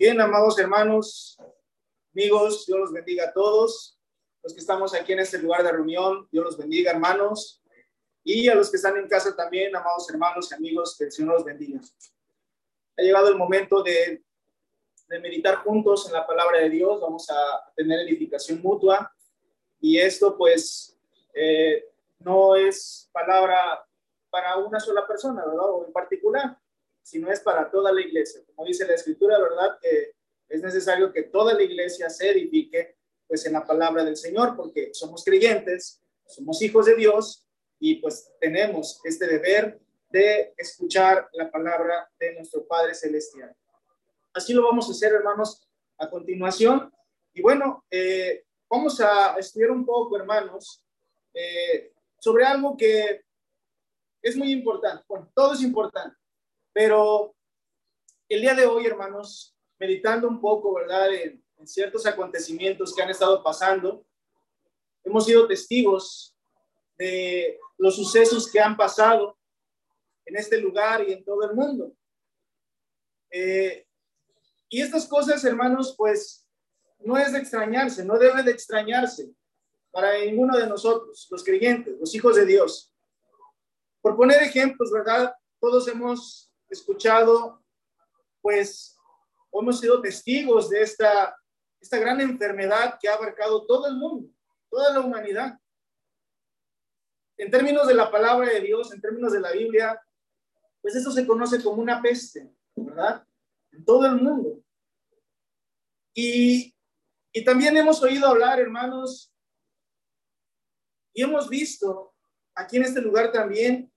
Bien, 0.00 0.18
amados 0.18 0.58
hermanos, 0.58 1.38
amigos, 2.14 2.64
Dios 2.64 2.80
los 2.80 2.90
bendiga 2.90 3.24
a 3.24 3.32
todos. 3.34 4.00
Los 4.42 4.54
que 4.54 4.60
estamos 4.60 4.94
aquí 4.94 5.12
en 5.12 5.18
este 5.18 5.36
lugar 5.36 5.62
de 5.62 5.72
reunión, 5.72 6.26
Dios 6.32 6.42
los 6.42 6.56
bendiga, 6.56 6.92
hermanos. 6.92 7.62
Y 8.24 8.48
a 8.48 8.54
los 8.54 8.70
que 8.70 8.78
están 8.78 8.96
en 8.96 9.06
casa 9.06 9.36
también, 9.36 9.76
amados 9.76 10.08
hermanos 10.08 10.50
y 10.50 10.54
amigos, 10.54 10.96
que 10.96 11.04
el 11.04 11.12
Señor 11.12 11.34
los 11.34 11.44
bendiga. 11.44 11.80
Ha 12.96 13.02
llegado 13.02 13.28
el 13.28 13.36
momento 13.36 13.82
de, 13.82 14.24
meditar 15.20 15.56
juntos 15.56 16.06
en 16.06 16.14
la 16.14 16.26
palabra 16.26 16.60
de 16.60 16.70
Dios. 16.70 16.98
Vamos 16.98 17.28
a 17.28 17.70
tener 17.76 18.00
edificación 18.00 18.62
mutua. 18.62 19.14
Y 19.82 19.98
esto, 19.98 20.34
pues, 20.34 20.98
eh, 21.34 21.90
no 22.20 22.56
es 22.56 23.10
palabra 23.12 23.86
para 24.30 24.56
una 24.56 24.80
sola 24.80 25.06
persona, 25.06 25.44
¿verdad? 25.44 25.68
O 25.68 25.84
en 25.84 25.92
particular 25.92 26.58
sino 27.02 27.30
es 27.30 27.40
para 27.40 27.70
toda 27.70 27.92
la 27.92 28.00
iglesia. 28.00 28.42
Como 28.46 28.66
dice 28.66 28.86
la 28.86 28.94
escritura, 28.94 29.38
¿verdad? 29.38 29.78
Que 29.80 30.12
es 30.48 30.62
necesario 30.62 31.12
que 31.12 31.24
toda 31.24 31.54
la 31.54 31.62
iglesia 31.62 32.10
se 32.10 32.30
edifique 32.30 32.96
pues 33.26 33.46
en 33.46 33.52
la 33.52 33.64
palabra 33.64 34.04
del 34.04 34.16
Señor, 34.16 34.56
porque 34.56 34.90
somos 34.92 35.24
creyentes, 35.24 36.02
somos 36.26 36.60
hijos 36.62 36.86
de 36.86 36.96
Dios 36.96 37.46
y 37.78 37.96
pues 37.96 38.32
tenemos 38.40 39.00
este 39.04 39.26
deber 39.26 39.80
de 40.10 40.52
escuchar 40.56 41.28
la 41.32 41.50
palabra 41.50 42.10
de 42.18 42.34
nuestro 42.34 42.66
Padre 42.66 42.94
Celestial. 42.94 43.54
Así 44.32 44.52
lo 44.52 44.64
vamos 44.64 44.88
a 44.88 44.92
hacer, 44.92 45.12
hermanos, 45.12 45.66
a 45.98 46.10
continuación. 46.10 46.92
Y 47.32 47.42
bueno, 47.42 47.84
eh, 47.90 48.44
vamos 48.68 49.00
a 49.00 49.36
estudiar 49.38 49.70
un 49.70 49.86
poco, 49.86 50.16
hermanos, 50.16 50.84
eh, 51.32 51.92
sobre 52.18 52.44
algo 52.44 52.76
que 52.76 53.22
es 54.22 54.36
muy 54.36 54.52
importante. 54.52 55.04
Bueno, 55.08 55.30
todo 55.34 55.54
es 55.54 55.62
importante, 55.62 56.16
pero 56.72 57.34
el 58.28 58.40
día 58.40 58.54
de 58.54 58.66
hoy, 58.66 58.86
hermanos, 58.86 59.56
meditando 59.78 60.28
un 60.28 60.40
poco, 60.40 60.74
¿verdad? 60.74 61.12
En, 61.12 61.42
ciertos 61.62 62.06
acontecimientos 62.06 62.94
que 62.94 63.02
han 63.02 63.10
estado 63.10 63.42
pasando, 63.42 64.06
hemos 65.04 65.26
sido 65.26 65.46
testigos 65.46 66.34
de 66.96 67.58
los 67.76 67.96
sucesos 67.96 68.50
que 68.50 68.58
han 68.58 68.78
pasado 68.78 69.38
en 70.24 70.36
este 70.36 70.58
lugar 70.58 71.06
y 71.06 71.12
en 71.12 71.22
todo 71.22 71.42
el 71.44 71.54
mundo. 71.54 71.92
Eh, 73.30 73.86
y 74.70 74.80
estas 74.80 75.06
cosas, 75.06 75.44
hermanos, 75.44 75.94
pues 75.98 76.48
no 77.00 77.18
es 77.18 77.32
de 77.32 77.40
extrañarse, 77.40 78.06
no 78.06 78.18
debe 78.18 78.42
de 78.42 78.52
extrañarse 78.52 79.30
para 79.90 80.18
ninguno 80.18 80.56
de 80.56 80.66
nosotros, 80.66 81.28
los 81.30 81.44
creyentes, 81.44 81.98
los 81.98 82.14
hijos 82.14 82.36
de 82.36 82.46
Dios. 82.46 82.90
Por 84.00 84.16
poner 84.16 84.42
ejemplos, 84.42 84.90
¿verdad? 84.90 85.34
Todos 85.60 85.88
hemos 85.88 86.49
escuchado, 86.70 87.62
pues, 88.40 88.96
hemos 89.52 89.80
sido 89.80 90.00
testigos 90.00 90.70
de 90.70 90.82
esta, 90.82 91.36
esta 91.80 91.98
gran 91.98 92.20
enfermedad 92.20 92.98
que 93.00 93.08
ha 93.08 93.14
abarcado 93.14 93.66
todo 93.66 93.86
el 93.88 93.96
mundo, 93.96 94.32
toda 94.70 94.92
la 94.92 95.00
humanidad. 95.00 95.58
En 97.36 97.50
términos 97.50 97.86
de 97.86 97.94
la 97.94 98.10
palabra 98.10 98.48
de 98.48 98.60
Dios, 98.60 98.92
en 98.92 99.00
términos 99.00 99.32
de 99.32 99.40
la 99.40 99.52
Biblia, 99.52 100.00
pues 100.80 100.94
eso 100.94 101.10
se 101.10 101.26
conoce 101.26 101.62
como 101.62 101.82
una 101.82 102.00
peste, 102.00 102.54
¿verdad? 102.76 103.26
En 103.72 103.84
todo 103.84 104.06
el 104.06 104.16
mundo. 104.16 104.62
Y, 106.14 106.74
y 107.32 107.44
también 107.44 107.76
hemos 107.76 108.02
oído 108.02 108.26
hablar, 108.26 108.60
hermanos, 108.60 109.32
y 111.12 111.22
hemos 111.22 111.48
visto 111.48 112.14
aquí 112.54 112.76
en 112.76 112.84
este 112.84 113.00
lugar 113.00 113.32
también, 113.32 113.92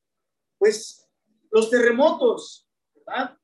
pues 0.57 1.07
los 1.51 1.69
terremotos 1.69 2.62
¿verdad? 3.13 3.37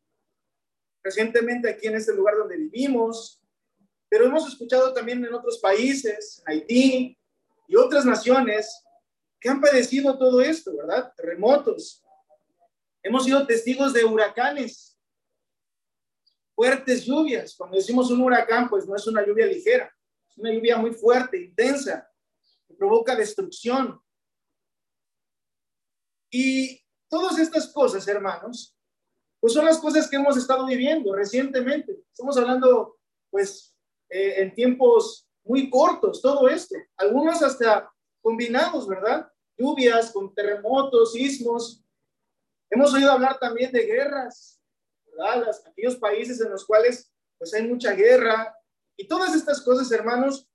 Recientemente 1.04 1.70
aquí 1.70 1.88
en 1.88 1.96
este 1.96 2.14
lugar 2.14 2.36
donde 2.38 2.58
vivimos, 2.58 3.42
pero 4.10 4.26
hemos 4.26 4.48
escuchado 4.48 4.94
también 4.94 5.24
en 5.24 5.34
otros 5.34 5.60
países, 5.60 6.42
Haití 6.46 7.18
y 7.68 7.76
otras 7.76 8.06
naciones 8.06 8.84
que 9.40 9.50
han 9.50 9.62
padecido 9.62 10.18
todo 10.18 10.42
esto, 10.42 10.76
¿verdad? 10.76 11.14
Terremotos. 11.16 12.04
Hemos 13.02 13.24
sido 13.24 13.46
testigos 13.48 13.94
de 13.94 14.04
huracanes, 14.04 15.00
fuertes 16.54 17.06
lluvias. 17.06 17.56
Cuando 17.56 17.78
decimos 17.78 18.12
un 18.12 18.22
huracán, 18.22 18.70
pues 18.70 18.86
no 18.86 18.96
es 18.96 19.08
una 19.08 19.26
lluvia 19.26 19.46
ligera, 19.46 19.90
es 20.30 20.38
una 20.38 20.52
lluvia 20.52 20.78
muy 20.78 20.92
fuerte, 20.92 21.42
intensa, 21.42 22.12
que 22.68 22.74
provoca 22.74 23.16
destrucción. 23.16 24.02
Y 26.30 26.84
todas 27.08 27.40
estas 27.40 27.72
cosas, 27.72 28.06
hermanos, 28.08 28.79
pues 29.40 29.54
son 29.54 29.66
las 29.66 29.80
cosas 29.80 30.10
que 30.10 30.18
hemos 30.18 30.38
estado 30.38 30.66
viviendo 30.66 31.14
recientemente. 31.14 32.04
Estamos 32.12 32.38
hablando, 32.38 32.98
pues, 33.30 33.76
eh, 34.10 34.42
en 34.42 34.54
tiempos 34.54 35.28
muy 35.44 35.70
cortos, 35.70 36.22
todo 36.22 36.50
esto. 36.50 36.76
Algunos 36.98 37.42
hasta 37.42 37.92
combinados, 38.22 38.88
¿verdad? 38.88 39.32
Lluvias 39.58 40.12
con 40.12 40.34
terremotos, 40.34 41.14
sismos. 41.14 41.84
Hemos 42.70 42.94
oído 42.94 43.12
hablar 43.12 43.40
también 43.40 43.72
de 43.72 43.86
guerras, 43.86 44.62
¿verdad? 45.06 45.46
Las, 45.46 45.66
aquellos 45.66 45.96
países 45.96 46.40
en 46.42 46.52
los 46.52 46.66
cuales, 46.66 47.12
pues, 47.38 47.54
hay 47.54 47.66
mucha 47.68 47.94
guerra. 47.94 48.54
Y 48.98 49.08
todas 49.08 49.34
estas 49.34 49.62
cosas, 49.62 49.90
hermanos, 49.92 50.50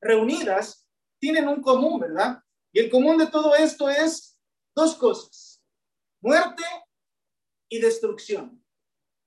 reunidas, 0.00 0.86
tienen 1.18 1.48
un 1.48 1.60
común, 1.60 1.98
¿verdad? 1.98 2.40
Y 2.72 2.78
el 2.78 2.90
común 2.90 3.18
de 3.18 3.26
todo 3.26 3.56
esto 3.56 3.88
es 3.88 4.38
dos 4.74 4.94
cosas. 4.94 5.60
Muerte 6.20 6.62
y 7.68 7.80
destrucción. 7.80 8.62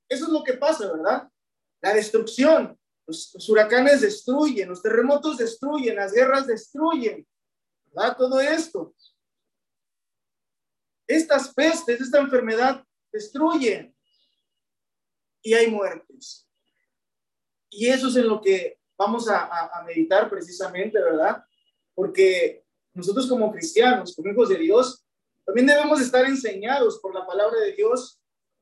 Eso 0.09 0.25
es 0.25 0.31
lo 0.31 0.43
que 0.43 0.53
pasa, 0.53 0.91
¿verdad? 0.91 1.29
La 1.81 1.93
destrucción. 1.93 2.77
Los, 3.07 3.49
huracanes 3.49 4.01
destruyen, 4.01 4.69
los 4.69 4.81
terremotos 4.81 5.37
destruyen, 5.37 5.95
las 5.95 6.13
guerras 6.13 6.47
destruyen, 6.47 7.27
¿verdad? 7.85 8.17
Todo 8.17 8.39
esto. 8.39 8.95
Estas 11.07 11.53
pestes, 11.53 11.99
esta 11.99 12.19
enfermedad 12.19 12.85
destruyen 13.11 13.95
y 15.41 15.53
hay 15.53 15.69
muertes. 15.69 16.47
Y 17.69 17.87
eso 17.87 18.07
es 18.07 18.15
en 18.15 18.27
lo 18.27 18.41
que 18.41 18.79
vamos 18.97 19.27
a, 19.27 19.83
meditar 19.85 20.29
precisamente, 20.29 21.01
¿verdad? 21.01 21.43
Porque 21.95 22.63
nosotros 22.93 23.27
como 23.27 23.51
cristianos, 23.51 24.15
como 24.15 24.31
hijos 24.31 24.49
de 24.49 24.57
Dios, 24.57 25.05
también 25.45 25.67
debemos 25.67 25.99
estar 25.99 26.25
enseñados 26.25 26.99
por 26.99 27.13
la 27.15 27.25
palabra 27.25 27.59
de 27.59 27.73
Dios 27.73 28.20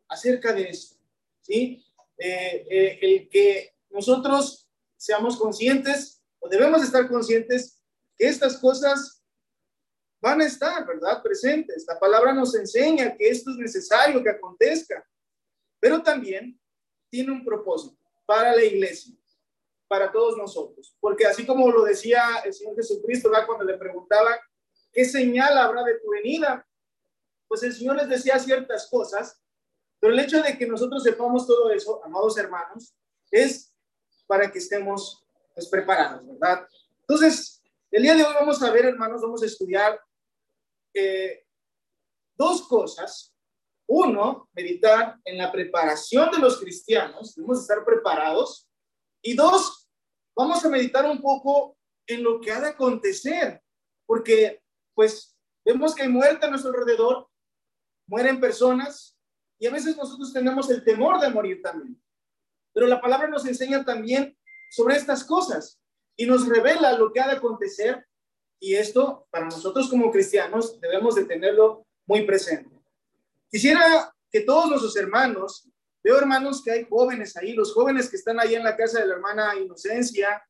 acerca 0.10 0.52
de 0.52 0.70
esto, 0.70 0.98
¿sí? 1.42 1.86
Eh, 2.18 2.68
eh, 2.70 3.00
el 3.02 3.30
que 3.30 3.74
nosotros 3.90 4.68
seamos 4.98 5.38
conscientes 5.38 6.22
o 6.40 6.50
debemos 6.50 6.84
estar 6.84 7.08
conscientes 7.08 7.82
que 8.18 8.28
estas 8.28 8.58
cosas 8.58 9.24
van 10.22 10.42
a 10.42 10.46
estar, 10.46 10.86
¿verdad? 10.86 11.24
Presentes. 11.24 11.86
La 11.88 11.98
palabra 11.98 12.34
nos 12.34 12.54
enseña 12.56 13.16
que 13.16 13.30
esto 13.30 13.52
es 13.52 13.58
necesario 13.58 14.22
que 14.22 14.32
acontezca, 14.32 15.08
pero 15.80 16.04
también 16.04 16.60
tiene 17.10 17.32
un 17.32 17.46
propósito 17.46 17.98
para 18.26 18.54
la 18.54 18.64
iglesia, 18.64 19.16
para 19.88 20.12
todos 20.12 20.38
nosotros. 20.38 20.96
Porque 21.00 21.26
así 21.26 21.46
como 21.46 21.72
lo 21.72 21.84
decía 21.84 22.42
el 22.44 22.54
Señor 22.54 22.76
Jesucristo, 22.76 23.30
¿verdad? 23.30 23.48
Cuando 23.48 23.64
le 23.64 23.78
preguntaba, 23.78 24.38
¿qué 24.92 25.06
señal 25.06 25.58
habrá 25.58 25.84
de 25.84 26.00
tu 26.00 26.10
venida? 26.10 26.68
Pues 27.48 27.64
el 27.64 27.74
Señor 27.74 27.96
les 27.96 28.10
decía 28.10 28.38
ciertas 28.38 28.88
cosas 28.90 29.42
pero 30.00 30.14
el 30.14 30.20
hecho 30.20 30.42
de 30.42 30.58
que 30.58 30.66
nosotros 30.66 31.04
sepamos 31.04 31.46
todo 31.46 31.70
eso, 31.72 32.04
amados 32.04 32.38
hermanos, 32.38 32.94
es 33.32 33.74
para 34.28 34.52
que 34.52 34.60
estemos 34.60 35.26
pues, 35.54 35.68
preparados, 35.68 36.26
¿verdad? 36.26 36.68
Entonces, 37.02 37.62
el 37.92 38.04
día 38.04 38.16
de 38.16 38.24
hoy 38.24 38.34
vamos 38.34 38.62
a 38.62 38.72
ver, 38.72 38.86
hermanos, 38.86 39.22
vamos 39.22 39.42
a 39.44 39.46
estudiar 39.46 40.00
eh, 40.94 41.44
dos 42.38 42.68
cosas. 42.68 43.36
Uno, 43.88 44.48
meditar 44.54 45.18
en 45.26 45.38
la 45.38 45.52
preparación 45.52 46.30
de 46.32 46.38
los 46.38 46.60
cristianos, 46.60 47.36
debemos 47.36 47.62
estar 47.62 47.84
preparados. 47.84 48.70
Y 49.22 49.36
dos, 49.36 49.90
vamos 50.36 50.64
a 50.64 50.70
meditar 50.70 51.06
un 51.06 51.20
poco 51.22 51.76
en 52.08 52.24
lo 52.24 52.40
que 52.40 52.52
ha 52.52 52.62
de 52.62 52.70
acontecer, 52.70 53.62
porque 54.06 54.62
pues 54.94 55.36
vemos 55.66 55.94
que 55.94 56.04
hay 56.04 56.10
muerte 56.10 56.46
a 56.46 56.50
nuestro 56.50 56.72
alrededor, 56.72 57.28
mueren 58.08 58.40
personas, 58.40 59.19
y 59.60 59.68
a 59.68 59.72
veces 59.72 59.98
nosotros 59.98 60.32
tenemos 60.32 60.70
el 60.70 60.84
temor 60.84 61.20
de 61.20 61.30
morir 61.30 61.62
también. 61.62 62.02
Pero 62.74 62.88
la 62.88 63.02
palabra 63.02 63.28
nos 63.28 63.46
enseña 63.46 63.84
también 63.84 64.38
sobre 64.72 64.96
estas 64.96 65.24
cosas 65.24 65.80
y 66.16 66.26
nos 66.26 66.48
revela 66.48 66.98
lo 66.98 67.12
que 67.12 67.20
ha 67.20 67.28
de 67.28 67.34
acontecer. 67.34 68.08
Y 68.60 68.76
esto, 68.76 69.28
para 69.30 69.46
nosotros 69.46 69.90
como 69.90 70.12
cristianos, 70.12 70.80
debemos 70.80 71.16
de 71.16 71.26
tenerlo 71.26 71.86
muy 72.06 72.26
presente. 72.26 72.74
Quisiera 73.52 74.14
que 74.32 74.42
todos 74.42 74.70
nuestros 74.70 74.96
hermanos, 74.96 75.68
veo 76.04 76.18
hermanos 76.18 76.64
que 76.64 76.72
hay 76.72 76.88
jóvenes 76.90 77.36
ahí, 77.36 77.54
los 77.54 77.74
jóvenes 77.74 78.10
que 78.10 78.16
están 78.16 78.40
ahí 78.40 78.56
en 78.56 78.64
la 78.64 78.78
casa 78.78 79.00
de 79.00 79.08
la 79.08 79.16
hermana 79.16 79.56
Inocencia, 79.56 80.42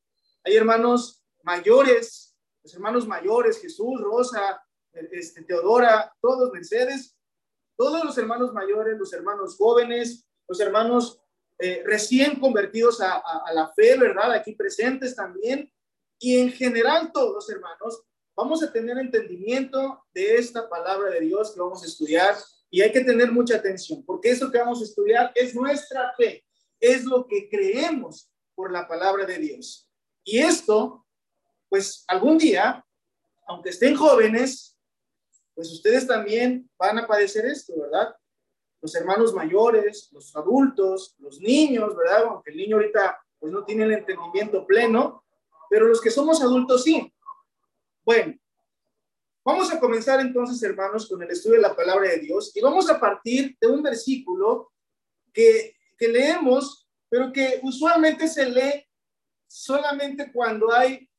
hay 0.44 0.56
hermanos 0.56 1.24
mayores, 1.44 2.36
los 2.64 2.74
hermanos 2.74 3.08
mayores, 3.08 3.60
Jesús, 3.60 4.00
Rosa, 4.02 4.62
este, 4.94 5.44
Teodora, 5.44 6.14
todos, 6.22 6.52
Mercedes, 6.52 7.16
todos 7.80 8.04
los 8.04 8.18
hermanos 8.18 8.52
mayores, 8.52 9.00
los 9.00 9.14
hermanos 9.14 9.56
jóvenes, 9.56 10.28
los 10.50 10.60
hermanos 10.60 11.22
eh, 11.58 11.82
recién 11.86 12.38
convertidos 12.38 13.00
a, 13.00 13.24
la 13.54 13.72
fe, 13.74 13.98
¿verdad? 13.98 14.34
Aquí 14.34 14.54
presentes 14.54 15.16
también. 15.16 15.72
Y 16.20 16.40
en 16.40 16.52
general 16.52 17.10
todos, 17.14 17.50
hermanos, 17.50 18.04
vamos 18.36 18.62
a 18.64 18.74
tener 18.74 18.98
entendimiento 18.98 20.04
de 20.14 20.36
esta 20.36 20.68
palabra 20.68 21.10
de 21.10 21.22
Dios 21.22 21.54
que 21.54 21.62
vamos 21.62 21.82
a 21.82 21.86
estudiar 21.86 22.36
y 22.70 22.82
hay 22.82 22.92
que 22.92 23.06
tener 23.06 23.32
mucha 23.32 23.56
atención, 23.56 24.04
porque 24.06 24.32
eso 24.32 24.52
que 24.52 24.58
vamos 24.58 24.82
a 24.82 24.84
estudiar 24.84 25.32
es 25.34 25.56
nuestra 25.56 26.14
fe, 26.18 26.46
es 26.82 27.06
lo 27.06 27.26
que 27.28 27.48
creemos 27.50 28.30
por 28.56 28.74
la 28.74 28.90
palabra 28.90 29.26
de 29.26 29.38
Dios. 29.38 29.90
Y 30.26 30.40
esto, 30.40 31.06
pues 31.70 32.04
algún 32.10 32.38
día, 32.38 32.86
aunque 33.48 33.70
estén 33.70 33.96
jóvenes, 33.96 34.69
pues 35.60 35.74
ustedes 35.74 36.08
también 36.08 36.72
van 36.78 37.00
a 37.00 37.06
padecer 37.06 37.46
esto, 37.46 37.74
¿verdad? 37.78 38.16
Los 38.82 38.96
hermanos 38.96 39.34
mayores, 39.34 40.08
los 40.14 40.34
adultos, 40.34 41.18
los 41.20 41.42
niños, 41.42 41.98
¿verdad? 41.98 42.28
Aunque 42.30 42.52
el 42.52 42.56
niño 42.56 42.78
ahorita 42.78 43.20
pues 43.38 43.52
no 43.52 43.66
tiene 43.66 43.84
el 43.84 43.92
entendimiento 43.92 44.66
pleno, 44.66 45.26
pero 45.70 45.86
los 45.86 46.00
que 46.00 46.12
somos 46.12 46.42
adultos 46.42 46.86
sí. 46.86 47.14
Bueno, 48.06 48.40
Vamos 49.44 49.70
a 49.74 49.80
comenzar 49.82 50.22
entonces, 50.22 50.64
hermanos, 50.64 51.10
con 51.10 51.22
el 51.24 51.30
estudio 51.30 51.58
de 51.58 51.64
la 51.64 51.76
palabra 51.76 52.08
de 52.08 52.20
Dios 52.20 52.56
y 52.56 52.62
vamos 52.62 52.90
a 52.90 52.98
partir 52.98 53.58
de 53.60 53.68
un 53.68 53.84
versículo 53.84 54.72
que, 55.34 55.76
leemos, 56.00 56.88
pero 57.10 57.34
que 57.34 57.60
usualmente 57.64 58.30
se 58.30 58.50
lee 58.50 58.88
solamente 59.46 60.32
cuando 60.32 60.72
hay 60.72 61.10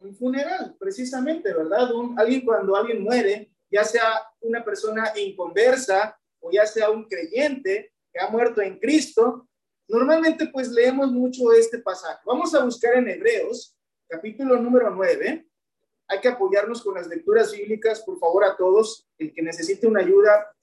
un 0.00 0.14
funeral, 0.14 0.76
precisamente, 0.78 1.54
¿verdad? 1.54 1.88
Alguien 2.18 2.44
cuando 2.44 2.76
alguien 2.76 3.02
muere, 3.02 3.55
ya 3.70 3.84
sea 3.84 4.22
una 4.40 4.64
persona 4.64 5.12
inconversa 5.16 6.18
o 6.40 6.50
ya 6.50 6.66
sea 6.66 6.90
un 6.90 7.04
creyente 7.04 7.92
que 8.12 8.20
ha 8.20 8.28
muerto 8.28 8.60
en 8.62 8.78
Cristo, 8.78 9.48
normalmente 9.88 10.48
pues 10.48 10.68
leemos 10.68 11.10
mucho 11.10 11.52
este 11.52 11.78
pasaje. 11.78 12.20
Vamos 12.24 12.54
a 12.54 12.64
buscar 12.64 12.94
en 12.94 13.08
Hebreos, 13.08 13.76
capítulo 14.08 14.56
número 14.56 14.90
9, 14.90 15.46
hay 16.08 16.20
que 16.20 16.28
apoyarnos 16.28 16.82
con 16.82 16.94
las 16.94 17.08
lecturas 17.08 17.52
bíblicas, 17.52 18.00
por 18.02 18.18
favor, 18.18 18.44
a 18.44 18.56
todos. 18.56 19.08
El 19.18 19.32
que 19.32 19.42
necesite 19.42 19.86
una 19.86 20.00
ayuda, 20.00 20.54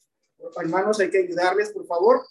hermanos, 0.57 0.99
hay 0.99 1.09
que 1.09 1.19
ayudarles, 1.19 1.71
por 1.71 1.85
favor. 1.85 2.25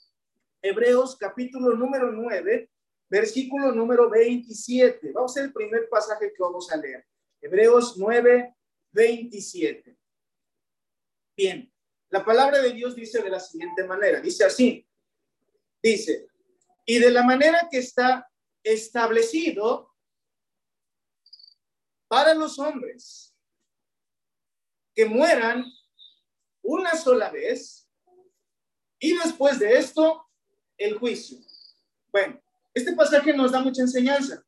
Hebreos 0.62 1.16
capítulo 1.16 1.74
número 1.74 2.10
9, 2.10 2.70
versículo 3.10 3.72
número 3.72 4.08
27. 4.08 5.12
Vamos 5.12 5.32
a 5.32 5.34
ser 5.34 5.44
el 5.44 5.52
primer 5.52 5.88
pasaje 5.88 6.32
que 6.32 6.42
vamos 6.42 6.70
a 6.72 6.76
leer. 6.76 7.04
Hebreos 7.40 7.96
9, 7.98 8.54
27. 8.92 9.96
Bien, 11.36 11.72
la 12.10 12.24
palabra 12.24 12.60
de 12.60 12.72
Dios 12.72 12.94
dice 12.94 13.22
de 13.22 13.30
la 13.30 13.40
siguiente 13.40 13.84
manera, 13.84 14.20
dice 14.20 14.44
así, 14.44 14.86
dice, 15.82 16.26
y 16.84 16.98
de 16.98 17.10
la 17.10 17.22
manera 17.22 17.68
que 17.70 17.78
está 17.78 18.30
establecido 18.62 19.94
para 22.08 22.34
los 22.34 22.58
hombres 22.58 23.34
que 24.94 25.06
mueran 25.06 25.64
una 26.62 26.94
sola 26.96 27.30
vez 27.30 27.88
y 28.98 29.16
después 29.16 29.58
de 29.58 29.78
esto 29.78 30.28
el 30.76 30.98
juicio. 30.98 31.38
Bueno, 32.12 32.42
este 32.74 32.92
pasaje 32.94 33.32
nos 33.32 33.52
da 33.52 33.60
mucha 33.60 33.80
enseñanza, 33.80 34.44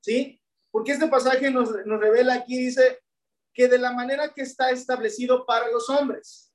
¿sí? 0.00 0.40
Porque 0.72 0.92
este 0.92 1.06
pasaje 1.06 1.50
nos, 1.50 1.70
nos 1.86 2.00
revela 2.00 2.34
aquí, 2.34 2.58
dice, 2.58 3.03
que 3.54 3.68
de 3.68 3.78
la 3.78 3.92
manera 3.92 4.34
que 4.34 4.42
está 4.42 4.70
establecido 4.70 5.46
para 5.46 5.70
los 5.70 5.88
hombres. 5.88 6.52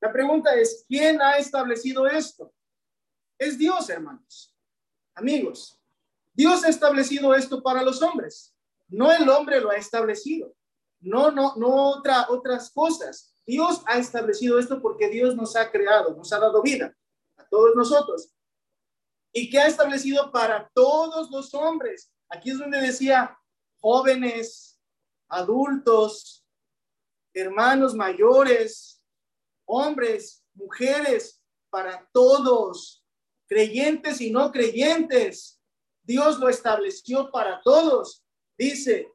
La 0.00 0.12
pregunta 0.12 0.54
es, 0.54 0.84
¿quién 0.88 1.22
ha 1.22 1.38
establecido 1.38 2.06
esto? 2.06 2.52
Es 3.38 3.56
Dios, 3.56 3.88
hermanos, 3.88 4.54
amigos. 5.14 5.80
Dios 6.34 6.64
ha 6.64 6.68
establecido 6.68 7.34
esto 7.34 7.62
para 7.62 7.82
los 7.82 8.02
hombres. 8.02 8.54
No 8.88 9.12
el 9.12 9.28
hombre 9.28 9.60
lo 9.60 9.70
ha 9.70 9.76
establecido. 9.76 10.54
No, 11.00 11.30
no, 11.30 11.54
no 11.56 11.90
otra, 11.90 12.26
otras 12.28 12.70
cosas. 12.70 13.32
Dios 13.46 13.82
ha 13.86 13.98
establecido 13.98 14.58
esto 14.58 14.80
porque 14.82 15.08
Dios 15.08 15.36
nos 15.36 15.56
ha 15.56 15.70
creado, 15.70 16.14
nos 16.14 16.32
ha 16.32 16.38
dado 16.38 16.62
vida 16.62 16.94
a 17.36 17.44
todos 17.44 17.74
nosotros. 17.76 18.30
Y 19.32 19.50
que 19.50 19.58
ha 19.60 19.66
establecido 19.66 20.32
para 20.32 20.68
todos 20.74 21.30
los 21.30 21.54
hombres. 21.54 22.10
Aquí 22.28 22.50
es 22.50 22.58
donde 22.58 22.80
decía 22.80 23.38
jóvenes, 23.80 24.67
adultos, 25.28 26.44
hermanos 27.32 27.94
mayores, 27.94 29.02
hombres, 29.66 30.44
mujeres, 30.54 31.42
para 31.70 32.08
todos, 32.12 33.04
creyentes 33.46 34.20
y 34.20 34.30
no 34.30 34.50
creyentes. 34.50 35.60
Dios 36.02 36.38
lo 36.38 36.48
estableció 36.48 37.30
para 37.30 37.60
todos 37.62 38.24
dice 38.58 39.14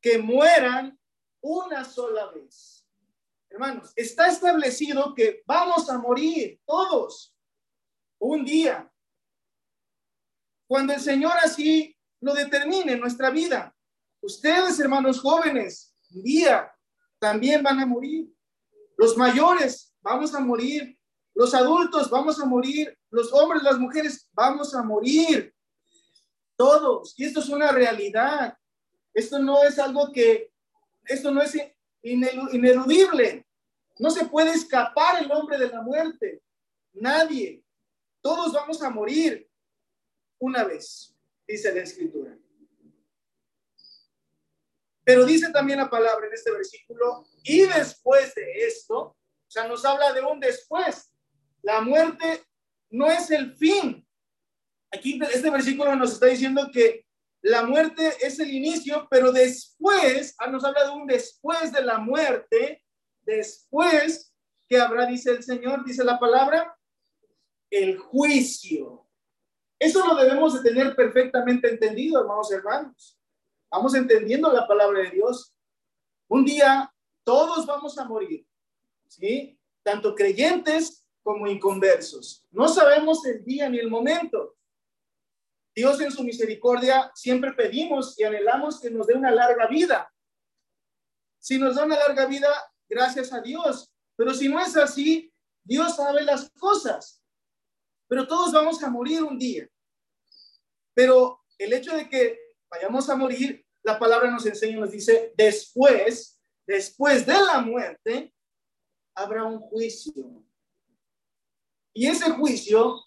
que 0.00 0.18
mueran 0.18 0.98
una 1.42 1.84
sola 1.84 2.30
vez. 2.30 2.86
Hermanos, 3.50 3.92
está 3.96 4.28
establecido 4.28 5.14
que 5.14 5.42
vamos 5.44 5.90
a 5.90 5.98
morir 5.98 6.60
todos 6.64 7.34
un 8.18 8.44
día. 8.44 8.90
Cuando 10.68 10.92
el 10.92 11.00
Señor 11.00 11.32
así 11.42 11.96
lo 12.20 12.34
determine 12.34 12.92
en 12.92 13.00
nuestra 13.00 13.30
vida. 13.30 13.75
Ustedes, 14.26 14.80
hermanos 14.80 15.20
jóvenes, 15.20 15.94
un 16.12 16.20
día 16.24 16.68
también 17.20 17.62
van 17.62 17.78
a 17.78 17.86
morir. 17.86 18.28
Los 18.96 19.16
mayores 19.16 19.94
vamos 20.00 20.34
a 20.34 20.40
morir. 20.40 20.98
Los 21.32 21.54
adultos 21.54 22.10
vamos 22.10 22.40
a 22.40 22.44
morir. 22.44 22.98
Los 23.08 23.32
hombres, 23.32 23.62
las 23.62 23.78
mujeres 23.78 24.28
vamos 24.32 24.74
a 24.74 24.82
morir. 24.82 25.54
Todos. 26.56 27.14
Y 27.16 27.24
esto 27.24 27.38
es 27.38 27.48
una 27.50 27.70
realidad. 27.70 28.58
Esto 29.14 29.38
no 29.38 29.62
es 29.62 29.78
algo 29.78 30.10
que, 30.10 30.50
esto 31.04 31.30
no 31.30 31.40
es 31.40 31.56
ineludible. 32.02 33.46
No 34.00 34.10
se 34.10 34.24
puede 34.24 34.50
escapar 34.50 35.22
el 35.22 35.30
hombre 35.30 35.56
de 35.56 35.68
la 35.68 35.82
muerte. 35.82 36.42
Nadie. 36.94 37.62
Todos 38.20 38.52
vamos 38.52 38.82
a 38.82 38.90
morir 38.90 39.48
una 40.40 40.64
vez, 40.64 41.14
dice 41.46 41.72
la 41.72 41.82
escritura. 41.82 42.36
Pero 45.06 45.24
dice 45.24 45.52
también 45.52 45.78
la 45.78 45.88
palabra 45.88 46.26
en 46.26 46.32
este 46.32 46.50
versículo, 46.50 47.24
y 47.44 47.60
después 47.60 48.34
de 48.34 48.66
esto, 48.66 48.98
o 48.98 49.16
sea, 49.46 49.68
nos 49.68 49.84
habla 49.84 50.12
de 50.12 50.20
un 50.20 50.40
después. 50.40 51.14
La 51.62 51.80
muerte 51.80 52.42
no 52.90 53.08
es 53.08 53.30
el 53.30 53.56
fin. 53.56 54.04
Aquí 54.90 55.20
este 55.32 55.48
versículo 55.48 55.94
nos 55.94 56.14
está 56.14 56.26
diciendo 56.26 56.70
que 56.72 57.06
la 57.40 57.62
muerte 57.62 58.14
es 58.20 58.40
el 58.40 58.52
inicio, 58.52 59.06
pero 59.08 59.30
después, 59.30 60.34
ah, 60.38 60.48
nos 60.48 60.64
habla 60.64 60.82
de 60.82 60.90
un 60.90 61.06
después 61.06 61.70
de 61.70 61.82
la 61.82 61.98
muerte, 61.98 62.82
después 63.22 64.34
que 64.68 64.76
habrá, 64.76 65.06
dice 65.06 65.30
el 65.30 65.44
Señor, 65.44 65.84
dice 65.84 66.02
la 66.02 66.18
palabra, 66.18 66.76
el 67.70 67.96
juicio. 67.96 69.06
Eso 69.78 70.04
lo 70.04 70.16
debemos 70.16 70.60
de 70.60 70.68
tener 70.68 70.96
perfectamente 70.96 71.70
entendido, 71.70 72.20
hermanos 72.20 72.50
y 72.50 72.54
hermanos. 72.54 73.15
Vamos 73.76 73.94
entendiendo 73.94 74.50
la 74.50 74.66
palabra 74.66 75.00
de 75.02 75.10
Dios. 75.10 75.54
Un 76.28 76.46
día 76.46 76.90
todos 77.24 77.66
vamos 77.66 77.98
a 77.98 78.06
morir, 78.06 78.46
¿sí? 79.06 79.60
Tanto 79.82 80.14
creyentes 80.14 81.06
como 81.22 81.46
inconversos. 81.46 82.46
No 82.50 82.68
sabemos 82.68 83.26
el 83.26 83.44
día 83.44 83.68
ni 83.68 83.78
el 83.78 83.90
momento, 83.90 84.56
Dios 85.74 86.00
en 86.00 86.10
su 86.10 86.24
misericordia 86.24 87.12
siempre 87.14 87.52
pedimos 87.52 88.18
y 88.18 88.24
anhelamos 88.24 88.80
que 88.80 88.90
nos 88.90 89.06
dé 89.06 89.12
una 89.12 89.30
larga 89.30 89.66
vida. 89.66 90.10
Si 91.38 91.58
nos 91.58 91.76
da 91.76 91.84
una 91.84 91.98
larga 91.98 92.24
vida, 92.24 92.48
gracias 92.88 93.30
a 93.34 93.42
Dios. 93.42 93.92
Pero 94.16 94.32
si 94.32 94.48
no 94.48 94.58
es 94.58 94.74
así, 94.78 95.30
Dios 95.62 95.96
sabe 95.96 96.22
las 96.22 96.50
cosas. 96.52 97.22
Pero 98.08 98.26
todos 98.26 98.54
vamos 98.54 98.82
a 98.82 98.88
morir 98.88 99.22
un 99.22 99.38
día. 99.38 99.68
Pero 100.94 101.44
el 101.58 101.74
hecho 101.74 101.94
de 101.94 102.08
que 102.08 102.38
vayamos 102.70 103.10
a 103.10 103.16
morir, 103.16 103.65
la 103.86 104.00
palabra 104.00 104.28
nos 104.28 104.44
enseña, 104.44 104.80
nos 104.80 104.90
dice, 104.90 105.32
después, 105.36 106.42
después 106.66 107.24
de 107.24 107.34
la 107.34 107.60
muerte, 107.60 108.34
habrá 109.14 109.44
un 109.44 109.60
juicio. 109.60 110.44
Y 111.94 112.08
ese 112.08 112.28
juicio 112.32 113.00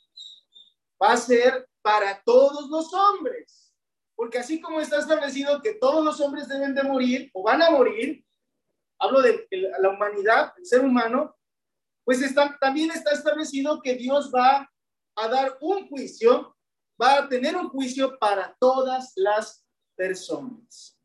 va 1.02 1.12
a 1.12 1.18
ser 1.18 1.68
para 1.82 2.24
todos 2.24 2.70
los 2.70 2.94
hombres. 2.94 3.76
Porque 4.16 4.38
así 4.38 4.62
como 4.62 4.80
está 4.80 5.00
establecido 5.00 5.62
que 5.62 5.74
todos 5.74 6.04
los 6.04 6.22
hombres 6.22 6.48
deben 6.48 6.74
de 6.74 6.84
morir 6.84 7.30
o 7.34 7.44
van 7.44 7.62
a 7.62 7.72
morir, 7.72 8.24
hablo 9.00 9.22
de 9.22 9.48
la 9.52 9.90
humanidad, 9.90 10.54
el 10.58 10.66
ser 10.66 10.86
humano, 10.86 11.38
pues 12.06 12.22
está, 12.22 12.58
también 12.58 12.90
está 12.92 13.12
establecido 13.12 13.82
que 13.82 13.96
Dios 13.96 14.32
va 14.34 14.72
a 15.18 15.28
dar 15.28 15.58
un 15.60 15.90
juicio, 15.90 16.56
va 17.02 17.18
a 17.18 17.28
tener 17.28 17.58
un 17.58 17.68
juicio 17.68 18.18
para 18.18 18.56
todas 18.62 19.12
las 19.18 19.66
personas. 20.00 20.98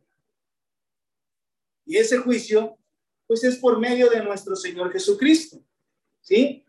Y 1.85 1.97
ese 1.97 2.17
juicio, 2.19 2.79
pues 3.27 3.43
es 3.43 3.57
por 3.57 3.81
medio 3.81 4.09
de 4.09 4.23
nuestro 4.23 4.55
Señor 4.55 4.93
Jesucristo. 4.93 5.59
¿Sí? 6.21 6.65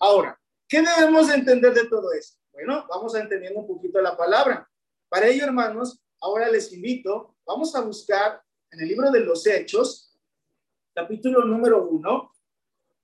Ahora, 0.00 0.38
¿qué 0.66 0.82
debemos 0.82 1.30
entender 1.30 1.72
de 1.72 1.88
todo 1.88 2.12
esto? 2.12 2.36
Bueno, 2.52 2.84
vamos 2.88 3.14
a 3.14 3.20
entendiendo 3.20 3.60
un 3.60 3.68
poquito 3.68 4.00
la 4.00 4.16
palabra. 4.16 4.68
Para 5.08 5.28
ello, 5.28 5.44
hermanos, 5.44 6.02
ahora 6.20 6.50
les 6.50 6.72
invito, 6.72 7.36
vamos 7.46 7.72
a 7.76 7.80
buscar 7.80 8.42
en 8.72 8.80
el 8.80 8.88
libro 8.88 9.12
de 9.12 9.20
los 9.20 9.46
Hechos, 9.46 10.18
capítulo 10.92 11.44
número 11.44 11.88
uno, 11.88 12.32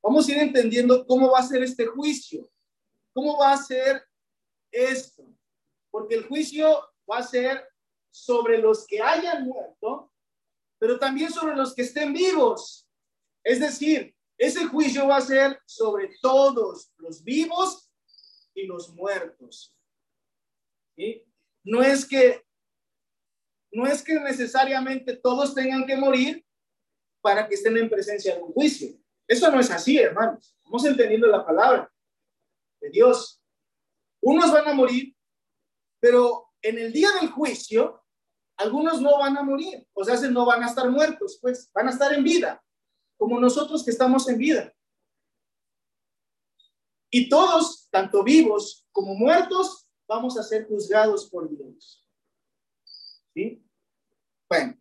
vamos 0.03 0.29
a 0.29 0.33
ir 0.33 0.39
entendiendo 0.39 1.07
cómo 1.07 1.31
va 1.31 1.39
a 1.39 1.47
ser 1.47 1.63
este 1.63 1.87
juicio, 1.87 2.51
cómo 3.13 3.39
va 3.39 3.53
a 3.53 3.57
ser 3.57 4.03
esto, 4.73 5.25
porque 5.93 6.17
el 6.17 6.27
juicio 6.27 6.77
va 7.09 7.19
a 7.19 7.23
ser 7.23 7.74
sobre 8.15 8.59
los 8.59 8.87
que 8.87 9.03
hayan 9.03 9.45
muerto, 9.45 10.13
pero 10.79 11.01
también 11.01 11.33
sobre 11.33 11.57
los 11.57 11.75
que 11.75 11.83
estén 11.83 12.13
vivos. 12.13 12.89
Es 13.43 13.59
decir, 13.59 14.15
ese 14.39 14.67
juicio 14.67 15.09
va 15.09 15.17
a 15.17 15.21
ser 15.21 15.61
sobre 15.67 16.15
todos 16.23 16.93
los 16.99 17.25
vivos 17.25 17.91
y 18.55 18.67
los 18.67 18.95
muertos. 18.95 19.77
No 21.65 21.83
es 21.83 22.07
que 22.07 22.45
no 23.73 23.85
es 23.85 24.05
que 24.05 24.15
necesariamente 24.21 25.17
todos 25.17 25.53
tengan 25.53 25.85
que 25.85 25.97
morir 25.97 26.47
para 27.21 27.49
que 27.49 27.57
estén 27.57 27.77
en 27.77 27.91
presencia 27.91 28.37
de 28.37 28.43
un 28.43 28.53
juicio. 28.53 28.97
Eso 29.27 29.51
no 29.51 29.59
es 29.59 29.73
así, 29.73 29.99
hermanos. 29.99 30.57
Vamos 30.63 30.85
entendiendo 30.85 31.27
la 31.27 31.45
palabra 31.45 31.93
de 32.81 32.91
Dios. 32.91 33.43
Unos 34.21 34.53
van 34.53 34.69
a 34.69 34.75
morir, 34.75 35.17
pero 35.99 36.53
en 36.63 36.79
el 36.79 36.93
día 36.93 37.11
del 37.21 37.31
juicio, 37.31 38.04
algunos 38.57 39.01
no 39.01 39.19
van 39.19 39.37
a 39.37 39.43
morir, 39.43 39.87
o 39.93 40.05
sea, 40.05 40.17
no 40.31 40.47
van 40.47 40.63
a 40.63 40.67
estar 40.67 40.91
muertos, 40.91 41.39
pues 41.41 41.71
van 41.73 41.89
a 41.89 41.91
estar 41.91 42.13
en 42.13 42.23
vida, 42.23 42.63
como 43.17 43.41
nosotros 43.41 43.85
que 43.85 43.91
estamos 43.91 44.29
en 44.29 44.39
vida. 44.39 44.75
Y 47.11 47.29
todos, 47.29 47.89
tanto 47.91 48.23
vivos 48.25 48.87
como 48.93 49.15
muertos, 49.15 49.89
vamos 50.07 50.39
a 50.39 50.43
ser 50.43 50.67
juzgados 50.67 51.29
por 51.31 51.49
Dios. 51.49 52.05
¿Sí? 53.33 53.65
Bueno, 54.49 54.77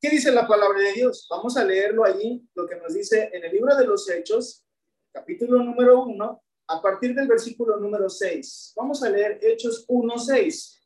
¿qué 0.00 0.10
dice 0.10 0.30
la 0.30 0.46
palabra 0.46 0.80
de 0.80 0.92
Dios? 0.92 1.26
Vamos 1.30 1.56
a 1.56 1.64
leerlo 1.64 2.04
allí, 2.04 2.46
lo 2.54 2.66
que 2.66 2.76
nos 2.76 2.94
dice 2.94 3.30
en 3.32 3.44
el 3.44 3.52
libro 3.52 3.74
de 3.76 3.86
los 3.86 4.08
Hechos, 4.08 4.64
capítulo 5.12 5.62
número 5.62 6.02
1, 6.04 6.44
a 6.68 6.82
partir 6.82 7.14
del 7.14 7.28
versículo 7.28 7.76
número 7.76 8.08
6. 8.08 8.72
Vamos 8.76 9.02
a 9.02 9.10
leer 9.10 9.38
Hechos 9.42 9.84
1, 9.88 10.18
6. 10.18 10.83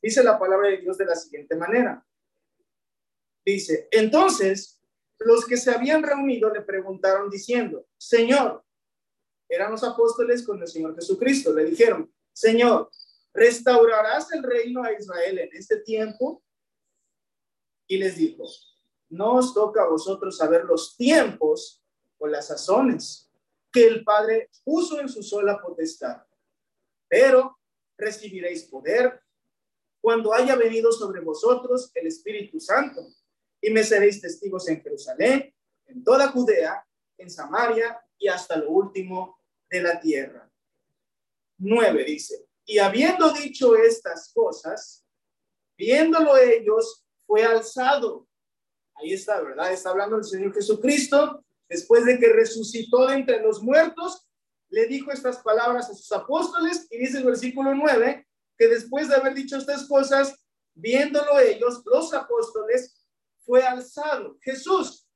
Dice 0.00 0.22
la 0.22 0.38
palabra 0.38 0.68
de 0.68 0.78
Dios 0.78 0.96
de 0.96 1.06
la 1.06 1.14
siguiente 1.14 1.56
manera. 1.56 2.04
Dice, 3.44 3.88
entonces 3.90 4.80
los 5.18 5.46
que 5.46 5.56
se 5.56 5.70
habían 5.70 6.02
reunido 6.02 6.52
le 6.52 6.62
preguntaron 6.62 7.28
diciendo, 7.28 7.86
Señor, 7.96 8.64
eran 9.48 9.72
los 9.72 9.82
apóstoles 9.82 10.44
con 10.44 10.60
el 10.60 10.68
Señor 10.68 10.94
Jesucristo, 10.94 11.52
le 11.52 11.64
dijeron, 11.64 12.12
Señor, 12.32 12.90
¿restaurarás 13.32 14.30
el 14.32 14.42
reino 14.42 14.82
a 14.84 14.92
Israel 14.92 15.38
en 15.38 15.48
este 15.52 15.78
tiempo? 15.78 16.44
Y 17.88 17.96
les 17.96 18.16
dijo, 18.16 18.44
no 19.08 19.36
os 19.36 19.54
toca 19.54 19.82
a 19.82 19.88
vosotros 19.88 20.36
saber 20.36 20.64
los 20.64 20.96
tiempos 20.96 21.82
o 22.18 22.26
las 22.26 22.48
sazones 22.48 23.32
que 23.72 23.86
el 23.86 24.04
Padre 24.04 24.50
puso 24.64 25.00
en 25.00 25.08
su 25.08 25.22
sola 25.22 25.60
potestad, 25.60 26.22
pero 27.08 27.58
recibiréis 27.96 28.64
poder 28.64 29.22
cuando 30.00 30.32
haya 30.32 30.56
venido 30.56 30.92
sobre 30.92 31.20
vosotros 31.20 31.90
el 31.94 32.06
Espíritu 32.06 32.60
Santo, 32.60 33.06
y 33.60 33.70
me 33.70 33.82
seréis 33.82 34.20
testigos 34.20 34.68
en 34.68 34.80
Jerusalén, 34.80 35.52
en 35.86 36.04
toda 36.04 36.28
Judea, 36.28 36.86
en 37.16 37.30
Samaria 37.30 38.00
y 38.16 38.28
hasta 38.28 38.56
lo 38.56 38.70
último 38.70 39.40
de 39.68 39.82
la 39.82 40.00
tierra. 40.00 40.50
Nueve 41.58 42.04
dice, 42.04 42.46
y 42.64 42.78
habiendo 42.78 43.32
dicho 43.32 43.74
estas 43.76 44.32
cosas, 44.32 45.04
viéndolo 45.76 46.36
ellos, 46.36 47.04
fue 47.26 47.42
alzado. 47.42 48.28
Ahí 48.94 49.12
está, 49.12 49.40
¿verdad? 49.40 49.72
Está 49.72 49.90
hablando 49.90 50.16
el 50.16 50.24
Señor 50.24 50.54
Jesucristo, 50.54 51.44
después 51.68 52.04
de 52.04 52.18
que 52.18 52.28
resucitó 52.28 53.06
de 53.06 53.14
entre 53.14 53.42
los 53.42 53.62
muertos, 53.62 54.28
le 54.70 54.86
dijo 54.86 55.10
estas 55.10 55.38
palabras 55.38 55.88
a 55.88 55.94
sus 55.94 56.12
apóstoles 56.12 56.86
y 56.90 56.98
dice 56.98 57.18
el 57.18 57.24
versículo 57.24 57.74
9, 57.74 58.27
que 58.58 58.68
después 58.68 59.08
de 59.08 59.14
haber 59.14 59.34
dicho 59.34 59.56
estas 59.56 59.86
cosas, 59.86 60.34
viéndolo 60.74 61.38
ellos, 61.38 61.82
los 61.86 62.12
apóstoles, 62.12 62.94
fue 63.44 63.62
alzado. 63.62 64.36
Jesús, 64.42 65.08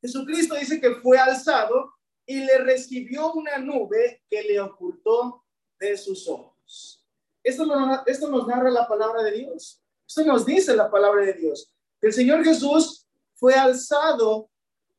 Jesucristo 0.00 0.54
dice 0.54 0.80
que 0.80 0.94
fue 0.96 1.18
alzado 1.18 1.92
y 2.24 2.40
le 2.40 2.58
recibió 2.58 3.32
una 3.32 3.58
nube 3.58 4.22
que 4.30 4.42
le 4.42 4.60
ocultó 4.60 5.44
de 5.78 5.96
sus 5.96 6.28
ojos. 6.28 7.04
Esto, 7.42 7.64
esto 8.06 8.30
nos 8.30 8.46
narra 8.46 8.70
la 8.70 8.88
palabra 8.88 9.22
de 9.22 9.32
Dios. 9.32 9.82
Esto 10.06 10.24
nos 10.24 10.46
dice 10.46 10.74
la 10.74 10.90
palabra 10.90 11.24
de 11.24 11.34
Dios. 11.34 11.72
El 12.00 12.12
Señor 12.12 12.44
Jesús 12.44 13.06
fue 13.34 13.54
alzado, 13.54 14.50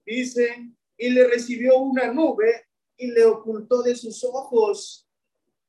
dice, 0.06 0.74
y 0.98 1.10
le 1.10 1.28
recibió 1.28 1.78
una 1.78 2.12
nube 2.12 2.68
y 2.98 3.12
le 3.12 3.26
ocultó 3.26 3.82
de 3.82 3.96
sus 3.96 4.24
ojos 4.24 5.07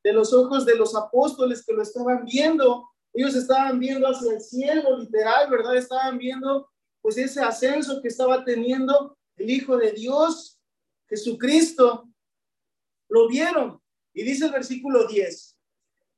de 0.08 0.14
los 0.14 0.32
ojos 0.32 0.64
de 0.64 0.74
los 0.74 0.96
apóstoles 0.96 1.62
que 1.62 1.74
lo 1.74 1.82
estaban 1.82 2.24
viendo. 2.24 2.88
Ellos 3.12 3.34
estaban 3.34 3.78
viendo 3.78 4.08
hacia 4.08 4.32
el 4.32 4.40
cielo, 4.40 4.96
literal, 4.96 5.50
¿verdad? 5.50 5.76
Estaban 5.76 6.16
viendo 6.16 6.70
pues 7.02 7.18
ese 7.18 7.42
ascenso 7.42 8.00
que 8.00 8.08
estaba 8.08 8.42
teniendo 8.42 9.18
el 9.36 9.50
Hijo 9.50 9.76
de 9.76 9.92
Dios, 9.92 10.58
Jesucristo. 11.10 12.08
Lo 13.10 13.28
vieron. 13.28 13.82
Y 14.14 14.22
dice 14.22 14.46
el 14.46 14.52
versículo 14.52 15.06
10, 15.06 15.58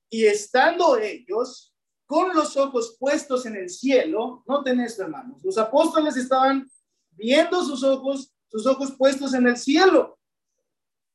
y 0.08 0.26
estando 0.26 0.96
ellos 0.96 1.74
con 2.06 2.32
los 2.32 2.56
ojos 2.56 2.96
puestos 2.96 3.44
en 3.44 3.56
el 3.56 3.70
cielo, 3.70 4.44
noten 4.46 4.78
esto 4.80 5.02
hermanos, 5.02 5.42
los 5.42 5.58
apóstoles 5.58 6.16
estaban 6.16 6.70
viendo 7.10 7.64
sus 7.64 7.82
ojos, 7.82 8.32
sus 8.48 8.64
ojos 8.66 8.92
puestos 8.96 9.34
en 9.34 9.48
el 9.48 9.56
cielo. 9.56 10.16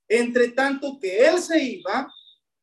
Entre 0.10 0.50
tanto 0.50 1.00
que 1.00 1.26
él 1.26 1.40
se 1.40 1.64
iba, 1.64 2.14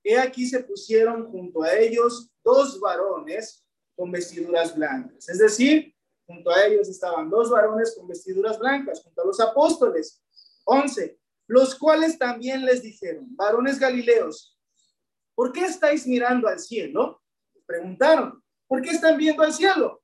He 0.04 0.18
aquí 0.18 0.46
se 0.46 0.60
pusieron 0.60 1.30
junto 1.30 1.62
a 1.62 1.74
ellos 1.76 2.30
dos 2.42 2.80
varones 2.80 3.64
con 3.94 4.10
vestiduras 4.10 4.74
blancas. 4.74 5.28
Es 5.28 5.38
decir, 5.38 5.94
junto 6.26 6.50
a 6.50 6.64
ellos 6.66 6.88
estaban 6.88 7.30
dos 7.30 7.50
varones 7.50 7.94
con 7.96 8.08
vestiduras 8.08 8.58
blancas, 8.58 9.02
junto 9.02 9.22
a 9.22 9.26
los 9.26 9.40
apóstoles. 9.40 10.22
Once, 10.64 11.18
los 11.46 11.74
cuales 11.74 12.18
también 12.18 12.64
les 12.64 12.82
dijeron, 12.82 13.26
varones 13.36 13.78
galileos, 13.78 14.58
¿por 15.34 15.52
qué 15.52 15.64
estáis 15.64 16.06
mirando 16.06 16.48
al 16.48 16.58
cielo? 16.58 17.22
Preguntaron, 17.66 18.42
¿por 18.66 18.82
qué 18.82 18.90
están 18.90 19.16
viendo 19.16 19.42
al 19.42 19.52
cielo? 19.52 20.02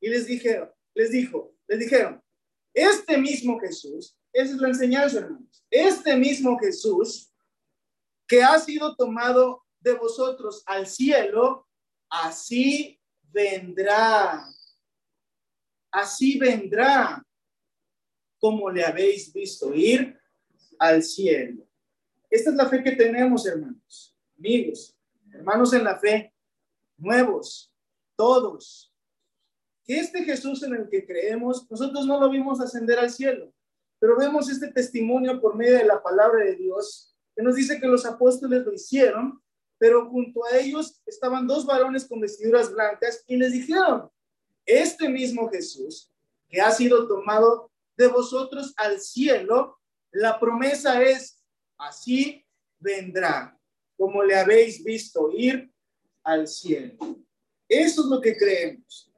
Y 0.00 0.08
les 0.08 0.26
dijeron, 0.26 0.70
les 0.94 1.10
dijo, 1.10 1.54
les 1.66 1.78
dijeron, 1.78 2.22
este 2.72 3.18
mismo 3.18 3.58
Jesús, 3.58 4.16
esa 4.32 4.54
es 4.54 4.60
la 4.60 4.68
enseñanza, 4.68 5.18
hermanos, 5.18 5.64
este 5.70 6.16
mismo 6.16 6.58
Jesús 6.58 7.29
que 8.30 8.44
ha 8.44 8.56
sido 8.60 8.94
tomado 8.94 9.64
de 9.80 9.92
vosotros 9.94 10.62
al 10.64 10.86
cielo, 10.86 11.66
así 12.08 13.00
vendrá. 13.24 14.46
Así 15.90 16.38
vendrá 16.38 17.26
como 18.38 18.70
le 18.70 18.84
habéis 18.84 19.32
visto 19.32 19.74
ir 19.74 20.16
al 20.78 21.02
cielo. 21.02 21.66
Esta 22.30 22.50
es 22.50 22.56
la 22.56 22.68
fe 22.68 22.84
que 22.84 22.92
tenemos, 22.92 23.44
hermanos, 23.46 24.16
amigos, 24.38 24.96
hermanos 25.32 25.72
en 25.72 25.82
la 25.82 25.98
fe, 25.98 26.32
nuevos, 26.98 27.74
todos. 28.14 28.94
Que 29.82 29.98
este 29.98 30.22
Jesús 30.22 30.62
en 30.62 30.76
el 30.76 30.88
que 30.88 31.04
creemos, 31.04 31.68
nosotros 31.68 32.06
no 32.06 32.20
lo 32.20 32.30
vimos 32.30 32.60
ascender 32.60 33.00
al 33.00 33.10
cielo, 33.10 33.52
pero 33.98 34.16
vemos 34.16 34.48
este 34.48 34.70
testimonio 34.70 35.40
por 35.40 35.56
medio 35.56 35.78
de 35.78 35.84
la 35.84 36.00
palabra 36.00 36.44
de 36.44 36.54
Dios 36.54 37.09
nos 37.36 37.54
dice 37.54 37.80
que 37.80 37.86
los 37.86 38.04
apóstoles 38.04 38.64
lo 38.64 38.72
hicieron, 38.72 39.42
pero 39.78 40.10
junto 40.10 40.44
a 40.44 40.58
ellos 40.58 41.00
estaban 41.06 41.46
dos 41.46 41.64
varones 41.64 42.04
con 42.04 42.20
vestiduras 42.20 42.70
blancas 42.72 43.24
y 43.26 43.36
les 43.36 43.52
dijeron, 43.52 44.10
este 44.66 45.08
mismo 45.08 45.48
Jesús 45.48 46.10
que 46.48 46.60
ha 46.60 46.70
sido 46.70 47.06
tomado 47.08 47.70
de 47.96 48.08
vosotros 48.08 48.74
al 48.76 49.00
cielo, 49.00 49.78
la 50.10 50.38
promesa 50.38 51.02
es, 51.02 51.42
así 51.78 52.44
vendrá, 52.78 53.58
como 53.96 54.22
le 54.22 54.34
habéis 54.34 54.82
visto 54.82 55.30
ir 55.32 55.72
al 56.24 56.48
cielo. 56.48 56.98
Eso 57.68 58.02
es 58.02 58.06
lo 58.08 58.20
que 58.20 58.36
creemos. 58.36 59.12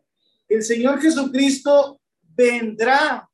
El 0.48 0.62
Señor 0.62 1.00
Jesucristo 1.00 2.00
vendrá, 2.20 3.28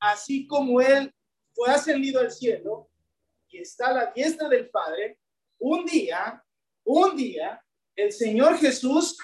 así 0.00 0.46
como 0.46 0.80
Él 0.80 1.14
fue 1.54 1.70
ascendido 1.70 2.20
al 2.20 2.32
cielo, 2.32 2.90
está 3.52 3.88
a 3.88 3.92
la 3.92 4.12
diestra 4.12 4.48
del 4.48 4.68
Padre, 4.68 5.18
un 5.58 5.84
día, 5.84 6.42
un 6.84 7.16
día, 7.16 7.62
el 7.94 8.12
Señor 8.12 8.56
Jesús 8.58 9.16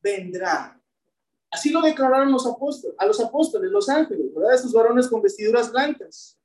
vendrá. 0.00 0.80
Así 1.50 1.70
lo 1.70 1.80
declararon 1.80 2.32
los 2.32 2.46
apóstoles, 2.46 2.96
a 2.98 3.06
los 3.06 3.20
apóstoles, 3.20 3.70
los 3.70 3.88
ángeles, 3.88 4.34
¿verdad? 4.34 4.54
Esos 4.54 4.72
varones 4.72 5.08
con 5.08 5.22
vestiduras 5.22 5.70
blancas. 5.70 6.38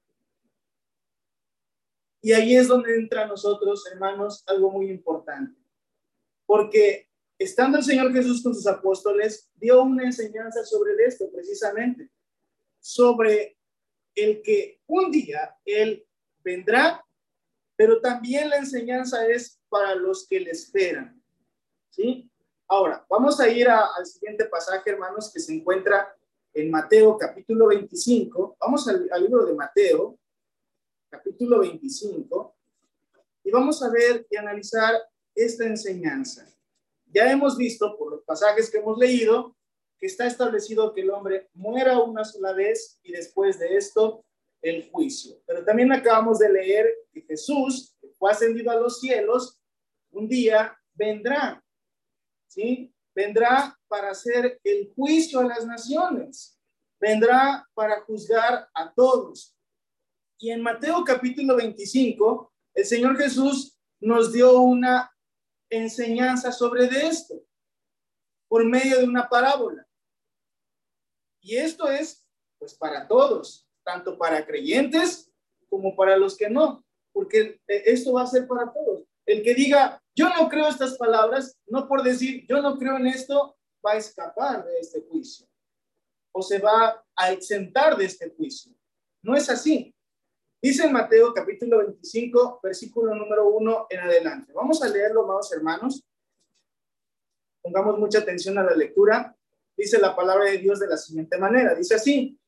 Y 2.21 2.33
ahí 2.33 2.55
es 2.55 2.67
donde 2.67 2.95
entra 2.95 3.23
a 3.23 3.27
nosotros, 3.27 3.85
hermanos, 3.91 4.43
algo 4.47 4.71
muy 4.71 4.89
importante. 4.89 5.59
Porque 6.45 7.09
estando 7.37 7.77
el 7.77 7.83
Señor 7.83 8.13
Jesús 8.13 8.43
con 8.43 8.53
sus 8.53 8.67
apóstoles, 8.67 9.49
dio 9.55 9.81
una 9.81 10.03
enseñanza 10.03 10.63
sobre 10.65 10.91
esto 11.05 11.31
precisamente, 11.31 12.09
sobre 12.79 13.57
el 14.15 14.41
que 14.41 14.81
un 14.85 15.11
día 15.11 15.55
Él 15.65 16.05
vendrá, 16.49 17.05
pero 17.75 18.01
también 18.01 18.49
la 18.49 18.57
enseñanza 18.57 19.27
es 19.27 19.59
para 19.69 19.93
los 19.95 20.27
que 20.27 20.39
le 20.39 20.51
esperan. 20.51 21.21
¿Sí? 21.89 22.29
Ahora, 22.67 23.05
vamos 23.09 23.39
a 23.39 23.47
ir 23.47 23.69
al 23.69 24.05
siguiente 24.05 24.45
pasaje, 24.45 24.89
hermanos, 24.89 25.31
que 25.31 25.39
se 25.39 25.53
encuentra 25.53 26.15
en 26.53 26.71
Mateo 26.71 27.17
capítulo 27.17 27.67
25. 27.67 28.57
Vamos 28.59 28.87
al, 28.87 29.07
al 29.11 29.21
libro 29.21 29.45
de 29.45 29.53
Mateo, 29.53 30.17
capítulo 31.09 31.59
25, 31.59 32.55
y 33.43 33.51
vamos 33.51 33.81
a 33.83 33.89
ver 33.89 34.25
y 34.29 34.35
analizar 34.35 34.95
esta 35.35 35.65
enseñanza. 35.65 36.47
Ya 37.05 37.31
hemos 37.31 37.57
visto 37.57 37.97
por 37.97 38.11
los 38.11 38.23
pasajes 38.23 38.69
que 38.69 38.77
hemos 38.79 38.97
leído 38.97 39.55
que 39.99 40.07
está 40.07 40.25
establecido 40.25 40.93
que 40.93 41.01
el 41.01 41.11
hombre 41.11 41.49
muera 41.53 41.99
una 41.99 42.23
sola 42.23 42.53
vez 42.53 42.99
y 43.03 43.11
después 43.11 43.59
de 43.59 43.75
esto 43.75 44.23
el 44.61 44.89
juicio. 44.91 45.41
Pero 45.45 45.63
también 45.63 45.91
acabamos 45.91 46.39
de 46.39 46.51
leer 46.51 46.87
que 47.11 47.21
Jesús, 47.21 47.95
que 48.01 48.09
fue 48.17 48.31
ascendido 48.31 48.71
a 48.71 48.75
los 48.75 48.99
cielos, 48.99 49.59
un 50.11 50.27
día 50.27 50.77
vendrá, 50.93 51.63
¿sí? 52.47 52.93
Vendrá 53.13 53.77
para 53.87 54.11
hacer 54.11 54.59
el 54.63 54.91
juicio 54.95 55.39
a 55.39 55.45
las 55.45 55.65
naciones, 55.65 56.59
vendrá 56.99 57.67
para 57.73 58.01
juzgar 58.01 58.69
a 58.73 58.93
todos. 58.93 59.55
Y 60.37 60.51
en 60.51 60.61
Mateo 60.61 61.03
capítulo 61.03 61.55
25, 61.55 62.53
el 62.73 62.85
Señor 62.85 63.17
Jesús 63.17 63.77
nos 63.99 64.31
dio 64.31 64.59
una 64.61 65.11
enseñanza 65.69 66.51
sobre 66.51 66.85
esto 66.85 67.35
por 68.47 68.65
medio 68.65 68.97
de 68.99 69.05
una 69.05 69.29
parábola. 69.29 69.87
Y 71.41 71.55
esto 71.55 71.87
es 71.89 72.25
pues 72.57 72.73
para 72.73 73.07
todos, 73.07 73.68
tanto 73.91 74.17
para 74.17 74.45
creyentes 74.45 75.31
como 75.67 75.95
para 75.95 76.15
los 76.15 76.37
que 76.37 76.49
no, 76.49 76.83
porque 77.11 77.59
esto 77.67 78.13
va 78.13 78.23
a 78.23 78.27
ser 78.27 78.47
para 78.47 78.71
todos. 78.71 79.03
El 79.25 79.41
que 79.41 79.55
diga, 79.55 80.01
yo 80.15 80.29
no 80.29 80.47
creo 80.47 80.67
estas 80.67 80.97
palabras, 80.97 81.57
no 81.67 81.87
por 81.87 82.03
decir, 82.03 82.45
yo 82.47 82.61
no 82.61 82.77
creo 82.77 82.97
en 82.97 83.07
esto, 83.07 83.57
va 83.85 83.93
a 83.93 83.97
escapar 83.97 84.65
de 84.65 84.79
este 84.79 85.01
juicio 85.09 85.47
o 86.31 86.41
se 86.41 86.59
va 86.59 87.03
a 87.15 87.31
exentar 87.31 87.97
de 87.97 88.05
este 88.05 88.29
juicio. 88.29 88.71
No 89.23 89.35
es 89.35 89.49
así. 89.49 89.93
Dice 90.61 90.87
Mateo 90.89 91.33
capítulo 91.33 91.79
25, 91.79 92.59
versículo 92.61 93.15
número 93.15 93.47
1 93.49 93.87
en 93.89 93.99
adelante. 94.01 94.53
Vamos 94.53 94.83
a 94.83 94.89
leerlo, 94.89 95.23
amados 95.23 95.51
hermanos. 95.51 96.03
Pongamos 97.61 97.97
mucha 97.97 98.19
atención 98.19 98.57
a 98.57 98.63
la 98.63 98.75
lectura. 98.75 99.35
Dice 99.75 99.99
la 99.99 100.15
palabra 100.15 100.45
de 100.45 100.59
Dios 100.59 100.79
de 100.79 100.87
la 100.87 100.97
siguiente 100.97 101.37
manera. 101.37 101.73
Dice 101.73 101.95
así. 101.95 102.38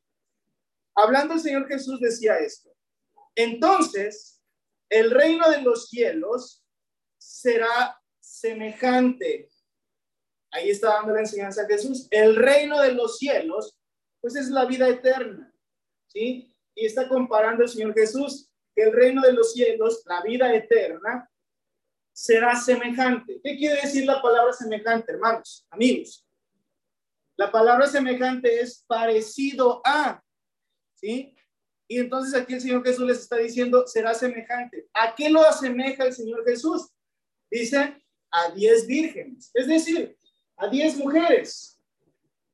Hablando 0.96 1.34
el 1.36 1.40
Señor 1.40 1.68
Jesús 1.68 2.00
decía 2.00 2.38
esto. 2.40 2.70
Entonces, 3.36 4.42
el 4.90 5.12
reino 5.12 5.50
de 5.50 5.62
los 5.62 5.90
cielos 5.90 6.64
será 7.18 8.00
semejante. 8.20 9.50
Ahí 10.52 10.70
está 10.70 10.90
dando 10.90 11.14
la 11.14 11.22
enseñanza 11.22 11.64
a 11.64 11.68
Jesús. 11.68 12.08
El 12.12 12.36
reino 12.36 12.82
de 12.82 12.94
los 12.94 13.18
cielos, 13.18 13.78
pues 14.20 14.36
es 14.36 14.50
la 14.50 14.66
vida 14.66 14.90
eterna. 14.90 15.54
¿Sí? 16.08 16.52
y 16.76 16.86
está 16.86 17.08
comparando 17.08 17.64
el 17.64 17.70
Señor 17.70 17.94
Jesús 17.94 18.50
que 18.76 18.84
el 18.84 18.94
reino 18.94 19.22
de 19.22 19.34
los 19.34 19.54
cielos, 19.54 20.04
la 20.06 20.22
vida 20.22 20.54
eterna, 20.54 21.30
será 22.14 22.56
semejante. 22.56 23.40
¿Qué 23.44 23.58
quiere 23.58 23.82
decir 23.82 24.06
la 24.06 24.22
palabra 24.22 24.54
semejante, 24.54 25.12
hermanos, 25.12 25.66
amigos? 25.70 26.26
La 27.36 27.52
palabra 27.52 27.88
semejante 27.88 28.62
es 28.62 28.84
parecido 28.88 29.82
a, 29.86 30.24
¿sí? 31.02 31.36
Y 31.88 32.00
entonces 32.00 32.40
aquí 32.40 32.54
el 32.54 32.62
Señor 32.62 32.84
Jesús 32.84 33.06
les 33.06 33.20
está 33.20 33.38
diciendo, 33.38 33.86
será 33.86 34.14
semejante. 34.14 34.88
¿A 34.94 35.14
qué 35.14 35.30
lo 35.30 35.42
asemeja 35.42 36.06
el 36.06 36.14
Señor 36.14 36.46
Jesús? 36.46 36.90
Dice, 37.50 38.02
a 38.32 38.52
diez 38.52 38.88
vírgenes, 38.88 39.52
es 39.54 39.68
decir, 39.68 40.18
a 40.56 40.68
diez 40.70 40.96
mujeres, 40.96 41.78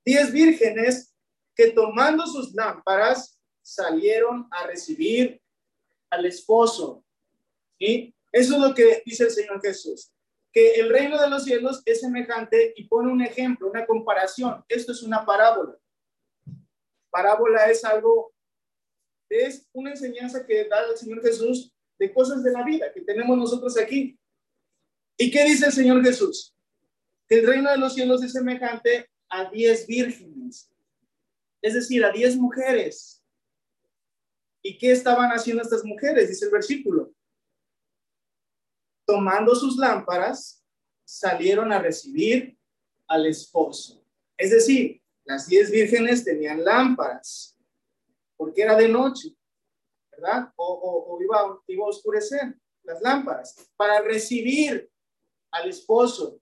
diez 0.03 0.31
vírgenes 0.31 1.13
que 1.55 1.71
tomando 1.71 2.25
sus 2.25 2.53
lámparas 2.53 3.39
salieron 3.61 4.47
a 4.51 4.65
recibir 4.65 5.41
al 6.09 6.25
esposo. 6.25 7.03
y 7.77 8.15
Eso 8.31 8.55
es 8.55 8.61
lo 8.61 8.73
que 8.73 9.03
dice 9.05 9.25
el 9.25 9.31
Señor 9.31 9.61
Jesús, 9.61 10.11
que 10.51 10.75
el 10.75 10.89
reino 10.89 11.19
de 11.21 11.29
los 11.29 11.43
cielos 11.43 11.81
es 11.85 12.01
semejante 12.01 12.73
y 12.75 12.87
pone 12.87 13.11
un 13.11 13.21
ejemplo, 13.21 13.69
una 13.69 13.85
comparación. 13.85 14.63
Esto 14.67 14.91
es 14.91 15.03
una 15.03 15.25
parábola. 15.25 15.77
Parábola 17.09 17.69
es 17.69 17.83
algo, 17.83 18.33
es 19.29 19.67
una 19.73 19.91
enseñanza 19.91 20.45
que 20.45 20.65
da 20.65 20.85
el 20.89 20.97
Señor 20.97 21.21
Jesús 21.21 21.73
de 21.99 22.13
cosas 22.13 22.43
de 22.43 22.51
la 22.51 22.63
vida 22.63 22.91
que 22.93 23.01
tenemos 23.01 23.37
nosotros 23.37 23.77
aquí. 23.77 24.19
¿Y 25.17 25.31
qué 25.31 25.45
dice 25.45 25.65
el 25.65 25.71
Señor 25.71 26.03
Jesús? 26.03 26.55
Que 27.27 27.39
el 27.39 27.47
reino 27.47 27.71
de 27.71 27.77
los 27.77 27.93
cielos 27.93 28.23
es 28.23 28.33
semejante 28.33 29.09
a 29.29 29.49
diez 29.49 29.85
vírgenes, 29.87 30.71
es 31.61 31.73
decir, 31.73 32.05
a 32.05 32.11
diez 32.11 32.35
mujeres 32.35 33.17
¿Y 34.67 34.77
qué 34.77 34.91
estaban 34.91 35.29
haciendo 35.29 35.63
estas 35.63 35.85
mujeres? 35.85 36.27
Dice 36.27 36.43
el 36.43 36.51
versículo. 36.51 37.13
Tomando 39.05 39.55
sus 39.55 39.77
lámparas, 39.77 40.61
salieron 41.05 41.71
a 41.71 41.79
recibir 41.79 42.57
al 43.07 43.25
esposo. 43.27 44.05
Es 44.35 44.51
decir, 44.51 45.01
las 45.23 45.47
diez 45.47 45.71
vírgenes 45.71 46.25
tenían 46.25 46.65
lámparas, 46.65 47.56
porque 48.37 48.61
era 48.61 48.75
de 48.75 48.87
noche, 48.87 49.35
¿verdad? 50.11 50.53
O, 50.55 51.17
iba, 51.21 51.61
iba 51.67 51.85
a 51.85 51.89
oscurecer 51.89 52.55
las 52.83 53.01
lámparas, 53.01 53.69
para 53.75 54.01
recibir 54.01 54.89
al 55.51 55.69
esposo, 55.69 56.39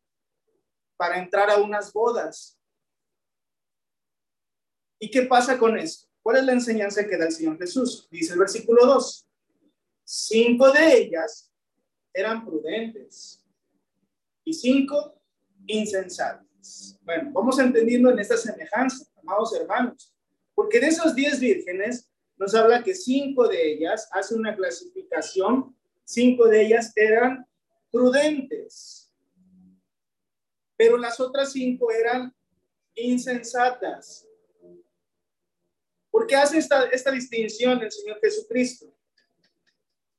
para 0.95 1.17
entrar 1.17 1.49
a 1.49 1.57
unas 1.57 1.91
bodas. 1.91 2.59
¿Y 4.99 5.09
qué 5.09 5.23
pasa 5.23 5.57
con 5.57 5.77
esto? 5.77 6.07
¿Cuál 6.21 6.37
es 6.37 6.43
la 6.43 6.53
enseñanza 6.53 7.07
que 7.07 7.17
da 7.17 7.25
el 7.25 7.31
Señor 7.31 7.57
Jesús? 7.57 8.07
Dice 8.11 8.33
el 8.33 8.39
versículo 8.39 8.85
2. 8.85 9.27
Cinco 10.03 10.71
de 10.71 10.97
ellas 10.97 11.51
eran 12.13 12.45
prudentes 12.45 13.43
y 14.43 14.53
cinco 14.53 15.19
insensatas. 15.65 16.97
Bueno, 17.01 17.31
vamos 17.33 17.59
entendiendo 17.59 18.09
en 18.11 18.19
esta 18.19 18.37
semejanza, 18.37 19.05
amados 19.17 19.53
hermanos, 19.55 20.14
porque 20.55 20.79
de 20.79 20.87
esos 20.87 21.13
diez 21.13 21.39
vírgenes 21.39 22.09
nos 22.37 22.55
habla 22.55 22.83
que 22.83 22.95
cinco 22.95 23.47
de 23.47 23.73
ellas, 23.73 24.09
hace 24.11 24.33
una 24.35 24.55
clasificación, 24.55 25.75
cinco 26.03 26.47
de 26.47 26.65
ellas 26.65 26.91
eran 26.95 27.45
prudentes, 27.91 29.11
pero 30.77 30.97
las 30.97 31.19
otras 31.19 31.51
cinco 31.51 31.91
eran 31.91 32.33
insensatas. 32.95 34.27
¿Por 36.09 36.27
qué 36.27 36.35
hace 36.35 36.57
esta, 36.57 36.85
esta 36.85 37.11
distinción 37.11 37.81
el 37.81 37.91
Señor 37.91 38.19
Jesucristo? 38.21 38.93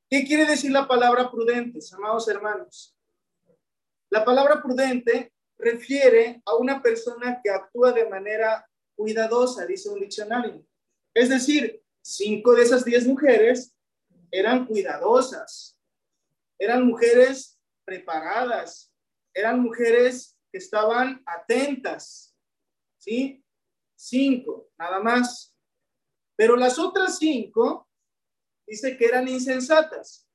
¿Qué 0.08 0.24
quiere 0.24 0.46
decir 0.46 0.70
la 0.70 0.86
palabra 0.86 1.30
prudentes, 1.30 1.92
amados 1.92 2.28
hermanos? 2.28 2.96
La 4.10 4.24
palabra 4.24 4.62
prudente 4.62 5.32
refiere 5.58 6.40
a 6.44 6.54
una 6.54 6.80
persona 6.82 7.40
que 7.42 7.50
actúa 7.50 7.92
de 7.92 8.08
manera 8.08 8.66
cuidadosa, 8.96 9.66
dice 9.66 9.88
un 9.90 10.00
diccionario. 10.00 10.66
Es 11.14 11.28
decir, 11.28 11.82
cinco 12.02 12.54
de 12.54 12.62
esas 12.62 12.84
diez 12.84 13.06
mujeres 13.06 13.74
eran 14.30 14.66
cuidadosas, 14.66 15.78
eran 16.58 16.86
mujeres 16.86 17.58
preparadas, 17.84 18.92
eran 19.34 19.60
mujeres 19.60 20.36
que 20.50 20.58
estaban 20.58 21.22
atentas, 21.26 22.34
¿sí? 22.98 23.44
Cinco, 23.94 24.70
nada 24.78 25.00
más. 25.00 25.54
Pero 26.36 26.56
las 26.56 26.78
otras 26.78 27.18
cinco 27.18 27.88
dice 28.66 28.96
que 28.96 29.06
eran 29.06 29.28
insensatas. 29.28 30.26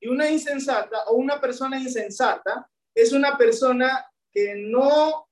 Y 0.00 0.08
una 0.08 0.30
insensata 0.30 1.04
o 1.08 1.16
una 1.16 1.40
persona 1.40 1.78
insensata 1.78 2.70
es 2.94 3.12
una 3.12 3.36
persona 3.36 4.10
que 4.30 4.54
no 4.54 5.25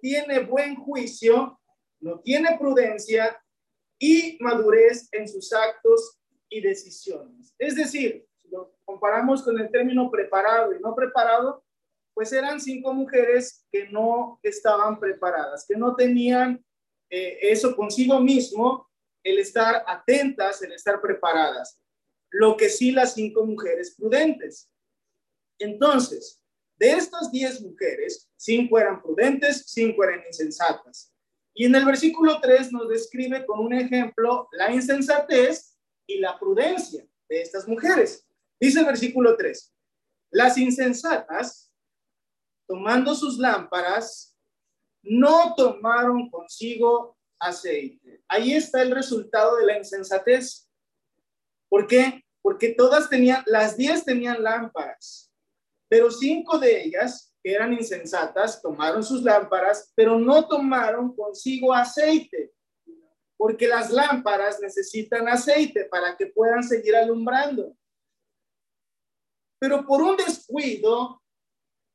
tiene 0.00 0.40
buen 0.40 0.76
juicio, 0.76 1.60
no 2.00 2.20
tiene 2.20 2.56
prudencia 2.58 3.40
y 3.98 4.36
madurez 4.40 5.08
en 5.12 5.26
sus 5.28 5.52
actos 5.52 6.18
y 6.48 6.60
decisiones. 6.60 7.54
Es 7.58 7.74
decir, 7.76 8.26
si 8.42 8.48
lo 8.50 8.76
comparamos 8.84 9.42
con 9.42 9.58
el 9.58 9.70
término 9.70 10.10
preparado 10.10 10.74
y 10.74 10.80
no 10.80 10.94
preparado, 10.94 11.64
pues 12.12 12.32
eran 12.32 12.60
cinco 12.60 12.92
mujeres 12.92 13.66
que 13.72 13.88
no 13.88 14.38
estaban 14.42 15.00
preparadas, 15.00 15.64
que 15.66 15.76
no 15.76 15.96
tenían 15.96 16.64
eh, 17.10 17.38
eso 17.42 17.74
consigo 17.74 18.20
mismo, 18.20 18.88
el 19.22 19.38
estar 19.38 19.84
atentas, 19.86 20.62
el 20.62 20.72
estar 20.72 21.00
preparadas. 21.00 21.80
lo 22.30 22.56
que 22.56 22.68
sí 22.68 22.90
las 22.90 23.14
cinco 23.14 23.46
mujeres 23.46 23.94
prudentes. 23.96 24.68
Entonces, 25.60 26.42
de 26.76 26.92
estas 26.92 27.30
diez 27.30 27.60
mujeres, 27.60 28.28
cinco 28.36 28.78
eran 28.78 29.00
prudentes, 29.02 29.64
cinco 29.66 30.04
eran 30.04 30.22
insensatas. 30.26 31.12
Y 31.54 31.66
en 31.66 31.74
el 31.76 31.84
versículo 31.84 32.40
3 32.40 32.72
nos 32.72 32.88
describe 32.88 33.46
con 33.46 33.60
un 33.60 33.72
ejemplo 33.72 34.48
la 34.52 34.72
insensatez 34.72 35.78
y 36.06 36.18
la 36.18 36.38
prudencia 36.38 37.06
de 37.28 37.42
estas 37.42 37.68
mujeres. 37.68 38.26
Dice 38.58 38.80
el 38.80 38.86
versículo 38.86 39.36
3, 39.36 39.72
las 40.30 40.58
insensatas, 40.58 41.72
tomando 42.66 43.14
sus 43.14 43.38
lámparas, 43.38 44.36
no 45.02 45.54
tomaron 45.54 46.28
consigo 46.28 47.16
aceite. 47.38 48.22
Ahí 48.26 48.54
está 48.54 48.82
el 48.82 48.90
resultado 48.90 49.56
de 49.56 49.66
la 49.66 49.78
insensatez. 49.78 50.68
¿Por 51.68 51.86
qué? 51.86 52.24
Porque 52.42 52.70
todas 52.70 53.08
tenían, 53.08 53.42
las 53.46 53.76
diez 53.76 54.04
tenían 54.04 54.42
lámparas, 54.42 55.30
pero 55.88 56.10
cinco 56.10 56.58
de 56.58 56.84
ellas, 56.84 57.34
que 57.42 57.52
eran 57.52 57.72
insensatas, 57.72 58.62
tomaron 58.62 59.02
sus 59.02 59.22
lámparas, 59.22 59.92
pero 59.94 60.18
no 60.18 60.48
tomaron 60.48 61.14
consigo 61.14 61.72
aceite, 61.72 62.52
porque 63.36 63.68
las 63.68 63.90
lámparas 63.90 64.60
necesitan 64.60 65.28
aceite 65.28 65.84
para 65.84 66.16
que 66.16 66.26
puedan 66.26 66.62
seguir 66.62 66.96
alumbrando. 66.96 67.76
Pero 69.60 69.84
por 69.86 70.02
un 70.02 70.16
descuido, 70.16 71.22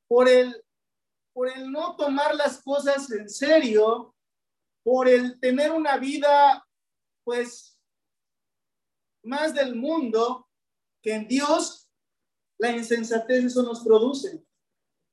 por 0.08 0.30
el, 0.30 0.64
por 1.34 1.50
el 1.50 1.72
no 1.72 1.96
tomar 1.96 2.36
las 2.36 2.62
cosas 2.62 3.12
en 3.12 3.30
serio, 3.30 4.16
por 4.84 5.08
el 5.08 5.40
tener 5.40 5.72
una 5.72 5.98
vida, 5.98 6.66
pues, 7.24 7.80
más 9.24 9.54
del 9.54 9.76
mundo 9.76 10.48
que 11.02 11.14
en 11.14 11.28
Dios, 11.28 11.89
la 12.60 12.72
insensatez 12.72 13.46
eso 13.46 13.64
nos 13.64 13.84
produce, 13.84 14.44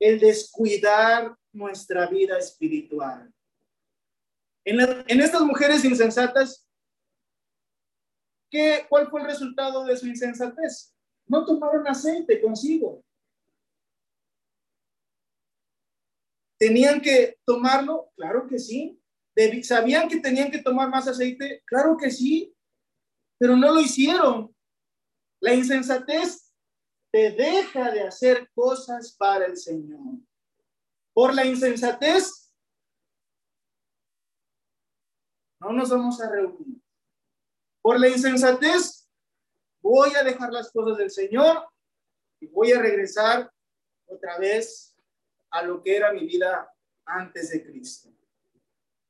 el 0.00 0.18
descuidar 0.18 1.35
nuestra 1.52 2.06
vida 2.09 2.38
espiritual. 2.38 3.32
En, 4.64 5.20
estas 5.20 5.42
mujeres 5.42 5.85
insensatas, 5.85 6.68
¿qué, 8.50 8.85
¿cuál 8.88 9.09
fue 9.09 9.20
el 9.20 9.28
resultado 9.28 9.85
de 9.85 9.96
su 9.96 10.09
insensatez? 10.09 10.92
No 11.26 11.44
tomaron 11.44 11.87
aceite 11.87 12.40
consigo. 12.40 13.04
¿Tenían 16.59 17.00
que 17.00 17.38
tomarlo? 17.44 18.11
Claro 18.16 18.46
que 18.48 18.59
sí. 18.59 19.00
¿Sabían 19.62 20.09
que 20.09 20.18
tenían 20.18 20.50
que 20.50 20.62
tomar 20.62 20.88
más 20.88 21.06
aceite? 21.06 21.62
Claro 21.66 21.96
que 21.96 22.11
sí, 22.11 22.52
pero 23.38 23.56
no 23.56 23.72
lo 23.72 23.80
hicieron. 23.80 24.52
La 25.40 25.54
insensatez 25.54 26.45
te 27.11 27.31
deja 27.31 27.90
de 27.90 28.03
hacer 28.03 28.51
cosas 28.55 29.12
para 29.12 29.47
el 29.47 29.57
Señor. 29.57 30.19
Por 31.12 31.35
la 31.35 31.45
insensatez, 31.45 32.53
no 35.61 35.73
nos 35.73 35.90
vamos 35.90 36.21
a 36.21 36.31
reunir. 36.31 36.81
Por 37.81 37.99
la 37.99 38.09
insensatez, 38.09 39.09
voy 39.81 40.14
a 40.14 40.23
dejar 40.23 40.53
las 40.53 40.71
cosas 40.71 40.99
del 40.99 41.11
Señor 41.11 41.69
y 42.40 42.47
voy 42.47 42.73
a 42.73 42.81
regresar 42.81 43.51
otra 44.07 44.38
vez 44.38 44.95
a 45.51 45.62
lo 45.62 45.83
que 45.83 45.97
era 45.97 46.12
mi 46.12 46.27
vida 46.27 46.71
antes 47.05 47.51
de 47.51 47.64
Cristo. 47.64 48.11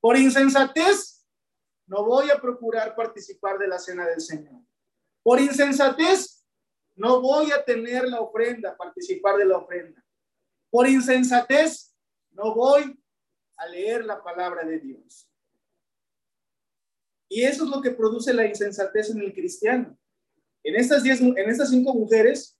Por 0.00 0.16
insensatez, 0.16 1.26
no 1.86 2.04
voy 2.04 2.30
a 2.30 2.40
procurar 2.40 2.94
participar 2.94 3.58
de 3.58 3.68
la 3.68 3.78
cena 3.78 4.06
del 4.06 4.20
Señor. 4.20 4.60
Por 5.22 5.40
insensatez, 5.40 6.35
no 6.96 7.20
voy 7.20 7.52
a 7.52 7.62
tener 7.62 8.08
la 8.08 8.20
ofrenda, 8.20 8.76
participar 8.76 9.36
de 9.36 9.44
la 9.44 9.58
ofrenda. 9.58 10.02
Por 10.70 10.88
insensatez, 10.88 11.94
no 12.30 12.54
voy 12.54 12.98
a 13.58 13.66
leer 13.66 14.04
la 14.04 14.22
palabra 14.22 14.64
de 14.64 14.80
Dios. 14.80 15.30
Y 17.28 17.42
eso 17.42 17.64
es 17.64 17.70
lo 17.70 17.82
que 17.82 17.90
produce 17.90 18.32
la 18.32 18.46
insensatez 18.46 19.10
en 19.10 19.20
el 19.20 19.34
cristiano. 19.34 19.98
En 20.62 20.74
estas, 20.74 21.02
diez, 21.02 21.20
en 21.20 21.50
estas 21.50 21.70
cinco 21.70 21.92
mujeres 21.94 22.58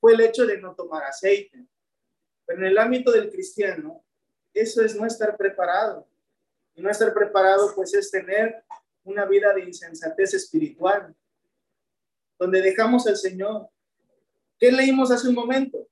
fue 0.00 0.12
el 0.12 0.20
hecho 0.20 0.44
de 0.44 0.60
no 0.60 0.74
tomar 0.74 1.04
aceite. 1.04 1.66
Pero 2.44 2.60
en 2.60 2.66
el 2.66 2.78
ámbito 2.78 3.10
del 3.10 3.30
cristiano, 3.30 4.04
eso 4.52 4.82
es 4.82 4.94
no 4.94 5.06
estar 5.06 5.36
preparado. 5.36 6.08
Y 6.74 6.82
no 6.82 6.90
estar 6.90 7.12
preparado, 7.14 7.74
pues, 7.74 7.94
es 7.94 8.10
tener 8.10 8.64
una 9.04 9.24
vida 9.24 9.52
de 9.54 9.64
insensatez 9.64 10.34
espiritual 10.34 11.14
donde 12.38 12.60
dejamos 12.62 13.06
al 13.06 13.16
Señor. 13.16 13.68
¿Qué 14.58 14.70
leímos 14.70 15.10
hace 15.10 15.28
un 15.28 15.34
momento? 15.34 15.88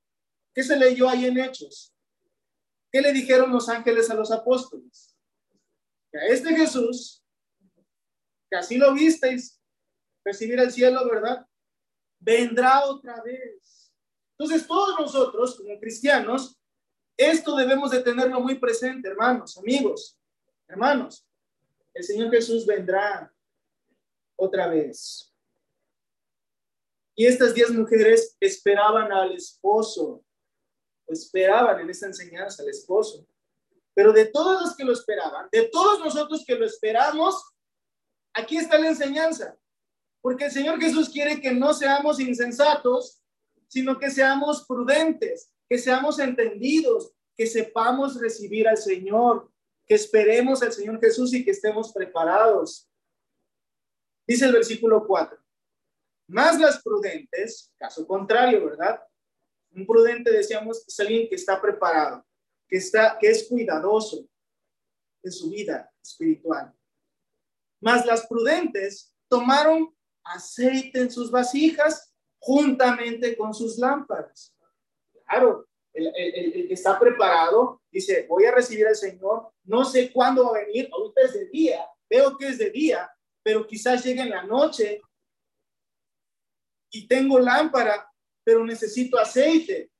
¿Qué 0.54 0.62
se 0.62 0.76
leyó 0.76 1.08
ahí 1.08 1.26
en 1.26 1.38
Hechos? 1.38 1.94
¿Qué 2.90 3.00
le 3.00 3.12
dijeron 3.12 3.52
los 3.52 3.68
ángeles 3.68 4.10
a 4.10 4.14
los 4.14 4.32
apóstoles? 4.32 5.16
Que 6.10 6.18
a 6.18 6.26
este 6.26 6.54
Jesús, 6.56 7.24
que 8.50 8.56
así 8.56 8.76
lo 8.76 8.92
visteis, 8.92 9.60
recibir 10.24 10.58
el 10.58 10.72
cielo, 10.72 11.08
¿verdad? 11.08 11.46
Vendrá 12.18 12.84
otra 12.84 13.22
vez. 13.22 13.92
Entonces, 14.36 14.66
todos 14.66 14.98
nosotros, 14.98 15.56
como 15.56 15.78
cristianos, 15.78 16.58
esto 17.16 17.54
debemos 17.54 17.90
de 17.90 18.02
tenerlo 18.02 18.40
muy 18.40 18.58
presente, 18.58 19.08
hermanos, 19.08 19.58
amigos, 19.58 20.18
hermanos. 20.66 21.26
El 21.92 22.02
Señor 22.02 22.30
Jesús 22.30 22.64
vendrá 22.66 23.32
otra 24.36 24.68
vez. 24.68 25.29
Y 27.20 27.26
estas 27.26 27.52
diez 27.52 27.70
mujeres 27.70 28.34
esperaban 28.40 29.12
al 29.12 29.32
esposo, 29.32 30.24
esperaban 31.06 31.78
en 31.80 31.90
esta 31.90 32.06
enseñanza 32.06 32.62
al 32.62 32.70
esposo. 32.70 33.28
Pero 33.92 34.10
de 34.14 34.24
todos 34.24 34.62
los 34.62 34.74
que 34.74 34.84
lo 34.84 34.94
esperaban, 34.94 35.46
de 35.52 35.68
todos 35.68 35.98
nosotros 35.98 36.42
que 36.46 36.54
lo 36.54 36.64
esperamos, 36.64 37.44
aquí 38.32 38.56
está 38.56 38.78
la 38.78 38.88
enseñanza. 38.88 39.54
Porque 40.22 40.46
el 40.46 40.50
Señor 40.50 40.80
Jesús 40.80 41.10
quiere 41.10 41.42
que 41.42 41.52
no 41.52 41.74
seamos 41.74 42.20
insensatos, 42.20 43.22
sino 43.68 43.98
que 43.98 44.10
seamos 44.10 44.64
prudentes, 44.66 45.52
que 45.68 45.76
seamos 45.76 46.18
entendidos, 46.20 47.12
que 47.36 47.46
sepamos 47.46 48.18
recibir 48.18 48.66
al 48.66 48.78
Señor, 48.78 49.52
que 49.84 49.94
esperemos 49.96 50.62
al 50.62 50.72
Señor 50.72 50.98
Jesús 50.98 51.34
y 51.34 51.44
que 51.44 51.50
estemos 51.50 51.92
preparados. 51.92 52.90
Dice 54.26 54.46
el 54.46 54.52
versículo 54.54 55.06
4 55.06 55.39
más 56.30 56.58
las 56.60 56.82
prudentes, 56.82 57.72
caso 57.76 58.06
contrario, 58.06 58.64
¿verdad? 58.64 59.02
Un 59.72 59.86
prudente, 59.86 60.30
decíamos, 60.30 60.86
es 60.86 61.00
alguien 61.00 61.28
que 61.28 61.34
está 61.34 61.60
preparado, 61.60 62.24
que, 62.68 62.76
está, 62.76 63.18
que 63.18 63.28
es 63.28 63.48
cuidadoso 63.48 64.28
de 65.22 65.30
su 65.30 65.50
vida 65.50 65.92
espiritual. 66.02 66.72
Más 67.80 68.06
las 68.06 68.26
prudentes 68.26 69.12
tomaron 69.28 69.94
aceite 70.24 71.00
en 71.00 71.10
sus 71.10 71.30
vasijas 71.30 72.14
juntamente 72.38 73.36
con 73.36 73.52
sus 73.52 73.78
lámparas. 73.78 74.54
Claro, 75.26 75.66
el, 75.92 76.68
que 76.68 76.74
está 76.74 76.98
preparado 76.98 77.82
dice, 77.90 78.26
voy 78.28 78.44
a 78.44 78.52
recibir 78.52 78.86
al 78.86 78.96
Señor, 78.96 79.52
no 79.64 79.84
sé 79.84 80.12
cuándo 80.12 80.44
va 80.44 80.58
a 80.58 80.64
venir, 80.64 80.88
ahorita 80.92 81.20
es 81.22 81.32
de 81.34 81.46
día, 81.48 81.86
veo 82.08 82.36
que 82.36 82.48
es 82.48 82.58
de 82.58 82.70
día, 82.70 83.10
pero 83.42 83.66
quizás 83.66 84.04
llegue 84.04 84.22
en 84.22 84.30
la 84.30 84.44
noche 84.44 85.00
y 86.90 87.06
tengo 87.06 87.38
lámpara, 87.38 88.10
pero 88.44 88.64
necesito 88.64 89.18
aceite. 89.18 89.90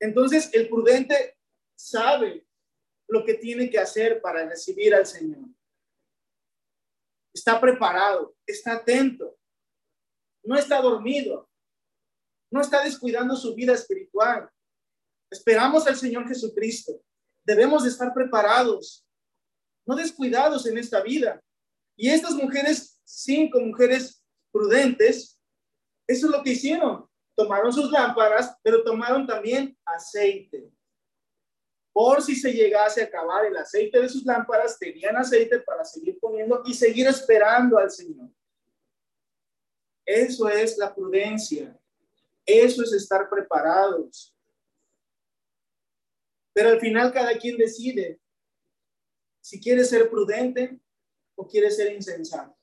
Entonces 0.00 0.50
el 0.52 0.68
prudente 0.68 1.38
sabe 1.76 2.46
lo 3.08 3.24
que 3.24 3.34
tiene 3.34 3.70
que 3.70 3.78
hacer 3.78 4.20
para 4.20 4.46
recibir 4.48 4.94
al 4.94 5.06
Señor. 5.06 5.48
Está 7.32 7.60
preparado, 7.60 8.36
está 8.46 8.74
atento, 8.74 9.36
no 10.42 10.56
está 10.56 10.80
dormido, 10.80 11.50
no 12.50 12.60
está 12.60 12.84
descuidando 12.84 13.34
su 13.36 13.54
vida 13.54 13.74
espiritual. 13.74 14.48
Esperamos 15.30 15.86
al 15.86 15.96
Señor 15.96 16.28
Jesucristo. 16.28 17.02
Debemos 17.44 17.82
de 17.82 17.90
estar 17.90 18.14
preparados, 18.14 19.04
no 19.86 19.96
descuidados 19.96 20.66
en 20.66 20.78
esta 20.78 21.02
vida. 21.02 21.42
Y 21.96 22.08
estas 22.08 22.32
mujeres, 22.34 23.00
cinco 23.04 23.60
mujeres 23.60 24.24
prudentes, 24.52 25.33
eso 26.06 26.26
es 26.26 26.32
lo 26.32 26.42
que 26.42 26.50
hicieron. 26.50 27.08
Tomaron 27.36 27.72
sus 27.72 27.90
lámparas, 27.90 28.56
pero 28.62 28.84
tomaron 28.84 29.26
también 29.26 29.76
aceite. 29.84 30.70
Por 31.92 32.22
si 32.22 32.34
se 32.34 32.52
llegase 32.52 33.02
a 33.02 33.06
acabar 33.06 33.46
el 33.46 33.56
aceite 33.56 34.00
de 34.00 34.08
sus 34.08 34.24
lámparas, 34.24 34.78
tenían 34.78 35.16
aceite 35.16 35.60
para 35.60 35.84
seguir 35.84 36.18
poniendo 36.20 36.62
y 36.64 36.74
seguir 36.74 37.06
esperando 37.06 37.78
al 37.78 37.90
Señor. 37.90 38.28
Eso 40.04 40.48
es 40.48 40.76
la 40.76 40.94
prudencia. 40.94 41.78
Eso 42.44 42.82
es 42.82 42.92
estar 42.92 43.28
preparados. 43.28 44.34
Pero 46.52 46.70
al 46.70 46.80
final 46.80 47.12
cada 47.12 47.36
quien 47.38 47.56
decide 47.56 48.20
si 49.40 49.60
quiere 49.60 49.84
ser 49.84 50.08
prudente 50.10 50.78
o 51.36 51.46
quiere 51.46 51.70
ser 51.70 51.92
insensato. 51.92 52.56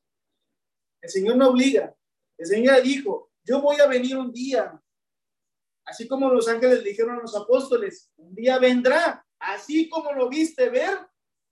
El 1.01 1.09
Señor 1.09 1.35
no 1.35 1.49
obliga, 1.49 1.95
El 2.37 2.47
Señor 2.47 2.81
dijo, 2.81 3.30
yo 3.51 3.61
voy 3.61 3.81
a 3.81 3.87
venir 3.87 4.17
un 4.17 4.31
día, 4.31 4.81
así 5.85 6.07
como 6.07 6.29
los 6.29 6.47
ángeles 6.47 6.85
dijeron 6.85 7.17
a 7.17 7.21
los 7.21 7.35
apóstoles, 7.35 8.09
un 8.15 8.33
día 8.33 8.57
vendrá, 8.59 9.25
así 9.39 9.89
como 9.89 10.13
lo 10.13 10.29
viste 10.29 10.69
ver, 10.69 10.97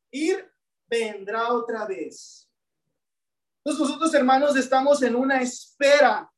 ir, 0.09 0.49
vendrá 0.87 1.51
otra 1.51 1.85
vez. 1.85 2.49
Entonces 3.57 3.85
nosotros 3.85 4.13
hermanos 4.13 4.55
estamos 4.55 5.03
en 5.03 5.13
una 5.13 5.41
espera 5.41 6.31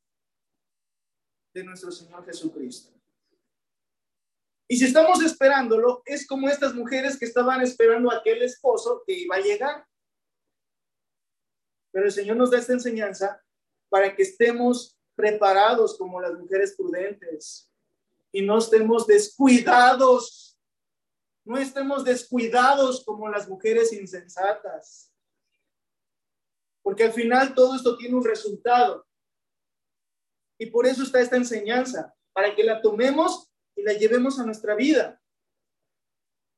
de 1.54 1.62
nuestro 1.62 1.92
Señor 1.92 2.24
Jesucristo. 2.24 2.92
Y 4.68 4.76
si 4.78 4.86
estamos 4.86 5.22
esperándolo, 5.22 6.02
es 6.06 6.26
como 6.26 6.48
estas 6.48 6.74
mujeres 6.74 7.16
que 7.16 7.26
estaban 7.26 7.60
esperando 7.62 8.10
a 8.10 8.16
aquel 8.16 8.42
esposo 8.42 9.04
que 9.06 9.12
iba 9.12 9.36
a 9.36 9.40
llegar. 9.40 9.86
Pero 11.92 12.06
el 12.06 12.12
Señor 12.12 12.36
nos 12.36 12.50
da 12.50 12.58
esta 12.58 12.72
enseñanza 12.72 13.40
para 13.88 14.16
que 14.16 14.22
estemos 14.22 14.98
preparados 15.14 15.96
como 15.96 16.20
las 16.20 16.32
mujeres 16.34 16.74
prudentes 16.76 17.70
y 18.32 18.42
no 18.42 18.58
estemos 18.58 19.06
descuidados. 19.06 20.58
No 21.44 21.58
estemos 21.58 22.04
descuidados 22.04 23.04
como 23.04 23.28
las 23.28 23.48
mujeres 23.48 23.92
insensatas. 23.92 25.12
Porque 26.82 27.04
al 27.04 27.12
final 27.12 27.54
todo 27.54 27.76
esto 27.76 27.96
tiene 27.96 28.14
un 28.14 28.24
resultado. 28.24 29.06
Y 30.58 30.66
por 30.66 30.86
eso 30.86 31.02
está 31.02 31.20
esta 31.20 31.36
enseñanza, 31.36 32.14
para 32.32 32.54
que 32.54 32.62
la 32.62 32.80
tomemos 32.80 33.50
y 33.74 33.82
la 33.82 33.92
llevemos 33.92 34.38
a 34.38 34.46
nuestra 34.46 34.74
vida. 34.74 35.20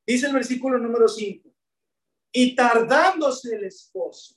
Dice 0.05 0.27
el 0.27 0.33
versículo 0.33 0.77
número 0.77 1.07
5. 1.07 1.49
Y 2.31 2.55
tardándose 2.55 3.55
el 3.55 3.63
esposo. 3.65 4.35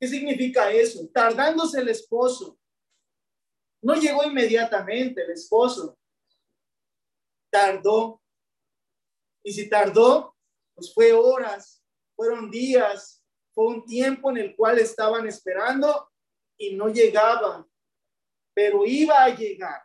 ¿Qué 0.00 0.06
significa 0.06 0.70
eso? 0.70 1.08
Tardándose 1.12 1.80
el 1.80 1.88
esposo. 1.88 2.58
No 3.82 3.94
llegó 3.94 4.24
inmediatamente 4.24 5.22
el 5.22 5.30
esposo. 5.30 5.98
Tardó. 7.50 8.22
Y 9.42 9.52
si 9.52 9.68
tardó, 9.68 10.36
pues 10.74 10.92
fue 10.92 11.12
horas, 11.12 11.82
fueron 12.14 12.50
días, 12.50 13.24
fue 13.54 13.66
un 13.66 13.84
tiempo 13.86 14.30
en 14.30 14.38
el 14.38 14.56
cual 14.56 14.78
estaban 14.78 15.26
esperando 15.26 16.10
y 16.58 16.74
no 16.74 16.88
llegaba, 16.88 17.66
pero 18.54 18.84
iba 18.84 19.22
a 19.24 19.34
llegar. 19.34 19.82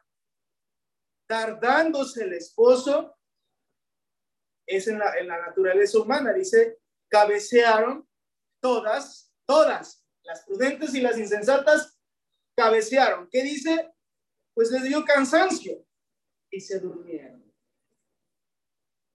Tardándose 1.28 2.24
el 2.24 2.34
esposo, 2.34 3.16
es 4.68 4.88
en 4.88 5.00
la, 5.00 5.18
en 5.18 5.28
la 5.28 5.40
naturaleza 5.40 6.00
humana, 6.00 6.34
dice, 6.34 6.80
cabecearon 7.10 8.08
todas, 8.62 9.32
todas, 9.48 10.03
las 10.24 10.44
prudentes 10.46 10.94
y 10.96 11.02
las 11.02 11.18
insensatas 11.18 12.00
cabecearon. 12.56 13.28
¿Qué 13.30 13.44
dice? 13.44 13.94
Pues 14.54 14.72
les 14.72 14.84
dio 14.84 15.04
cansancio 15.04 15.86
y 16.50 16.60
se 16.60 16.80
durmieron. 16.80 17.44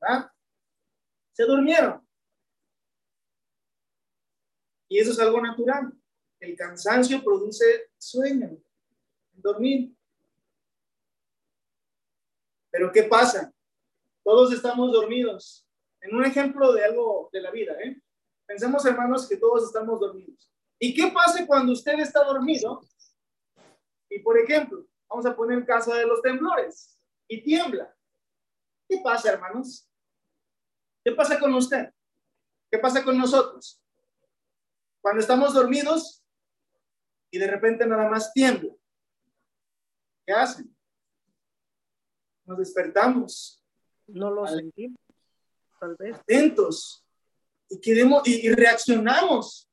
¿Ah? 0.02 0.32
Se 1.32 1.44
durmieron. 1.44 2.06
Y 4.88 4.98
eso 4.98 5.12
es 5.12 5.18
algo 5.18 5.40
natural. 5.40 5.92
El 6.40 6.56
cansancio 6.56 7.22
produce 7.22 7.90
sueño, 7.98 8.58
dormir. 9.32 9.94
Pero 12.70 12.92
¿qué 12.92 13.04
pasa? 13.04 13.52
Todos 14.22 14.52
estamos 14.52 14.92
dormidos. 14.92 15.66
En 16.00 16.14
un 16.14 16.24
ejemplo 16.24 16.72
de 16.72 16.84
algo 16.84 17.28
de 17.32 17.40
la 17.40 17.50
vida, 17.50 17.72
¿eh? 17.82 18.00
Pensemos, 18.46 18.84
hermanos, 18.86 19.28
que 19.28 19.36
todos 19.36 19.64
estamos 19.64 20.00
dormidos. 20.00 20.50
¿Y 20.78 20.94
qué 20.94 21.10
pasa 21.10 21.46
cuando 21.46 21.72
usted 21.72 21.98
está 21.98 22.22
dormido? 22.24 22.80
Y 24.08 24.20
por 24.20 24.38
ejemplo, 24.38 24.86
vamos 25.08 25.26
a 25.26 25.34
poner 25.34 25.58
el 25.58 25.66
caso 25.66 25.92
de 25.94 26.06
los 26.06 26.22
temblores 26.22 26.98
y 27.26 27.42
tiembla. 27.42 27.94
¿Qué 28.88 29.00
pasa, 29.02 29.32
hermanos? 29.32 29.88
¿Qué 31.04 31.12
pasa 31.12 31.38
con 31.38 31.52
usted? 31.54 31.92
¿Qué 32.70 32.78
pasa 32.78 33.02
con 33.02 33.18
nosotros? 33.18 33.82
Cuando 35.00 35.20
estamos 35.20 35.54
dormidos 35.54 36.24
y 37.30 37.38
de 37.38 37.46
repente 37.46 37.86
nada 37.86 38.08
más 38.08 38.32
tiembla. 38.32 38.72
¿Qué 40.26 40.32
hacen? 40.32 40.74
Nos 42.44 42.58
despertamos. 42.58 43.62
No 44.06 44.30
lo 44.30 44.46
sentimos, 44.46 44.98
tal 45.78 45.96
vez. 45.96 46.16
Atentos. 46.16 47.04
Y, 47.68 47.78
queremos, 47.80 48.26
y 48.26 48.50
reaccionamos 48.50 49.67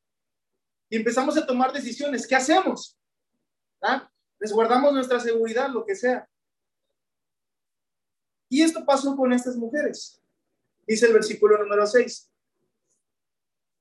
y 0.89 0.97
empezamos 0.97 1.37
a 1.37 1.45
tomar 1.45 1.73
decisiones. 1.73 2.27
¿Qué 2.27 2.35
hacemos? 2.35 2.97
¿Ah? 3.81 4.09
Resguardamos 4.39 4.93
nuestra 4.93 5.19
seguridad, 5.19 5.69
lo 5.69 5.85
que 5.85 5.95
sea. 5.95 6.27
Y 8.49 8.61
esto 8.61 8.85
pasó 8.85 9.15
con 9.15 9.33
estas 9.33 9.55
mujeres. 9.55 10.21
Dice 10.85 11.07
el 11.07 11.13
versículo 11.13 11.57
número 11.57 11.85
6. 11.85 12.31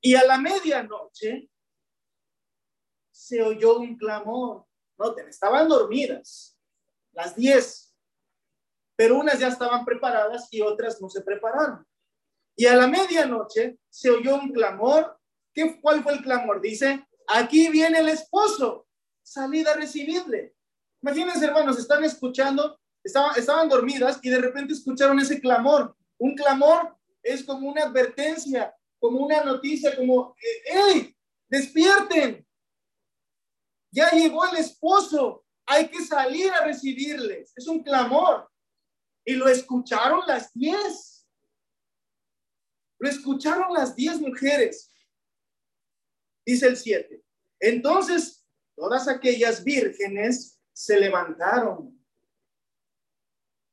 Y 0.00 0.14
a 0.14 0.24
la 0.24 0.38
medianoche 0.38 1.50
se 3.10 3.42
oyó 3.42 3.78
un 3.78 3.96
clamor. 3.96 4.66
Noten, 4.96 5.28
estaban 5.28 5.68
dormidas, 5.68 6.56
las 7.12 7.34
10, 7.34 7.94
pero 8.96 9.18
unas 9.18 9.38
ya 9.40 9.48
estaban 9.48 9.84
preparadas 9.84 10.46
y 10.52 10.60
otras 10.60 11.00
no 11.00 11.08
se 11.08 11.22
prepararon. 11.22 11.84
Y 12.56 12.66
a 12.66 12.76
la 12.76 12.86
medianoche 12.86 13.78
se 13.88 14.10
oyó 14.10 14.36
un 14.36 14.52
clamor 14.52 15.18
¿Qué, 15.54 15.80
¿Cuál 15.80 16.02
fue 16.02 16.14
el 16.14 16.22
clamor? 16.22 16.60
Dice, 16.60 17.06
aquí 17.28 17.68
viene 17.68 18.00
el 18.00 18.08
esposo, 18.08 18.86
salid 19.22 19.66
a 19.66 19.74
recibirle. 19.74 20.54
Imagínense, 21.00 21.44
hermanos, 21.44 21.78
están 21.78 22.02
escuchando, 22.04 22.78
estaban, 23.02 23.38
estaban 23.38 23.68
dormidas 23.68 24.18
y 24.22 24.30
de 24.30 24.38
repente 24.38 24.72
escucharon 24.72 25.18
ese 25.20 25.40
clamor. 25.40 25.96
Un 26.18 26.34
clamor 26.34 26.96
es 27.22 27.44
como 27.44 27.68
una 27.68 27.84
advertencia, 27.84 28.74
como 28.98 29.24
una 29.24 29.44
noticia, 29.44 29.96
como, 29.96 30.34
¡hey! 30.64 31.14
¡Despierten! 31.48 32.44
Ya 33.90 34.10
llegó 34.10 34.44
el 34.46 34.56
esposo, 34.56 35.44
hay 35.66 35.88
que 35.88 36.02
salir 36.04 36.50
a 36.52 36.64
recibirles. 36.64 37.52
Es 37.56 37.68
un 37.68 37.82
clamor. 37.82 38.50
Y 39.24 39.34
lo 39.34 39.48
escucharon 39.48 40.20
las 40.26 40.52
diez. 40.52 41.26
Lo 42.98 43.08
escucharon 43.08 43.72
las 43.72 43.94
diez 43.94 44.20
mujeres. 44.20 44.93
Dice 46.44 46.66
el 46.66 46.76
7. 46.76 47.22
Entonces, 47.60 48.46
todas 48.76 49.08
aquellas 49.08 49.64
vírgenes 49.64 50.60
se 50.72 50.98
levantaron 50.98 51.98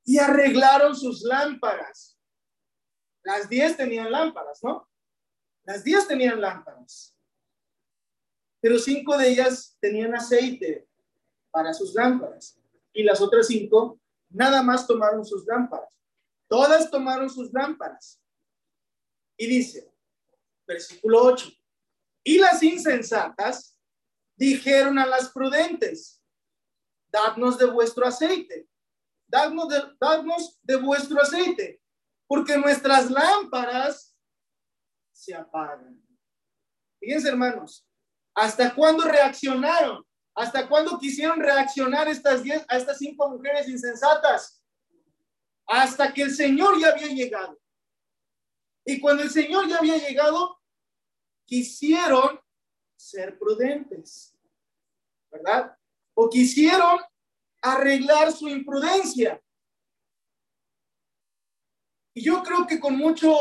y 0.06 0.18
arreglaron 0.18 0.96
sus 0.96 1.24
lámparas. 1.24 2.18
Las 3.24 3.50
10 3.50 3.78
tenían 3.78 4.12
lámparas, 4.12 4.64
¿no? 4.64 4.90
Las 5.64 5.84
10 5.84 6.08
tenían 6.08 6.42
lámparas. 6.42 7.16
Pero 8.62 8.78
cinco 8.78 9.18
de 9.18 9.30
ellas 9.30 9.76
tenían 9.80 10.16
aceite 10.16 10.88
para 11.50 11.74
sus 11.74 11.94
lámparas. 11.96 12.60
Y 12.94 13.04
las 13.04 13.20
otras 13.20 13.48
cinco 13.48 14.00
nada 14.30 14.62
más 14.62 14.86
tomaron 14.88 15.26
sus 15.26 15.46
lámparas. 15.46 15.98
Todas 16.48 16.90
tomaron 16.92 17.30
sus 17.30 17.52
lámparas. 17.52 18.22
Y 19.38 19.48
dice, 19.48 19.92
versículo 20.68 21.24
8, 21.24 21.50
y 22.24 22.38
las 22.38 22.62
insensatas 22.62 23.78
dijeron 24.36 25.00
a 25.00 25.06
las 25.06 25.30
prudentes, 25.32 26.22
dadnos 27.12 27.58
de 27.58 27.66
vuestro 27.66 28.06
aceite, 28.06 28.68
dadnos 29.28 29.68
de, 30.64 30.76
vuestro 30.78 31.22
aceite, 31.22 31.82
porque 32.28 32.58
nuestras 32.58 33.10
lámparas 33.10 34.16
se 35.12 35.34
apagan. 35.34 36.02
Fíjense, 37.00 37.30
hermanos, 37.30 37.88
¿hasta 38.36 38.74
cuándo 38.74 39.04
reaccionaron? 39.04 40.06
¿Hasta 40.34 40.68
cuándo 40.68 40.98
quisieron 40.98 41.40
reaccionar 41.40 42.08
estas 42.08 42.42
diez, 42.44 42.64
a 42.70 42.78
estas 42.78 42.98
cinco 42.98 43.30
mujeres 43.30 43.68
insensatas? 43.68 44.64
Hasta 45.68 46.14
que 46.14 46.24
el 46.24 46.32
Señor 46.32 46.80
ya 46.80 46.90
había 46.90 47.08
llegado. 47.08 47.60
Y 48.86 49.00
cuando 49.00 49.24
el 49.24 49.30
Señor 49.30 49.68
ya 49.68 49.78
había 49.78 49.98
llegado, 49.98 50.61
quisieron 51.52 52.40
ser 52.96 53.38
prudentes, 53.38 54.40
¿verdad? 55.30 55.78
O 56.14 56.30
quisieron 56.30 56.98
arreglar 57.62 58.32
su 58.32 58.48
imprudencia. 58.48 59.44
Y 62.16 62.24
yo 62.24 62.42
creo 62.42 62.66
que 62.66 62.80
con 62.80 62.96
mucho, 62.96 63.36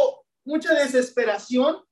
mucha 0.44 0.74
desesperación 0.74 1.84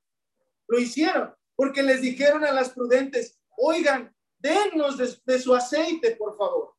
lo 0.67 0.77
hicieron, 0.77 1.33
porque 1.55 1.81
les 1.83 2.01
dijeron 2.01 2.43
a 2.43 2.51
las 2.51 2.71
prudentes, 2.71 3.39
oigan, 3.55 4.13
dennos 4.39 4.97
de, 4.97 5.39
su 5.39 5.55
aceite, 5.55 6.17
por 6.17 6.37
favor, 6.37 6.75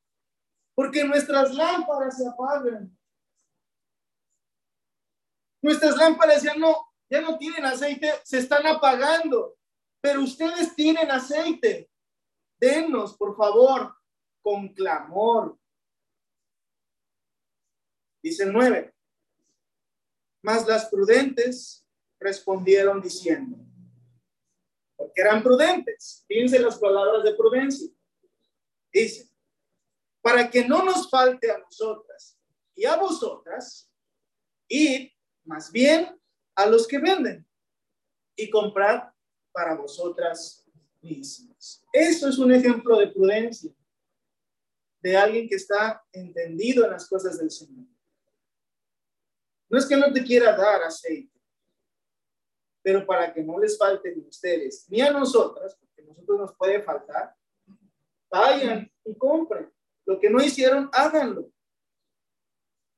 porque 0.75 1.03
nuestras 1.03 1.55
lámparas 1.55 2.19
se 2.19 2.29
apagan. 2.29 2.95
Nuestras 5.63 5.97
lámparas 5.97 6.43
ya 6.43 6.55
no, 6.57 6.90
ya 7.11 7.21
no 7.21 7.37
tienen 7.37 7.65
aceite, 7.65 8.13
se 8.25 8.39
están 8.39 8.67
apagando, 8.67 9.59
pero 10.01 10.23
ustedes 10.23 10.75
tienen 10.75 11.11
aceite. 11.11 11.91
denos, 12.59 13.17
por 13.17 13.35
favor, 13.37 13.95
con 14.43 14.69
clamor. 14.75 15.59
Dice 18.23 18.45
el 18.45 18.53
9. 18.53 18.95
Mas 20.43 20.67
las 20.67 20.87
prudentes 20.87 21.87
respondieron 22.19 23.01
diciendo, 23.01 23.57
porque 24.95 25.23
eran 25.23 25.43
prudentes. 25.43 26.25
Fíjense 26.29 26.59
las 26.59 26.79
palabras 26.79 27.25
de 27.25 27.35
prudencia. 27.35 27.91
Dice, 28.93 29.31
para 30.21 30.51
que 30.51 30.67
no 30.69 30.85
nos 30.85 31.09
falte 31.09 31.51
a 31.51 31.59
nosotras 31.59 32.39
y 32.75 32.85
a 32.85 32.97
vosotras, 32.97 33.91
y 34.69 35.11
más 35.45 35.73
bien 35.73 36.20
a 36.61 36.67
los 36.67 36.87
que 36.87 36.99
venden 36.99 37.47
y 38.37 38.51
comprar 38.51 39.13
para 39.53 39.75
vosotras 39.75 40.65
mismas. 41.01 41.85
Eso 41.93 42.29
es 42.29 42.39
un 42.39 42.53
ejemplo 42.53 42.99
de 42.99 43.09
prudencia, 43.09 43.73
de 45.01 45.17
alguien 45.17 45.49
que 45.49 45.55
está 45.55 46.05
entendido 46.13 46.85
en 46.85 46.91
las 46.91 47.09
cosas 47.09 47.39
del 47.39 47.51
Señor. 47.51 47.87
No 49.71 49.79
es 49.79 49.87
que 49.87 49.97
no 49.97 50.13
te 50.13 50.23
quiera 50.23 50.55
dar 50.57 50.83
aceite, 50.83 51.41
pero 52.83 53.07
para 53.07 53.33
que 53.33 53.43
no 53.43 53.59
les 53.59 53.79
falte 53.79 54.15
ni 54.15 54.25
a 54.25 54.29
ustedes 54.29 54.87
ni 54.91 55.01
a 55.01 55.13
nosotras, 55.13 55.77
porque 55.77 56.03
a 56.03 56.07
nosotros 56.07 56.41
nos 56.41 56.57
puede 56.57 56.83
faltar, 56.83 57.35
vayan 58.31 58.91
y 59.05 59.17
compren. 59.17 59.73
Lo 60.05 60.19
que 60.19 60.29
no 60.29 60.43
hicieron, 60.43 60.91
háganlo. 60.93 61.51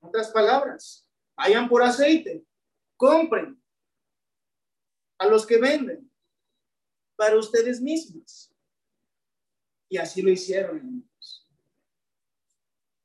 En 0.01 0.09
otras 0.09 0.31
palabras, 0.31 1.09
vayan 1.37 1.69
por 1.69 1.83
aceite, 1.83 2.45
compren 3.03 3.61
a 5.19 5.27
los 5.27 5.45
que 5.45 5.59
venden 5.59 6.09
para 7.17 7.37
ustedes 7.37 7.81
mismos. 7.81 8.55
Y 9.89 9.99
así 9.99 10.23
lo 10.23 10.31
hicieron. 10.31 11.11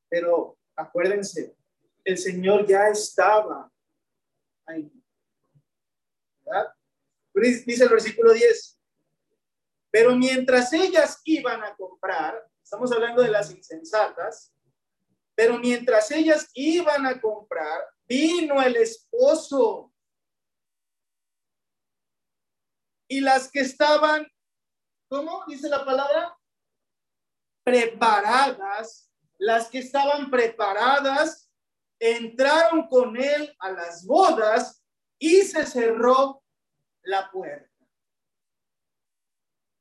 Pero 0.08 0.56
acuérdense, 0.76 1.58
el 2.04 2.16
Señor 2.16 2.68
ya 2.68 2.90
estaba 2.90 3.74
ahí. 4.68 4.88
¿verdad? 6.46 6.76
Dice 7.66 7.84
el 7.84 7.90
versículo 7.90 8.34
10. 8.34 8.80
Pero 9.90 10.16
mientras 10.16 10.72
ellas 10.74 11.20
iban 11.24 11.64
a 11.64 11.76
comprar, 11.76 12.48
estamos 12.62 12.92
hablando 12.92 13.24
de 13.24 13.32
las 13.32 13.50
insensatas, 13.50 14.54
pero 15.34 15.58
mientras 15.58 16.12
ellas 16.12 16.52
iban 16.54 17.08
a 17.08 17.20
comprar, 17.20 17.82
vino 18.08 18.62
el 18.62 18.76
esposo. 18.78 19.87
Y 23.08 23.22
las 23.22 23.50
que 23.50 23.62
estaban, 23.62 24.28
¿cómo 25.10 25.44
dice 25.48 25.70
la 25.70 25.86
palabra? 25.86 26.38
Preparadas, 27.64 29.12
las 29.38 29.70
que 29.70 29.80
estaban 29.80 30.30
preparadas 30.30 31.50
entraron 32.00 32.88
con 32.88 33.18
él 33.18 33.56
a 33.60 33.72
las 33.72 34.06
bodas 34.06 34.84
y 35.20 35.42
se 35.42 35.66
cerró 35.66 36.44
la 37.04 37.30
puerta. 37.32 37.72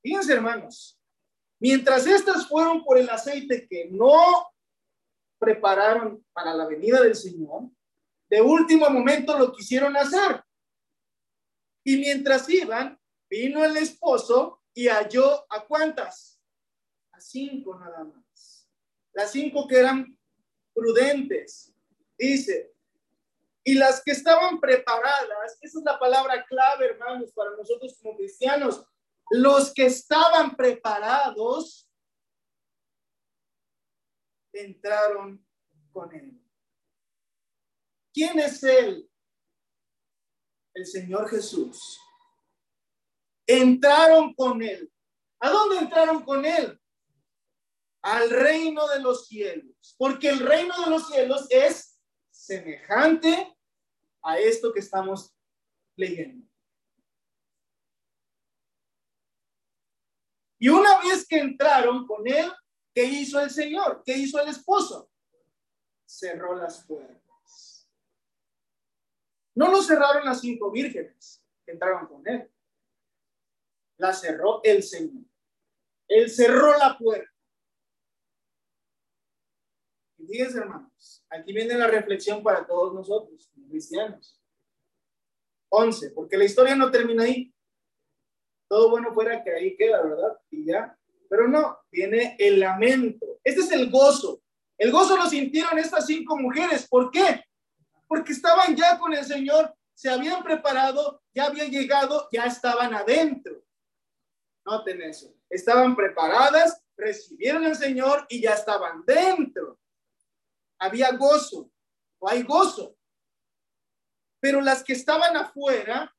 Fíjense, 0.03 0.33
hermanos, 0.33 1.01
mientras 1.59 2.07
estas 2.07 2.47
fueron 2.49 2.85
por 2.85 2.97
el 2.97 3.11
aceite 3.11 3.67
que 3.69 3.89
no 3.91 4.53
prepararon 5.39 6.25
para 6.33 6.55
la 6.55 6.67
venida 6.67 7.03
del 7.03 7.17
Señor, 7.17 7.71
de 8.29 8.41
último 8.41 8.89
momento 8.89 9.39
lo 9.39 9.53
quisieron 9.53 9.97
hacer. 9.97 10.43
Y 11.85 11.97
mientras 11.99 12.49
iban, 12.49 12.99
vino 13.29 13.65
el 13.65 13.77
esposo 13.77 14.63
y 14.75 14.89
halló 14.89 15.47
a 15.53 15.65
cuántas? 15.67 16.41
A 17.13 17.21
cinco 17.21 17.79
nada 17.79 18.05
más. 18.05 18.69
Las 19.13 19.33
cinco 19.33 19.67
que 19.67 19.79
eran 19.79 20.19
prudentes, 20.75 21.73
Dice, 22.19 22.73
y 23.63 23.75
las 23.75 24.03
que 24.03 24.13
estaban 24.13 24.61
preparadas, 24.61 25.59
esa 25.61 25.79
es 25.79 25.85
la 25.85 25.99
palabra 25.99 26.45
clave, 26.47 26.87
hermanos, 26.87 27.33
para 27.33 27.51
nosotros 27.51 27.99
como 28.01 28.17
cristianos, 28.17 28.87
los 29.31 29.75
que 29.75 29.87
estaban 29.87 30.57
preparados 30.57 31.91
entraron 34.53 35.45
con 35.93 36.15
él. 36.15 36.41
¿Quién 38.15 38.39
es 38.39 38.63
él? 38.63 39.11
El 40.73 40.87
Señor 40.87 41.29
Jesús. 41.29 42.01
Entraron 43.47 44.35
con 44.35 44.63
él. 44.63 44.91
¿A 45.41 45.51
dónde 45.51 45.79
entraron 45.79 46.23
con 46.25 46.45
él? 46.45 46.81
Al 48.03 48.31
reino 48.31 48.87
de 48.89 49.01
los 49.01 49.27
cielos. 49.27 49.95
Porque 49.99 50.29
el 50.29 50.41
reino 50.41 50.75
de 50.85 50.91
los 50.91 51.09
cielos 51.09 51.47
es 51.51 52.01
semejante 52.31 53.57
a 54.23 54.39
esto 54.39 54.73
que 54.73 54.81
estamos 54.81 55.35
leyendo. 55.97 56.47
Y 60.59 60.69
una 60.69 61.01
vez 61.01 61.27
que 61.27 61.39
entraron 61.39 62.07
con 62.07 62.27
él, 62.27 62.51
¿qué 62.95 63.05
hizo 63.05 63.41
el 63.41 63.51
Señor? 63.51 64.03
¿Qué 64.05 64.17
hizo 64.17 64.41
el 64.41 64.49
esposo? 64.49 65.11
Cerró 66.05 66.57
las 66.57 66.85
puertas. 66.87 67.89
No 69.55 69.71
lo 69.71 69.83
cerraron 69.83 70.25
las 70.25 70.41
cinco 70.41 70.71
vírgenes 70.71 71.43
que 71.65 71.73
entraron 71.73 72.07
con 72.07 72.27
él. 72.27 72.51
La 73.99 74.13
cerró 74.13 74.61
el 74.63 74.83
Señor. 74.83 75.25
Él 76.09 76.31
cerró 76.31 76.77
la 76.79 76.97
puerta. 76.97 77.31
Y 80.19 80.27
fíjense, 80.27 80.59
hermanos, 80.59 81.25
aquí 81.29 81.53
viene 81.53 81.75
la 81.75 81.87
reflexión 81.87 82.43
para 82.43 82.67
todos 82.67 82.95
nosotros, 82.95 83.51
cristianos. 83.69 84.41
11, 85.69 86.11
porque 86.11 86.37
la 86.37 86.45
historia 86.45 86.75
no 86.75 86.91
termina 86.91 87.25
ahí. 87.25 87.53
Todo 88.69 88.91
bueno 88.91 89.13
fuera 89.13 89.43
que 89.43 89.53
ahí 89.53 89.77
queda, 89.77 90.03
¿verdad? 90.03 90.39
Y 90.51 90.67
ya. 90.67 90.97
Pero 91.29 91.49
no, 91.49 91.79
viene 91.91 92.37
el 92.39 92.61
lamento. 92.61 93.39
Este 93.43 93.61
es 93.61 93.73
el 93.73 93.91
gozo. 93.91 94.41
El 94.79 94.93
gozo 94.93 95.17
lo 95.17 95.27
sintieron 95.27 95.79
estas 95.79 96.07
cinco 96.07 96.37
mujeres. 96.37 96.87
¿Por 96.89 97.11
qué? 97.11 97.45
Porque 98.07 98.33
estaban 98.33 98.77
ya 98.77 98.99
con 98.99 99.13
el 99.15 99.25
Señor, 99.25 99.75
se 99.95 100.11
habían 100.11 100.43
preparado, 100.43 101.23
ya 101.35 101.47
habían 101.47 101.71
llegado, 101.71 102.29
ya 102.31 102.45
estaban 102.45 102.95
adentro. 102.95 103.63
Noten 104.67 105.01
eso. 105.03 105.35
Estaban 105.49 105.97
preparadas, 105.97 106.83
recibieron 106.97 107.65
al 107.65 107.77
Señor 107.77 108.27
y 108.29 108.43
ya 108.43 108.53
estaban 108.53 109.05
dentro 109.07 109.79
había 110.79 111.13
gozo, 111.13 111.71
o 112.19 112.29
hay 112.29 112.43
gozo. 112.43 112.97
Pero 114.41 114.61
las 114.61 114.85
que 114.85 114.93
estaban 114.93 115.37
afuera, 115.37 116.15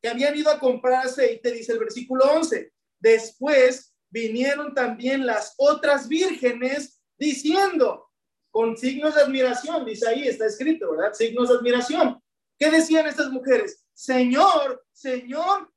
que 0.00 0.08
habían 0.08 0.36
ido 0.36 0.50
a 0.50 0.58
comprar 0.58 1.06
aceite, 1.06 1.52
dice 1.52 1.72
el 1.72 1.78
versículo 1.78 2.24
11, 2.24 2.72
después 2.98 3.94
vinieron 4.10 4.74
también 4.74 5.26
las 5.26 5.54
otras 5.56 6.08
vírgenes 6.08 7.02
diciendo, 7.18 8.10
con 8.50 8.76
signos 8.76 9.14
de 9.14 9.22
admiración, 9.22 9.84
dice 9.84 10.08
ahí, 10.08 10.28
está 10.28 10.46
escrito, 10.46 10.90
¿verdad? 10.90 11.14
Signos 11.14 11.48
de 11.48 11.56
admiración. 11.56 12.22
¿Qué 12.58 12.70
decían 12.70 13.06
estas 13.06 13.30
mujeres? 13.30 13.84
Señor, 13.94 14.84
Señor, 14.92 15.72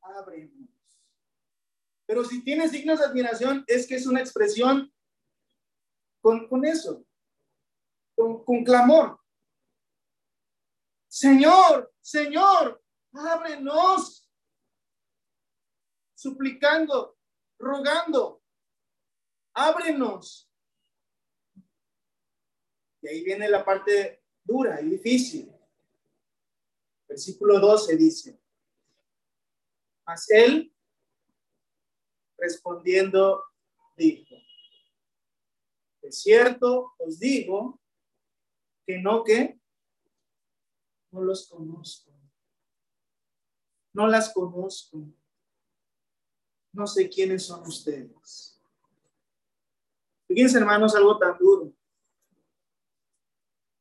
ábrenos. 0.00 0.57
Pero 2.08 2.24
si 2.24 2.42
tiene 2.42 2.68
signos 2.68 2.98
de 2.98 3.04
admiración, 3.04 3.64
es 3.68 3.86
que 3.86 3.94
es 3.94 4.06
una 4.06 4.20
expresión 4.20 4.92
con, 6.20 6.48
con 6.48 6.64
eso 6.64 7.04
con, 8.44 8.64
clamor. 8.64 9.20
Señor, 11.06 11.92
Señor, 12.00 12.82
ábrenos. 13.12 14.28
Suplicando, 16.14 17.16
rogando, 17.58 18.42
ábrenos. 19.54 20.50
Y 23.00 23.08
ahí 23.08 23.22
viene 23.22 23.48
la 23.48 23.64
parte 23.64 24.24
dura 24.42 24.80
y 24.80 24.88
difícil. 24.90 25.54
Versículo 27.06 27.60
12 27.60 27.96
dice, 27.96 28.42
mas 30.04 30.28
él 30.30 30.74
respondiendo 32.38 33.44
dijo, 33.96 34.36
es 36.02 36.22
cierto, 36.22 36.94
os 36.98 37.18
digo 37.18 37.80
que 38.86 38.98
no 38.98 39.22
que 39.24 39.60
no 41.10 41.22
los 41.22 41.48
conozco. 41.48 42.12
No 43.92 44.06
las 44.06 44.32
conozco. 44.32 45.04
No 46.72 46.86
sé 46.86 47.08
quiénes 47.08 47.46
son 47.46 47.66
ustedes. 47.66 48.60
Fíjense, 50.28 50.58
hermanos, 50.58 50.94
algo 50.94 51.18
tan 51.18 51.36
duro. 51.38 51.72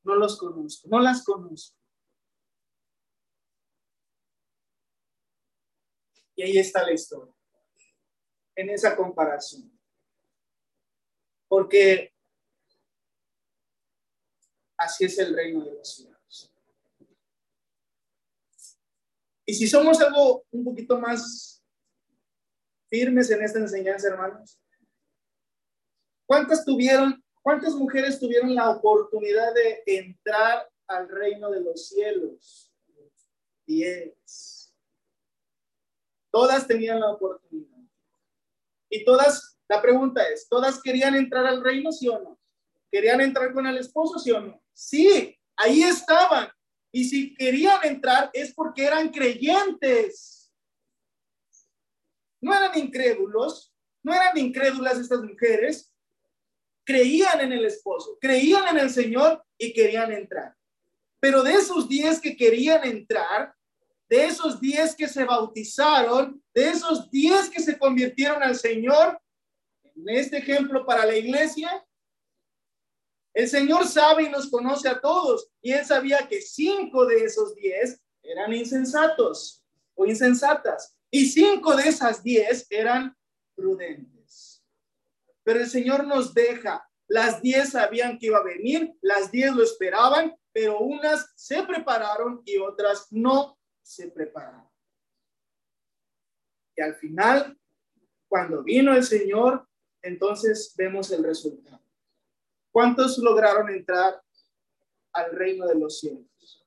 No 0.03 0.15
los 0.15 0.37
conozco, 0.37 0.87
no 0.87 0.99
las 0.99 1.23
conozco. 1.23 1.77
Y 6.35 6.43
ahí 6.43 6.57
está 6.57 6.83
la 6.83 6.93
historia. 6.93 7.36
En 8.57 8.71
esa 8.71 8.95
comparación. 8.95 9.71
Porque 11.47 12.11
así 14.75 15.05
es 15.05 15.17
el 15.19 15.33
reino 15.33 15.63
de 15.63 15.75
los 15.75 15.95
cielos. 15.95 16.53
Y 19.45 19.53
si 19.53 19.67
somos 19.67 20.01
algo 20.01 20.45
un 20.51 20.65
poquito 20.65 20.99
más 20.99 21.63
firmes 22.89 23.29
en 23.31 23.43
esta 23.43 23.59
enseñanza, 23.59 24.09
hermanos, 24.09 24.59
¿cuántas 26.25 26.65
tuvieron, 26.65 27.23
cuántas 27.41 27.73
mujeres 27.75 28.19
tuvieron 28.19 28.53
la 28.53 28.71
oportunidad 28.71 29.53
de 29.53 29.83
entrar 29.85 30.67
al 30.87 31.07
reino 31.07 31.49
de 31.49 31.61
los 31.61 31.87
cielos? 31.87 32.73
Diez. 33.65 34.73
Todas 36.29 36.67
tenían 36.67 36.99
la 36.99 37.11
oportunidad. 37.11 37.76
Y 38.89 39.03
todas, 39.03 39.57
la 39.67 39.81
pregunta 39.81 40.27
es, 40.29 40.47
¿todas 40.47 40.81
querían 40.81 41.15
entrar 41.15 41.45
al 41.45 41.63
reino, 41.63 41.91
sí 41.91 42.07
o 42.07 42.19
no? 42.19 42.39
¿Querían 42.91 43.21
entrar 43.21 43.53
con 43.53 43.67
el 43.67 43.77
esposo, 43.77 44.17
sí 44.19 44.31
o 44.31 44.39
no? 44.39 44.61
Sí, 44.73 45.37
ahí 45.55 45.83
estaban. 45.83 46.49
Y 46.91 47.05
si 47.05 47.35
querían 47.35 47.79
entrar 47.83 48.29
es 48.33 48.53
porque 48.53 48.85
eran 48.85 49.09
creyentes. 49.09 50.51
No 52.39 52.53
eran 52.55 52.77
incrédulos, 52.77 53.73
no 54.03 54.13
eran 54.13 54.37
incrédulas 54.37 54.97
estas 54.97 55.21
mujeres. 55.21 55.93
Creían 56.85 57.41
en 57.41 57.51
el 57.51 57.65
esposo, 57.65 58.17
creían 58.21 58.67
en 58.69 58.79
el 58.79 58.89
Señor 58.89 59.43
y 59.57 59.73
querían 59.73 60.13
entrar. 60.13 60.55
Pero 61.19 61.43
de 61.43 61.53
esos 61.53 61.89
diez 61.89 62.21
que 62.21 62.37
querían 62.37 62.85
entrar, 62.85 63.53
de 64.09 64.25
esos 64.25 64.59
diez 64.59 64.95
que 64.95 65.07
se 65.07 65.25
bautizaron, 65.25 66.41
de 66.53 66.69
esos 66.69 67.09
diez 67.11 67.49
que 67.49 67.61
se 67.61 67.77
convirtieron 67.77 68.41
al 68.41 68.55
Señor, 68.55 69.19
en 69.83 70.09
este 70.09 70.37
ejemplo 70.37 70.85
para 70.85 71.05
la 71.05 71.15
iglesia, 71.15 71.85
el 73.33 73.47
Señor 73.47 73.87
sabe 73.87 74.23
y 74.23 74.29
nos 74.29 74.49
conoce 74.49 74.87
a 74.89 74.99
todos, 74.99 75.49
y 75.61 75.71
Él 75.71 75.85
sabía 75.85 76.27
que 76.27 76.41
cinco 76.41 77.05
de 77.05 77.23
esos 77.23 77.53
diez 77.55 78.01
eran 78.23 78.53
insensatos 78.53 79.63
o 79.95 80.05
insensatas, 80.05 80.95
y 81.11 81.25
cinco 81.25 81.75
de 81.75 81.89
esas 81.89 82.23
diez 82.23 82.65
eran 82.69 83.15
prudentes. 83.55 84.63
Pero 85.43 85.59
el 85.59 85.69
Señor 85.69 86.05
nos 86.05 86.33
deja, 86.33 86.87
las 87.07 87.41
diez 87.41 87.69
sabían 87.69 88.17
que 88.17 88.27
iba 88.27 88.39
a 88.39 88.43
venir, 88.43 88.93
las 89.01 89.31
diez 89.31 89.53
lo 89.53 89.63
esperaban, 89.63 90.35
pero 90.51 90.79
unas 90.79 91.31
se 91.35 91.63
prepararon 91.63 92.41
y 92.45 92.57
otras 92.57 93.07
no 93.11 93.57
se 93.87 94.11
prepararon. 94.11 94.67
Y 96.75 96.81
al 96.81 96.95
final, 96.95 97.57
cuando 98.27 98.61
vino 98.61 98.93
el 98.93 99.03
Señor, 99.03 99.65
entonces 100.01 100.73
vemos 100.77 101.09
el 101.11 101.23
resultado. 101.23 101.81
¿Cuántos 102.69 103.17
lograron 103.17 103.69
entrar 103.69 104.21
al 105.13 105.31
reino 105.31 105.65
de 105.65 105.75
los 105.75 105.99
cielos? 105.99 106.65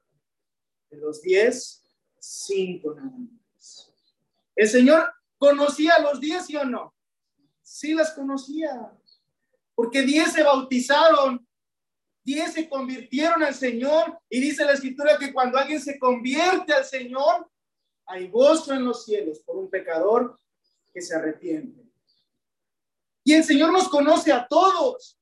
De 0.89 0.97
los 0.97 1.21
diez, 1.21 1.85
cinco 2.19 2.95
nada 2.95 3.13
más. 3.17 3.93
El 4.57 4.69
Señor 4.69 5.13
conocía 5.37 5.97
a 5.97 6.01
los 6.01 6.21
diez, 6.21 6.47
¿sí 6.47 6.57
o 6.57 6.65
no? 6.65 6.95
Sí 7.61 7.93
las 7.93 8.13
conocía. 8.13 8.99
Porque 9.75 10.03
diez 10.03 10.33
se 10.33 10.43
bautizaron 10.43 11.47
diez 12.23 12.53
se 12.53 12.69
convirtieron 12.69 13.43
al 13.43 13.55
Señor 13.55 14.19
y 14.29 14.41
dice 14.41 14.65
la 14.65 14.73
escritura 14.73 15.19
que 15.19 15.33
cuando 15.33 15.59
alguien 15.59 15.81
se 15.81 15.99
convierte 15.99 16.73
al 16.73 16.85
Señor, 16.85 17.51
hay 18.07 18.29
gozo 18.29 18.75
en 18.75 18.85
los 18.85 19.05
cielos 19.05 19.41
por 19.41 19.57
un 19.57 19.71
pecador 19.71 20.39
que 20.93 21.01
se 21.01 21.15
arrepiente. 21.15 21.81
Y 23.25 23.35
el 23.35 23.45
Señor 23.45 23.73
nos 23.73 23.89
conoce 23.89 24.33
a 24.33 24.47
todos, 24.47 25.19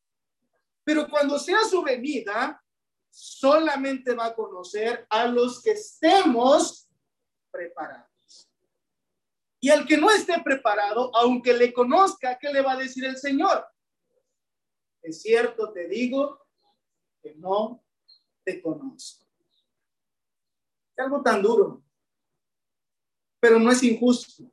pero 0.85 1.09
cuando 1.09 1.39
sea 1.39 1.65
su 1.65 1.83
venida, 1.83 2.63
solamente 3.11 4.15
va 4.15 4.27
a 4.27 4.35
conocer 4.35 5.07
a 5.11 5.27
los 5.27 5.61
que 5.63 5.73
estemos 5.73 6.89
preparados. 7.51 8.49
Y 9.61 9.71
al 9.71 9.87
que 9.87 9.97
no 9.97 10.11
esté 10.11 10.41
preparado, 10.41 11.15
aunque 11.17 11.53
le 11.53 11.73
conozca, 11.73 12.39
¿qué 12.39 12.53
le 12.53 12.63
va 12.63 12.73
a 12.73 12.79
decir 12.79 13.05
el 13.05 13.17
Señor? 13.17 13.67
Es 15.03 15.23
cierto, 15.23 15.73
te 15.73 15.89
digo 15.89 16.48
que 17.23 17.35
no 17.35 17.85
te 18.45 18.61
conozco. 18.63 19.27
Es 20.97 21.05
algo 21.05 21.23
tan 21.23 21.43
duro, 21.43 21.83
pero 23.41 23.59
no 23.59 23.71
es 23.71 23.83
injusto. 23.83 24.51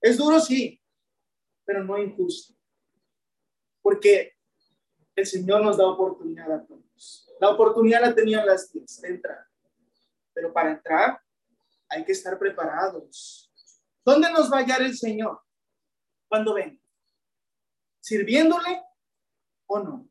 Es 0.00 0.18
duro, 0.18 0.38
sí, 0.38 0.80
pero 1.64 1.82
no 1.82 1.98
injusto. 1.98 2.54
Porque 3.82 4.34
el 5.16 5.26
Señor 5.26 5.62
nos 5.62 5.76
da 5.76 5.86
oportunidad 5.86 6.52
a 6.52 6.64
todos. 6.64 7.30
La 7.40 7.50
oportunidad 7.50 8.00
la 8.00 8.14
tenían 8.14 8.46
las 8.46 8.72
10 8.72 9.00
de 9.00 9.08
entrar. 9.08 9.46
Pero 10.32 10.52
para 10.52 10.72
entrar 10.72 11.20
hay 11.88 12.04
que 12.04 12.12
estar 12.12 12.38
preparados. 12.38 13.50
¿Dónde 14.04 14.30
nos 14.30 14.52
va 14.52 14.58
a 14.58 14.60
hallar 14.60 14.82
el 14.82 14.96
Señor 14.96 15.40
cuando 16.28 16.54
venga? 16.54 16.80
¿Sirviéndole 18.00 18.82
o 19.66 19.78
no? 19.78 20.08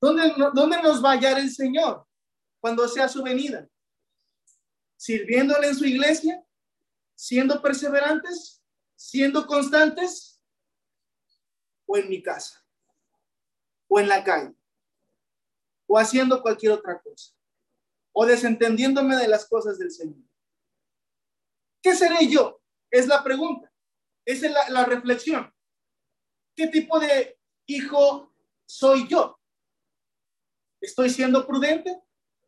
¿Dónde, 0.00 0.34
¿Dónde 0.54 0.82
nos 0.82 1.02
va 1.02 1.10
a 1.10 1.14
hallar 1.14 1.38
el 1.38 1.50
Señor 1.50 2.06
cuando 2.60 2.86
sea 2.88 3.08
su 3.08 3.22
venida? 3.22 3.68
¿Sirviéndole 4.96 5.68
en 5.68 5.74
su 5.74 5.84
iglesia? 5.84 6.44
¿Siendo 7.14 7.60
perseverantes? 7.60 8.62
¿Siendo 8.96 9.46
constantes? 9.46 10.42
¿O 11.86 11.96
en 11.96 12.08
mi 12.08 12.22
casa? 12.22 12.64
¿O 13.88 14.00
en 14.00 14.08
la 14.08 14.24
calle? 14.24 14.54
¿O 15.86 15.98
haciendo 15.98 16.40
cualquier 16.42 16.72
otra 16.72 17.00
cosa? 17.00 17.32
¿O 18.12 18.24
desentendiéndome 18.24 19.16
de 19.16 19.28
las 19.28 19.46
cosas 19.46 19.78
del 19.78 19.90
Señor? 19.90 20.24
¿Qué 21.82 21.94
seré 21.94 22.26
yo? 22.28 22.62
Es 22.90 23.06
la 23.06 23.22
pregunta. 23.22 23.70
Esa 24.24 24.46
es 24.46 24.52
la, 24.52 24.68
la 24.70 24.84
reflexión. 24.86 25.52
¿Qué 26.56 26.68
tipo 26.68 26.98
de 26.98 27.38
hijo 27.66 28.32
soy 28.64 29.06
yo? 29.08 29.38
¿Estoy 30.84 31.08
siendo 31.08 31.46
prudente? 31.46 31.98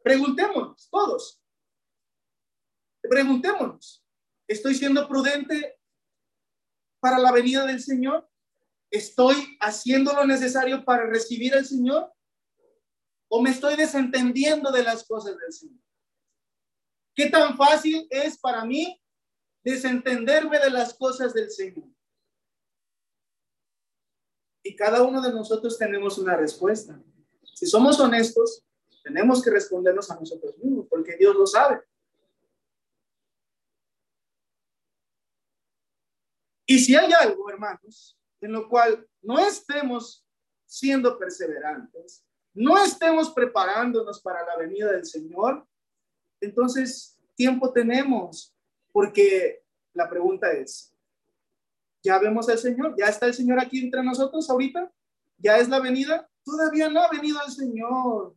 Preguntémonos, 0.03 0.91
todos. 0.91 1.43
Preguntémonos, 3.01 4.05
¿estoy 4.47 4.74
siendo 4.74 5.09
prudente 5.09 5.78
para 7.01 7.18
la 7.18 7.32
venida 7.32 7.64
del 7.64 7.80
Señor? 7.80 8.28
¿Estoy 8.91 9.57
haciendo 9.59 10.12
lo 10.12 10.26
necesario 10.26 10.84
para 10.84 11.07
recibir 11.07 11.55
al 11.55 11.64
Señor? 11.64 12.12
¿O 13.28 13.41
me 13.41 13.49
estoy 13.49 13.74
desentendiendo 13.74 14.70
de 14.70 14.82
las 14.82 15.07
cosas 15.07 15.39
del 15.39 15.53
Señor? 15.53 15.82
¿Qué 17.14 17.30
tan 17.30 17.57
fácil 17.57 18.07
es 18.11 18.39
para 18.39 18.66
mí 18.66 19.03
desentenderme 19.64 20.59
de 20.59 20.68
las 20.68 20.93
cosas 20.93 21.32
del 21.32 21.51
Señor? 21.51 21.89
Y 24.62 24.76
cada 24.76 25.03
uno 25.05 25.22
de 25.22 25.32
nosotros 25.32 25.78
tenemos 25.78 26.18
una 26.18 26.37
respuesta. 26.37 27.03
Si 27.57 27.65
somos 27.65 27.99
honestos, 27.99 28.63
tenemos 29.03 29.43
que 29.43 29.49
respondernos 29.49 30.11
a 30.11 30.21
nosotros 30.21 30.59
mismos, 30.59 30.87
porque 30.91 31.17
Dios 31.17 31.35
lo 31.35 31.47
sabe. 31.47 31.81
Y 36.67 36.79
si 36.79 36.95
hay 36.95 37.11
algo, 37.15 37.49
hermanos, 37.49 38.19
en 38.43 38.53
lo 38.53 38.69
cual 38.69 39.09
no 39.23 39.39
estemos 39.39 40.23
siendo 40.67 41.19
perseverantes, 41.19 42.27
no 42.53 42.77
estemos 42.77 43.31
preparándonos 43.31 44.21
para 44.21 44.45
la 44.45 44.59
venida 44.59 44.93
del 44.93 45.07
Señor, 45.07 45.67
entonces 46.43 47.19
tiempo 47.37 47.73
tenemos, 47.73 48.55
porque 48.93 49.65
la 49.95 50.11
pregunta 50.11 50.53
es, 50.53 50.95
¿ya 52.03 52.19
vemos 52.19 52.51
al 52.51 52.59
Señor? 52.59 52.95
¿Ya 52.99 53.07
está 53.07 53.25
el 53.25 53.35
Señor 53.35 53.59
aquí 53.59 53.81
entre 53.83 54.03
nosotros 54.03 54.51
ahorita? 54.51 54.93
¿Ya 55.39 55.57
es 55.57 55.71
la 55.71 55.81
venida? 55.81 56.29
Todavía 56.47 56.88
no 56.88 57.01
ha 57.01 57.11
venido 57.11 57.40
el 57.44 57.53
Señor. 57.53 58.36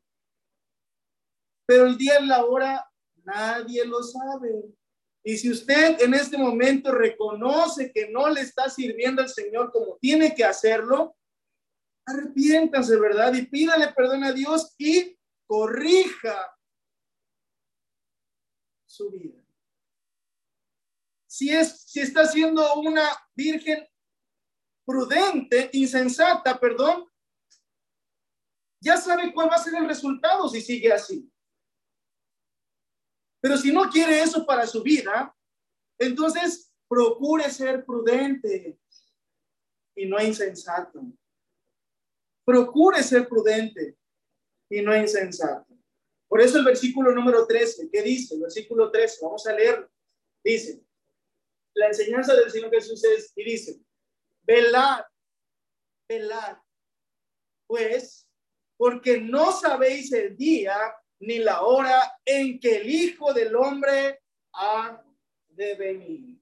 Pero 1.68 1.86
el 1.86 1.96
día 1.96 2.20
y 2.20 2.26
la 2.26 2.44
hora 2.44 2.92
nadie 3.24 3.86
lo 3.86 4.02
sabe. 4.02 4.74
Y 5.24 5.38
si 5.38 5.52
usted 5.52 6.02
en 6.02 6.16
este 6.16 6.38
momento 6.38 6.92
reconoce 6.92 7.92
que 7.94 8.10
no 8.10 8.28
le 8.30 8.42
está 8.42 8.68
sirviendo 8.68 9.22
al 9.22 9.30
Señor 9.30 9.72
como 9.72 9.98
tiene 9.98 10.34
que 10.34 10.44
hacerlo, 10.44 11.16
arrepiéntase, 12.08 12.98
¿verdad? 12.98 13.32
Y 13.36 13.46
pídale 13.46 13.94
perdón 13.94 14.24
a 14.24 14.32
Dios 14.32 14.74
y 14.80 15.16
corrija 15.46 16.58
su 18.88 19.12
vida. 19.12 19.46
Si 21.28 21.52
es 21.52 21.84
si 21.84 22.00
está 22.00 22.26
siendo 22.26 22.74
una 22.76 23.08
virgen 23.36 23.88
prudente, 24.84 25.70
insensata, 25.74 26.60
perdón, 26.60 27.09
ya 28.82 28.98
sabe 28.98 29.34
cuál 29.34 29.50
va 29.50 29.56
a 29.56 29.64
ser 29.64 29.76
el 29.76 29.88
resultado 29.88 30.48
si 30.50 30.62
sigue 30.62 30.92
así. 30.92 31.30
Pero 33.42 33.58
si 33.58 33.72
no 33.72 33.90
quiere 33.90 34.22
eso 34.22 34.46
para 34.46 34.68
su 34.68 34.84
vida, 34.84 35.36
entonces 35.98 36.74
procure 36.88 37.50
ser 37.50 37.86
prudente 37.86 38.80
y 39.96 40.06
no 40.06 40.22
insensato. 40.22 41.02
Procure 42.46 43.04
ser 43.04 43.28
prudente 43.28 43.98
y 44.70 44.82
no 44.82 44.96
insensato. 44.96 45.68
Por 46.28 46.42
eso 46.42 46.60
el 46.60 46.66
versículo 46.66 47.12
número 47.12 47.46
13, 47.48 47.90
¿qué 47.92 48.02
dice? 48.02 48.36
El 48.36 48.42
versículo 48.42 48.92
13, 48.92 49.18
vamos 49.22 49.46
a 49.48 49.54
leerlo. 49.54 49.90
Dice, 50.44 50.84
la 51.74 51.88
enseñanza 51.88 52.36
del 52.36 52.52
Señor 52.52 52.72
Jesús 52.72 53.04
es, 53.04 53.34
y 53.36 53.44
dice, 53.44 53.82
velad, 54.44 55.04
velad, 56.08 56.58
pues, 57.68 58.29
porque 58.80 59.20
no 59.20 59.52
sabéis 59.52 60.10
el 60.14 60.38
día 60.38 60.74
ni 61.20 61.40
la 61.40 61.64
hora 61.64 62.14
en 62.24 62.58
que 62.62 62.78
el 62.78 62.90
Hijo 62.90 63.34
del 63.34 63.54
Hombre 63.54 64.22
ha 64.54 65.04
de 65.50 65.76
venir. 65.76 66.40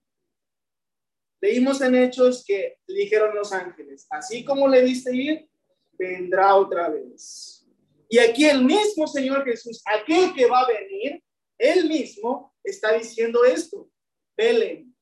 Leímos 1.42 1.82
en 1.82 1.96
Hechos 1.96 2.46
que 2.46 2.78
dijeron 2.88 3.34
los 3.34 3.52
ángeles, 3.52 4.06
así 4.12 4.46
como 4.46 4.68
le 4.68 4.84
diste 4.84 5.16
ir, 5.16 5.50
vendrá 5.94 6.54
otra 6.54 6.90
vez. 6.90 7.66
Y 8.08 8.20
aquí 8.20 8.46
el 8.46 8.64
mismo 8.64 9.08
Señor 9.08 9.44
Jesús, 9.44 9.82
aquel 9.84 10.32
que 10.36 10.46
va 10.46 10.60
a 10.60 10.68
venir, 10.68 11.24
él 11.58 11.90
mismo 11.90 12.56
está 12.64 12.94
diciendo 12.94 13.44
esto. 13.46 13.90
Velen, 14.38 14.96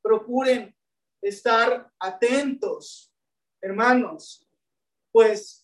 procuren 0.00 0.72
estar 1.20 1.90
atentos, 1.98 3.12
hermanos, 3.60 4.46
pues 5.10 5.57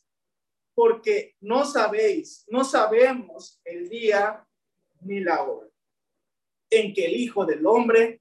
porque 0.74 1.36
no 1.40 1.64
sabéis, 1.64 2.44
no 2.48 2.64
sabemos 2.64 3.60
el 3.64 3.88
día 3.88 4.46
ni 5.00 5.20
la 5.20 5.42
hora 5.42 5.68
en 6.70 6.92
que 6.92 7.06
el 7.06 7.14
Hijo 7.14 7.46
del 7.46 7.64
Hombre 7.66 8.20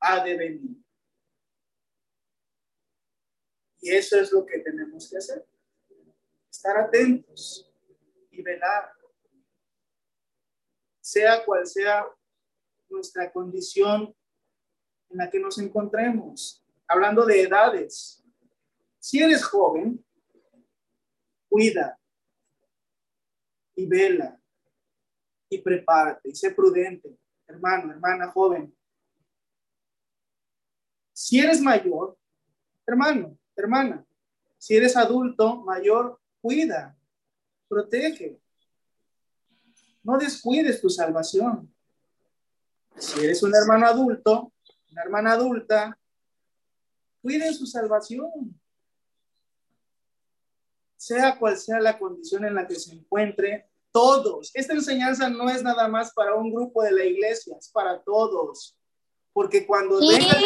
ha 0.00 0.24
de 0.24 0.36
venir. 0.36 0.76
Y 3.80 3.90
eso 3.90 4.18
es 4.18 4.32
lo 4.32 4.44
que 4.46 4.58
tenemos 4.60 5.08
que 5.10 5.18
hacer. 5.18 5.46
Estar 6.50 6.76
atentos 6.78 7.70
y 8.30 8.42
velar. 8.42 8.92
Sea 11.00 11.44
cual 11.44 11.66
sea 11.66 12.06
nuestra 12.88 13.30
condición 13.30 14.14
en 15.10 15.18
la 15.18 15.30
que 15.30 15.38
nos 15.38 15.58
encontremos. 15.58 16.64
Hablando 16.88 17.24
de 17.26 17.42
edades. 17.42 18.24
Si 18.98 19.22
eres 19.22 19.44
joven, 19.44 20.04
cuida 21.48 21.98
y 23.74 23.86
vela 23.86 24.40
y 25.48 25.58
prepárate 25.58 26.30
y 26.30 26.34
sé 26.34 26.50
prudente, 26.50 27.16
hermano, 27.46 27.92
hermana 27.92 28.30
joven. 28.30 28.74
Si 31.12 31.38
eres 31.38 31.60
mayor, 31.60 32.18
hermano, 32.86 33.38
hermana, 33.54 34.04
si 34.58 34.76
eres 34.76 34.96
adulto 34.96 35.62
mayor, 35.62 36.20
cuida, 36.40 36.96
protege. 37.68 38.40
No 40.02 40.18
descuides 40.18 40.80
tu 40.80 40.88
salvación. 40.88 41.72
Si 42.96 43.24
eres 43.24 43.42
un 43.42 43.54
hermano 43.54 43.86
adulto, 43.86 44.52
una 44.90 45.02
hermana 45.02 45.32
adulta, 45.32 45.98
cuiden 47.20 47.52
su 47.54 47.66
salvación. 47.66 48.58
Sea 51.06 51.38
cual 51.38 51.56
sea 51.56 51.78
la 51.78 51.96
condición 51.96 52.44
en 52.46 52.56
la 52.56 52.66
que 52.66 52.74
se 52.74 52.92
encuentre, 52.92 53.70
todos. 53.92 54.50
Esta 54.54 54.72
enseñanza 54.72 55.30
no 55.30 55.48
es 55.48 55.62
nada 55.62 55.86
más 55.86 56.12
para 56.12 56.34
un 56.34 56.52
grupo 56.52 56.82
de 56.82 56.90
la 56.90 57.04
iglesia, 57.04 57.54
es 57.56 57.68
para 57.68 58.02
todos. 58.02 58.76
Porque 59.32 59.64
cuando 59.64 60.00
venga, 60.00 60.36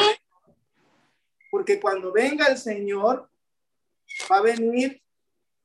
porque 1.51 1.81
cuando 1.81 2.13
venga 2.13 2.47
el 2.49 2.59
Señor, 2.59 3.31
va 4.31 4.37
a 4.37 4.43
venir 4.43 5.03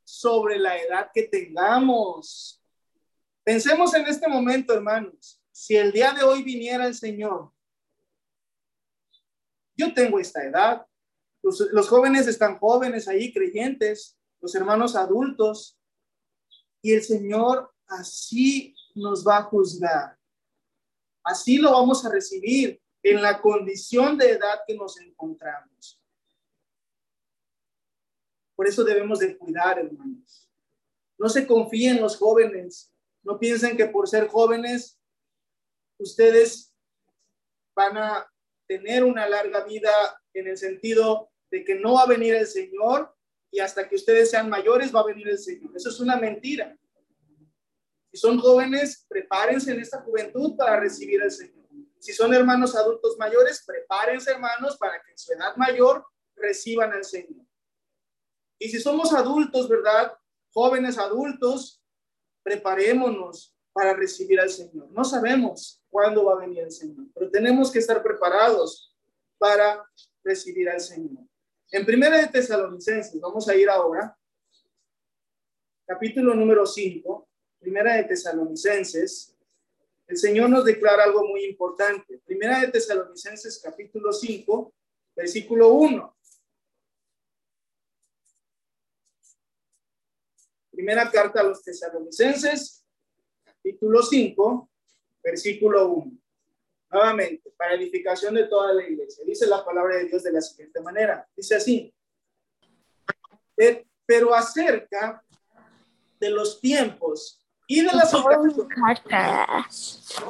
sobre 0.06 0.58
la 0.58 0.78
edad 0.78 1.12
que 1.14 1.24
tengamos. 1.24 2.64
Pensemos 3.44 3.94
en 3.96 4.08
este 4.08 4.30
momento, 4.30 4.74
hermanos. 4.74 5.42
Si 5.52 5.76
el 5.76 5.92
día 5.92 6.14
de 6.14 6.24
hoy 6.24 6.42
viniera 6.42 6.88
el 6.88 6.96
Señor, 6.96 7.52
yo 9.76 9.94
tengo 9.94 10.20
esta 10.20 10.42
edad, 10.42 10.88
los, 11.44 11.60
los 11.74 11.90
jóvenes 11.90 12.28
están 12.28 12.58
jóvenes 12.60 13.10
ahí, 13.10 13.34
creyentes, 13.34 14.18
los 14.42 14.54
hermanos 14.56 14.96
adultos, 14.96 15.78
y 16.82 16.94
el 16.94 17.04
Señor 17.04 17.74
así 17.88 18.76
nos 18.94 19.26
va 19.28 19.38
a 19.38 19.44
juzgar. 19.44 20.18
Así 21.24 21.58
lo 21.58 21.72
vamos 21.72 22.06
a 22.06 22.10
recibir 22.10 22.80
en 23.02 23.22
la 23.22 23.42
condición 23.42 24.18
de 24.18 24.32
edad 24.32 24.60
que 24.68 24.76
nos 24.76 25.00
encontramos. 25.00 26.00
Por 28.56 28.68
eso 28.68 28.84
debemos 28.84 29.20
de 29.20 29.38
cuidar, 29.38 29.80
hermanos. 29.80 30.50
No 31.18 31.30
se 31.30 31.46
confíen 31.46 32.02
los 32.02 32.18
jóvenes. 32.18 32.94
No 33.24 33.40
piensen 33.40 33.76
que 33.76 33.88
por 33.88 34.08
ser 34.08 34.28
jóvenes 34.28 35.00
ustedes 35.98 36.74
van 37.76 37.98
a 37.98 38.32
tener 38.68 39.04
una 39.04 39.28
larga 39.28 39.64
vida 39.64 39.92
en 40.34 40.48
el 40.48 40.58
sentido 40.58 41.32
de 41.50 41.64
que 41.64 41.76
no 41.76 41.94
va 41.94 42.04
a 42.04 42.08
venir 42.08 42.36
el 42.36 42.48
Señor 42.48 43.15
y 43.56 43.62
hasta 43.62 43.88
que 43.88 43.96
ustedes 43.96 44.30
sean 44.30 44.50
mayores 44.50 44.94
va 44.94 45.00
a 45.00 45.06
venir 45.06 45.30
el 45.30 45.40
Señor. 45.40 45.72
Eso 45.74 45.88
es 45.88 46.02
una 46.02 46.18
mentira. 46.18 46.78
Si 48.12 48.18
son 48.18 48.38
jóvenes, 48.38 49.06
prepárense 49.08 49.72
en 49.72 49.80
esta 49.80 50.02
juventud 50.02 50.58
para 50.58 50.78
recibir 50.78 51.22
al 51.22 51.32
Señor. 51.32 51.66
Si 51.98 52.12
son 52.12 52.34
hermanos 52.34 52.76
adultos 52.76 53.16
mayores, 53.18 53.64
prepárense 53.66 54.32
hermanos 54.32 54.76
para 54.78 55.02
que 55.02 55.12
en 55.12 55.18
su 55.18 55.32
edad 55.32 55.56
mayor 55.56 56.06
reciban 56.36 56.92
al 56.92 57.06
Señor. 57.06 57.46
Y 58.60 58.68
si 58.68 58.82
somos 58.82 59.14
adultos, 59.14 59.70
¿verdad? 59.70 60.14
Jóvenes 60.52 60.98
adultos, 60.98 61.82
preparémonos 62.44 63.56
para 63.72 63.94
recibir 63.94 64.42
al 64.42 64.50
Señor. 64.50 64.92
No 64.92 65.06
sabemos 65.06 65.82
cuándo 65.90 66.26
va 66.26 66.34
a 66.34 66.46
venir 66.46 66.60
el 66.60 66.72
Señor, 66.74 67.06
pero 67.14 67.32
tenemos 67.32 67.72
que 67.72 67.80
estar 67.80 68.04
preparados 68.04 68.94
para 69.38 69.82
recibir 70.26 70.70
al 70.70 70.82
Señor. 70.82 71.24
En 71.76 71.86
Primera 71.86 72.20
de 72.20 72.28
Tesalonicenses, 72.28 73.20
vamos 73.20 73.50
a 73.50 73.54
ir 73.54 73.70
ahora, 73.70 74.18
capítulo 75.86 76.34
número 76.34 76.66
5, 76.66 77.28
Primera 77.60 77.96
de 77.96 78.06
Tesalonicenses, 78.06 79.36
el 80.08 80.16
Señor 80.16 80.50
nos 80.50 80.64
declara 80.64 81.04
algo 81.04 81.28
muy 81.28 81.44
importante. 81.44 82.20
Primera 82.20 82.62
de 82.62 82.70
Tesalonicenses, 82.70 83.60
capítulo 83.62 84.14
5, 84.14 84.74
versículo 85.18 85.74
1. 85.74 86.18
Primera 90.72 91.12
carta 91.12 91.42
a 91.42 91.44
los 91.44 91.62
tesalonicenses, 91.62 92.86
capítulo 93.44 94.02
5, 94.02 94.70
versículo 95.22 95.90
1. 95.90 96.25
Nuevamente, 96.90 97.52
para 97.58 97.74
edificación 97.74 98.36
de 98.36 98.46
toda 98.46 98.74
la 98.74 98.88
iglesia. 98.88 99.24
Dice 99.26 99.48
la 99.48 99.66
palabra 99.66 99.98
de 99.98 100.06
Dios 100.06 100.24
de 100.24 100.32
la 100.32 100.42
siguiente 100.42 100.80
manera. 100.82 101.28
Dice 101.36 101.56
así. 101.56 101.94
Pero 104.06 104.34
acerca 104.34 105.24
de 106.20 106.30
los 106.30 106.62
tiempos 106.62 107.46
y 107.68 107.82
de 107.82 107.92
las 107.92 108.14
ocasiones, 108.14 108.56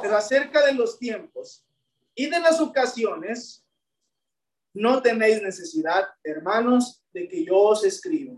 pero 0.00 0.16
acerca 0.16 0.64
de 0.64 0.72
los 0.72 0.98
tiempos 0.98 1.64
y 2.14 2.30
de 2.30 2.40
las 2.40 2.60
ocasiones, 2.60 3.64
no 4.72 5.02
tenéis 5.02 5.42
necesidad, 5.42 6.08
hermanos, 6.22 7.02
de 7.12 7.28
que 7.28 7.44
yo 7.44 7.56
os 7.56 7.84
escriba. 7.84 8.34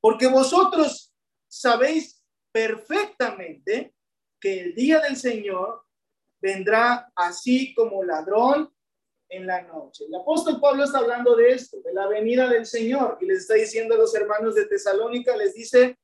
Porque 0.00 0.26
vosotros 0.26 1.14
sabéis 1.48 2.22
perfectamente 2.52 3.94
que 4.40 4.60
el 4.60 4.74
día 4.74 5.00
del 5.00 5.16
Señor 5.16 5.84
vendrá 6.44 7.10
así 7.16 7.74
como 7.74 8.04
ladrón 8.04 8.70
en 9.30 9.46
la 9.46 9.62
noche. 9.62 10.04
El 10.04 10.14
apóstol 10.14 10.60
Pablo 10.60 10.84
está 10.84 10.98
hablando 10.98 11.34
de 11.34 11.52
esto, 11.52 11.80
de 11.80 11.94
la 11.94 12.06
venida 12.06 12.46
del 12.50 12.66
Señor, 12.66 13.16
y 13.22 13.24
les 13.24 13.38
está 13.38 13.54
diciendo 13.54 13.94
a 13.94 13.98
los 13.98 14.14
hermanos 14.14 14.54
de 14.54 14.66
Tesalónica, 14.66 15.34
les 15.38 15.54
dice, 15.54 15.98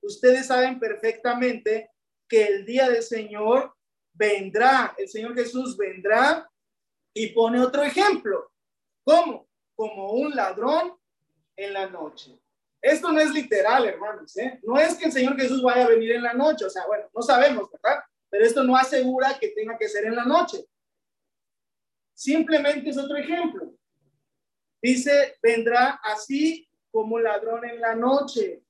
ustedes 0.00 0.46
saben 0.46 0.78
perfectamente 0.78 1.90
que 2.28 2.44
el 2.44 2.64
día 2.64 2.88
del 2.88 3.02
Señor 3.02 3.74
vendrá, 4.12 4.94
el 4.96 5.08
Señor 5.08 5.34
Jesús 5.34 5.76
vendrá 5.76 6.48
y 7.12 7.30
pone 7.30 7.60
otro 7.60 7.82
ejemplo. 7.82 8.48
¿Cómo? 9.02 9.48
Como 9.74 10.12
un 10.12 10.36
ladrón 10.36 10.96
en 11.56 11.72
la 11.72 11.88
noche. 11.88 12.38
Esto 12.80 13.10
no 13.10 13.18
es 13.18 13.32
literal, 13.32 13.86
hermanos, 13.86 14.36
¿eh? 14.36 14.60
No 14.62 14.78
es 14.78 14.94
que 14.94 15.06
el 15.06 15.12
Señor 15.12 15.36
Jesús 15.36 15.60
vaya 15.64 15.84
a 15.84 15.88
venir 15.88 16.12
en 16.12 16.22
la 16.22 16.32
noche, 16.32 16.64
o 16.64 16.70
sea, 16.70 16.86
bueno, 16.86 17.10
no 17.12 17.22
sabemos, 17.22 17.68
¿verdad? 17.72 18.04
Pero 18.30 18.44
esto 18.44 18.62
no 18.62 18.76
asegura 18.76 19.38
que 19.38 19.48
tenga 19.48 19.76
que 19.76 19.88
ser 19.88 20.06
en 20.06 20.16
la 20.16 20.24
noche. 20.24 20.64
Simplemente 22.14 22.90
es 22.90 22.98
otro 22.98 23.16
ejemplo. 23.16 23.74
Dice, 24.80 25.36
vendrá 25.42 26.00
así 26.02 26.68
como 26.90 27.18
ladrón 27.18 27.64
en 27.64 27.80
la 27.80 27.94
noche. 27.94 28.62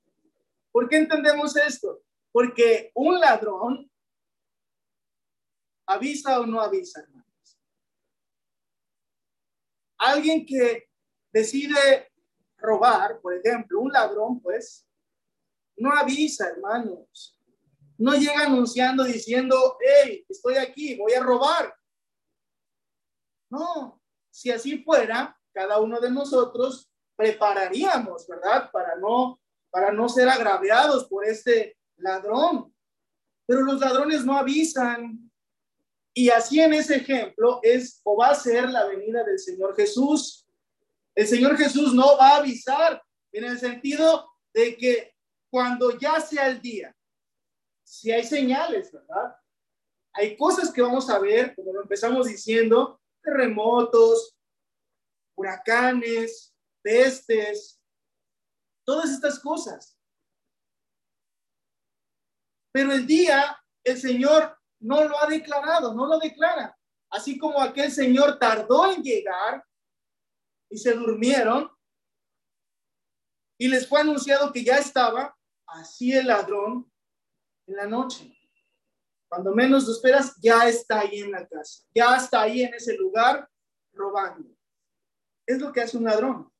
¿Por 0.71 0.89
qué 0.89 0.97
entendemos 0.97 1.55
esto? 1.55 2.03
Porque 2.31 2.91
un 2.95 3.19
ladrón 3.19 3.89
avisa 5.85 6.39
o 6.39 6.45
no 6.45 6.61
avisa, 6.61 7.01
hermanos. 7.01 7.21
alguien 10.01 10.45
que 10.45 10.89
decide 11.31 12.11
robar, 12.57 13.21
por 13.21 13.35
ejemplo, 13.35 13.79
un 13.79 13.91
ladrón, 13.91 14.41
pues, 14.41 14.85
no 15.77 15.91
avisa, 15.91 16.49
hermanos. 16.49 17.37
No 18.01 18.15
llega 18.15 18.47
anunciando 18.47 19.03
diciendo, 19.03 19.77
hey, 19.79 20.25
estoy 20.27 20.55
aquí, 20.55 20.95
voy 20.95 21.13
a 21.13 21.21
robar. 21.21 21.71
No, 23.47 24.01
si 24.31 24.49
así 24.49 24.79
fuera, 24.79 25.39
cada 25.53 25.79
uno 25.79 25.99
de 25.99 26.09
nosotros 26.09 26.89
prepararíamos, 27.15 28.27
¿verdad? 28.27 28.71
Para 28.71 28.95
no, 28.95 29.39
para 29.69 29.91
no 29.91 30.09
ser 30.09 30.27
agraviados 30.29 31.05
por 31.05 31.27
este 31.27 31.77
ladrón. 31.97 32.73
Pero 33.45 33.61
los 33.61 33.79
ladrones 33.79 34.25
no 34.25 34.35
avisan. 34.35 35.31
Y 36.11 36.31
así 36.31 36.59
en 36.59 36.73
ese 36.73 36.95
ejemplo 36.95 37.59
es 37.61 38.01
o 38.03 38.17
va 38.17 38.29
a 38.29 38.35
ser 38.35 38.67
la 38.71 38.87
venida 38.87 39.23
del 39.23 39.37
Señor 39.37 39.75
Jesús. 39.75 40.47
El 41.13 41.27
Señor 41.27 41.55
Jesús 41.55 41.93
no 41.93 42.17
va 42.17 42.29
a 42.29 42.37
avisar 42.37 42.99
en 43.31 43.43
el 43.43 43.59
sentido 43.59 44.27
de 44.55 44.75
que 44.75 45.13
cuando 45.51 45.99
ya 45.99 46.19
sea 46.19 46.47
el 46.47 46.59
día, 46.59 46.95
si 47.91 48.09
hay 48.09 48.23
señales, 48.23 48.89
¿verdad? 48.89 49.35
Hay 50.13 50.37
cosas 50.37 50.71
que 50.71 50.81
vamos 50.81 51.09
a 51.09 51.19
ver, 51.19 51.53
como 51.53 51.73
lo 51.73 51.81
empezamos 51.81 52.25
diciendo, 52.25 53.01
terremotos, 53.21 54.37
huracanes, 55.35 56.55
pestes, 56.81 57.81
todas 58.85 59.11
estas 59.11 59.39
cosas. 59.39 59.99
Pero 62.71 62.93
el 62.93 63.05
día, 63.05 63.61
el 63.83 63.99
Señor 63.99 64.57
no 64.79 65.03
lo 65.03 65.21
ha 65.21 65.27
declarado, 65.27 65.93
no 65.93 66.05
lo 66.05 66.17
declara. 66.17 66.79
Así 67.09 67.37
como 67.37 67.61
aquel 67.61 67.91
Señor 67.91 68.39
tardó 68.39 68.89
en 68.89 69.03
llegar 69.03 69.65
y 70.69 70.77
se 70.77 70.93
durmieron 70.93 71.69
y 73.59 73.67
les 73.67 73.85
fue 73.85 73.99
anunciado 73.99 74.53
que 74.53 74.63
ya 74.63 74.77
estaba, 74.77 75.37
así 75.67 76.13
el 76.13 76.27
ladrón 76.27 76.90
en 77.67 77.75
la 77.75 77.87
noche. 77.87 78.37
Cuando 79.27 79.53
menos 79.55 79.85
lo 79.85 79.93
esperas, 79.93 80.35
ya 80.41 80.67
está 80.67 80.99
ahí 80.99 81.21
en 81.21 81.31
la 81.31 81.47
casa, 81.47 81.83
ya 81.93 82.15
está 82.17 82.41
ahí 82.41 82.63
en 82.63 82.73
ese 82.73 82.97
lugar 82.97 83.49
robando. 83.93 84.49
Es 85.45 85.59
lo 85.59 85.71
que 85.71 85.81
hace 85.81 85.97
un 85.97 86.03
ladrón. 86.03 86.51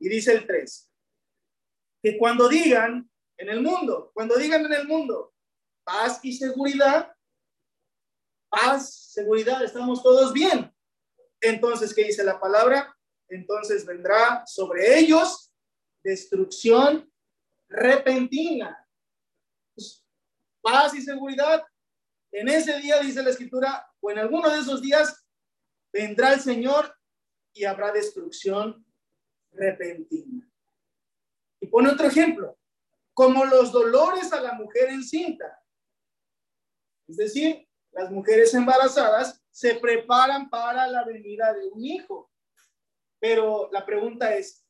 Y 0.00 0.08
dice 0.08 0.32
el 0.32 0.46
3, 0.46 0.90
que 2.02 2.18
cuando 2.18 2.48
digan 2.48 3.08
en 3.36 3.48
el 3.48 3.62
mundo, 3.62 4.10
cuando 4.14 4.36
digan 4.36 4.64
en 4.66 4.72
el 4.72 4.86
mundo, 4.86 5.32
paz 5.84 6.20
y 6.22 6.32
seguridad, 6.32 7.12
paz, 8.48 9.12
seguridad, 9.12 9.62
estamos 9.62 10.02
todos 10.02 10.32
bien. 10.32 10.74
Entonces, 11.40 11.94
¿qué 11.94 12.04
dice 12.04 12.24
la 12.24 12.40
palabra? 12.40 12.96
Entonces 13.28 13.84
vendrá 13.84 14.44
sobre 14.46 14.98
ellos 14.98 15.52
destrucción 16.02 17.10
repentina. 17.68 18.87
Paz 20.60 20.94
y 20.94 21.02
seguridad. 21.02 21.64
En 22.32 22.48
ese 22.48 22.78
día, 22.80 23.00
dice 23.00 23.22
la 23.22 23.30
escritura, 23.30 23.90
o 24.00 24.10
en 24.10 24.18
alguno 24.18 24.50
de 24.50 24.58
esos 24.58 24.82
días, 24.82 25.26
vendrá 25.92 26.34
el 26.34 26.40
Señor 26.40 26.94
y 27.52 27.64
habrá 27.64 27.92
destrucción 27.92 28.84
repentina. 29.52 30.48
Y 31.60 31.66
pone 31.66 31.90
otro 31.90 32.06
ejemplo, 32.06 32.58
como 33.14 33.44
los 33.44 33.72
dolores 33.72 34.32
a 34.32 34.40
la 34.40 34.52
mujer 34.52 34.90
encinta. 34.90 35.60
Es 37.08 37.16
decir, 37.16 37.68
las 37.92 38.10
mujeres 38.10 38.54
embarazadas 38.54 39.42
se 39.50 39.74
preparan 39.76 40.48
para 40.50 40.86
la 40.86 41.04
venida 41.04 41.52
de 41.52 41.66
un 41.68 41.84
hijo. 41.84 42.30
Pero 43.18 43.68
la 43.72 43.84
pregunta 43.84 44.34
es, 44.36 44.64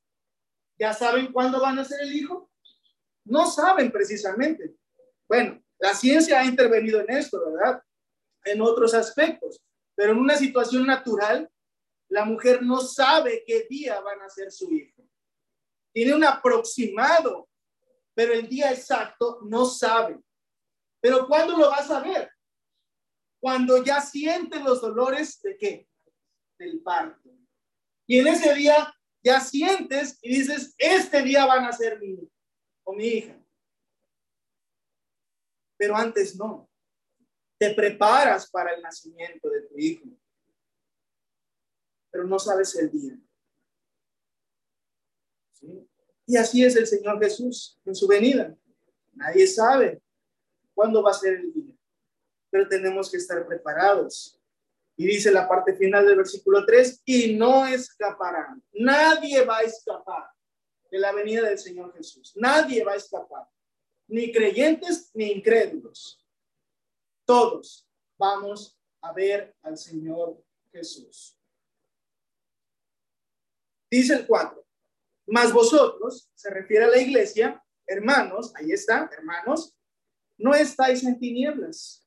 ¿ya 0.79 0.95
saben 0.95 1.33
cuándo 1.33 1.61
van 1.61 1.79
a 1.79 1.85
ser 1.85 2.01
el 2.01 2.15
hijo? 2.15 2.51
No 3.25 3.51
saben 3.51 3.93
precisamente. 3.93 4.78
Bueno, 5.29 5.63
la 5.79 5.95
ciencia 5.95 6.41
ha 6.41 6.45
intervenido 6.45 7.01
en 7.01 7.11
esto, 7.11 7.41
¿verdad? 7.53 7.83
En 8.45 8.61
otros 8.63 8.95
aspectos, 8.95 9.61
pero 9.95 10.13
en 10.13 10.19
una 10.19 10.37
situación 10.37 10.87
natural, 10.87 11.51
la 12.09 12.25
mujer 12.25 12.63
no 12.63 12.81
sabe 12.81 13.45
qué 13.47 13.67
día 13.69 14.01
van 14.01 14.23
a 14.23 14.31
ser 14.31 14.51
su 14.51 14.73
hijo. 14.73 15.03
Tiene 15.93 16.15
un 16.15 16.25
aproximado, 16.25 17.49
pero 18.15 18.33
el 18.33 18.49
día 18.49 18.73
exacto 18.73 19.41
no 19.43 19.67
sabe. 19.67 20.19
Pero 21.01 21.27
¿cuándo 21.27 21.57
lo 21.57 21.71
va 21.71 21.77
a 21.77 21.87
saber? 21.87 22.31
Cuando 23.41 23.85
ya 23.85 24.01
siente 24.01 24.59
los 24.61 24.81
dolores 24.81 25.41
de 25.43 25.57
qué? 25.57 25.89
Del 26.59 26.83
parto. 26.83 27.31
Y 28.07 28.19
en 28.19 28.29
ese 28.29 28.55
día 28.55 28.93
ya 29.23 29.41
sientes 29.41 30.19
y 30.23 30.39
dices, 30.39 30.75
este 30.79 31.23
día 31.23 31.45
van 31.47 31.67
a 31.67 31.73
ser 31.73 32.01
mi 32.01 32.15
hijo 32.15 32.33
o 32.85 32.95
mi 32.95 33.05
hija. 33.05 33.39
Pero 35.79 35.97
antes 35.97 36.37
no. 36.37 36.69
Te 37.57 37.73
preparas 37.73 38.51
para 38.51 38.75
el 38.75 38.83
nacimiento 38.83 39.49
de 39.49 39.63
tu 39.63 39.79
hijo 39.79 40.19
pero 42.11 42.25
no 42.25 42.39
sabes 42.39 42.75
el 42.77 42.91
día. 42.91 43.19
Y 46.27 46.37
así 46.37 46.65
es 46.65 46.77
el 46.77 46.87
Señor 46.87 47.19
Jesús 47.21 47.79
en 47.85 47.95
su 47.95 48.07
venida. 48.07 48.57
Nadie 49.15 49.47
sabe 49.47 50.03
cuándo 50.75 51.03
va 51.03 51.11
a 51.11 51.15
ser 51.15 51.35
el 51.35 51.53
día, 51.53 51.75
pero 52.51 52.69
tenemos 52.69 53.11
que 53.11 53.17
estar 53.17 53.47
preparados. 53.47 54.41
Y 54.97 55.07
dice 55.07 55.31
la 55.31 55.49
parte 55.49 55.75
final 55.75 56.07
del 56.07 56.17
versículo 56.17 56.67
3, 56.67 57.03
y 57.05 57.37
no 57.37 57.67
escaparán. 57.67 58.63
Nadie 58.73 59.45
va 59.45 59.59
a 59.59 59.63
escapar 59.63 60.31
de 60.91 60.99
la 60.99 61.13
venida 61.13 61.49
del 61.49 61.59
Señor 61.59 61.95
Jesús. 61.97 62.33
Nadie 62.37 62.83
va 62.85 62.93
a 62.93 62.97
escapar, 62.97 63.47
ni 64.09 64.33
creyentes 64.33 65.11
ni 65.15 65.33
incrédulos. 65.33 66.25
Todos 67.25 67.87
vamos 68.19 68.79
a 69.01 69.13
ver 69.13 69.55
al 69.63 69.77
Señor 69.77 70.43
Jesús. 70.73 71.39
Dice 73.91 74.15
el 74.15 74.27
4, 74.27 74.67
más 75.27 75.53
vosotros, 75.53 76.31
se 76.35 76.51
refiere 76.51 76.87
a 76.87 76.89
la 76.89 76.99
iglesia, 76.99 77.63
hermanos, 77.87 78.53
ahí 78.55 78.73
está, 78.73 79.09
hermanos, 79.17 79.75
no 80.37 80.55
estáis 80.55 81.05
en 81.05 81.19
tinieblas 81.19 82.07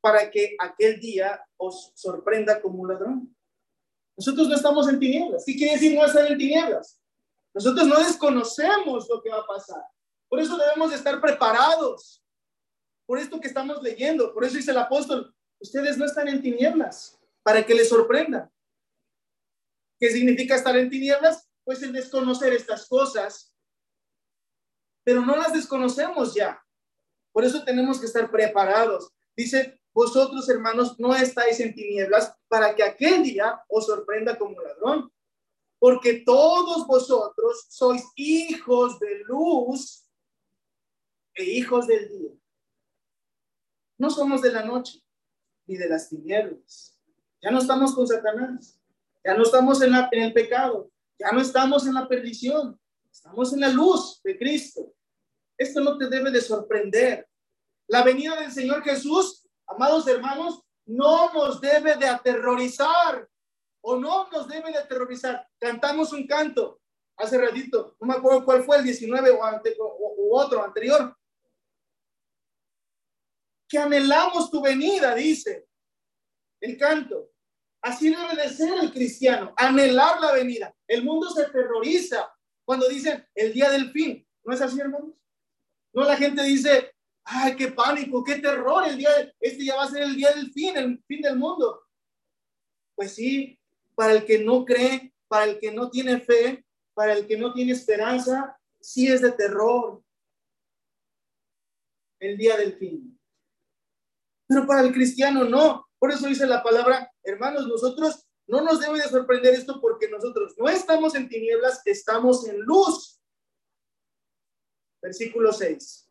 para 0.00 0.30
que 0.30 0.56
aquel 0.58 1.00
día 1.00 1.44
os 1.56 1.92
sorprenda 1.94 2.60
como 2.60 2.82
un 2.82 2.88
ladrón. 2.88 3.36
Nosotros 4.16 4.48
no 4.48 4.54
estamos 4.54 4.88
en 4.88 4.98
tinieblas. 4.98 5.44
¿Qué 5.44 5.54
quiere 5.54 5.74
decir 5.74 5.94
no 5.94 6.04
estar 6.04 6.26
en 6.26 6.38
tinieblas? 6.38 7.00
Nosotros 7.52 7.86
no 7.86 7.98
desconocemos 7.98 9.08
lo 9.08 9.22
que 9.22 9.30
va 9.30 9.38
a 9.38 9.46
pasar. 9.46 9.82
Por 10.28 10.40
eso 10.40 10.56
debemos 10.56 10.90
de 10.90 10.96
estar 10.96 11.20
preparados. 11.20 12.22
Por 13.06 13.18
esto 13.18 13.40
que 13.40 13.48
estamos 13.48 13.82
leyendo. 13.82 14.34
Por 14.34 14.44
eso 14.44 14.56
dice 14.56 14.70
el 14.70 14.78
apóstol, 14.78 15.34
ustedes 15.58 15.96
no 15.96 16.04
están 16.04 16.28
en 16.28 16.42
tinieblas 16.42 17.18
para 17.42 17.64
que 17.64 17.74
les 17.74 17.88
sorprenda. 17.88 18.52
¿Qué 19.98 20.10
significa 20.10 20.54
estar 20.54 20.76
en 20.76 20.90
tinieblas? 20.90 21.48
Pues 21.64 21.82
el 21.82 21.92
desconocer 21.92 22.52
estas 22.52 22.86
cosas. 22.86 23.54
Pero 25.04 25.22
no 25.22 25.36
las 25.36 25.52
desconocemos 25.52 26.34
ya. 26.34 26.62
Por 27.32 27.44
eso 27.44 27.64
tenemos 27.64 27.98
que 27.98 28.06
estar 28.06 28.30
preparados. 28.30 29.10
Dice, 29.34 29.80
vosotros 29.94 30.48
hermanos 30.48 30.98
no 30.98 31.14
estáis 31.14 31.58
en 31.60 31.74
tinieblas 31.74 32.34
para 32.48 32.74
que 32.74 32.82
aquel 32.82 33.22
día 33.22 33.60
os 33.68 33.86
sorprenda 33.86 34.36
como 34.36 34.60
ladrón. 34.60 35.10
Porque 35.78 36.22
todos 36.26 36.86
vosotros 36.86 37.66
sois 37.68 38.04
hijos 38.16 38.98
de 38.98 39.20
luz 39.24 40.07
hijos 41.44 41.86
del 41.86 42.08
día. 42.08 42.30
No 43.98 44.10
somos 44.10 44.42
de 44.42 44.52
la 44.52 44.64
noche 44.64 45.02
ni 45.66 45.76
de 45.76 45.88
las 45.88 46.08
tinieblas. 46.08 46.98
Ya 47.42 47.50
no 47.50 47.58
estamos 47.58 47.94
con 47.94 48.06
Satanás. 48.06 48.78
Ya 49.28 49.34
no 49.34 49.42
estamos 49.42 49.82
en, 49.82 49.92
la, 49.92 50.08
el 50.12 50.32
pecado, 50.32 50.90
ya 51.18 51.30
no 51.32 51.42
estamos 51.42 51.86
en 51.86 51.92
la 51.92 52.08
perdición, 52.08 52.80
estamos 53.10 53.52
en 53.52 53.60
la 53.60 53.68
luz 53.68 54.22
de 54.22 54.38
Cristo. 54.38 54.94
Esto 55.58 55.80
no 55.80 55.98
te 55.98 56.08
debe 56.08 56.30
de 56.30 56.40
sorprender. 56.40 57.28
La 57.88 58.02
venida 58.02 58.40
del 58.40 58.52
Señor 58.52 58.82
Jesús, 58.82 59.46
amados 59.66 60.06
hermanos, 60.08 60.62
no 60.86 61.30
nos 61.34 61.60
debe 61.60 61.96
de 61.96 62.06
aterrorizar 62.06 63.28
o 63.82 63.96
no 63.96 64.30
nos 64.30 64.48
debe 64.48 64.72
de 64.72 64.78
aterrorizar. 64.78 65.46
Cantamos 65.58 66.12
un 66.14 66.26
canto 66.26 66.80
hace 67.16 67.36
ratito, 67.36 67.96
no 68.00 68.06
me 68.06 68.14
acuerdo 68.14 68.46
cuál 68.46 68.62
fue 68.62 68.78
el 68.78 68.84
19 68.84 69.30
o, 69.30 69.44
ante, 69.44 69.76
o 69.78 70.38
otro 70.38 70.64
anterior, 70.64 71.14
que 73.68 73.78
anhelamos 73.78 74.50
tu 74.50 74.60
venida, 74.60 75.14
dice 75.14 75.68
el 76.60 76.76
canto. 76.76 77.30
Así 77.80 78.10
debe 78.10 78.34
de 78.34 78.48
ser 78.48 78.76
el 78.82 78.92
cristiano, 78.92 79.54
anhelar 79.56 80.20
la 80.20 80.32
venida. 80.32 80.74
El 80.86 81.04
mundo 81.04 81.30
se 81.30 81.44
terroriza 81.50 82.28
cuando 82.64 82.88
dicen 82.88 83.24
el 83.34 83.52
día 83.52 83.70
del 83.70 83.92
fin. 83.92 84.26
¿No 84.44 84.54
es 84.54 84.60
así, 84.60 84.80
hermanos? 84.80 85.14
No, 85.92 86.04
la 86.04 86.16
gente 86.16 86.42
dice, 86.42 86.92
ay, 87.24 87.54
qué 87.56 87.68
pánico, 87.68 88.24
qué 88.24 88.36
terror, 88.36 88.86
el 88.86 88.98
día, 88.98 89.10
este 89.38 89.64
ya 89.64 89.76
va 89.76 89.84
a 89.84 89.90
ser 89.90 90.02
el 90.02 90.16
día 90.16 90.32
del 90.32 90.50
fin, 90.52 90.76
el 90.76 91.02
fin 91.06 91.20
del 91.20 91.36
mundo. 91.36 91.82
Pues 92.94 93.14
sí, 93.14 93.58
para 93.94 94.12
el 94.12 94.24
que 94.24 94.38
no 94.40 94.64
cree, 94.64 95.14
para 95.28 95.44
el 95.44 95.60
que 95.60 95.70
no 95.70 95.88
tiene 95.90 96.20
fe, 96.20 96.64
para 96.94 97.12
el 97.12 97.26
que 97.26 97.36
no 97.36 97.52
tiene 97.52 97.72
esperanza, 97.72 98.58
sí 98.80 99.06
es 99.06 99.22
de 99.22 99.32
terror 99.32 100.02
el 102.20 102.36
día 102.36 102.56
del 102.56 102.76
fin. 102.76 103.17
Pero 104.48 104.66
para 104.66 104.80
el 104.80 104.92
cristiano 104.92 105.44
no. 105.44 105.86
Por 105.98 106.10
eso 106.10 106.26
dice 106.26 106.46
la 106.46 106.62
palabra, 106.62 107.12
hermanos, 107.22 107.66
nosotros 107.68 108.26
no 108.46 108.62
nos 108.62 108.80
debe 108.80 108.98
de 108.98 109.08
sorprender 109.08 109.54
esto 109.54 109.78
porque 109.80 110.08
nosotros 110.08 110.54
no 110.56 110.68
estamos 110.68 111.14
en 111.14 111.28
tinieblas, 111.28 111.82
estamos 111.84 112.48
en 112.48 112.60
luz. 112.60 113.20
Versículo 115.02 115.52
6. 115.52 116.10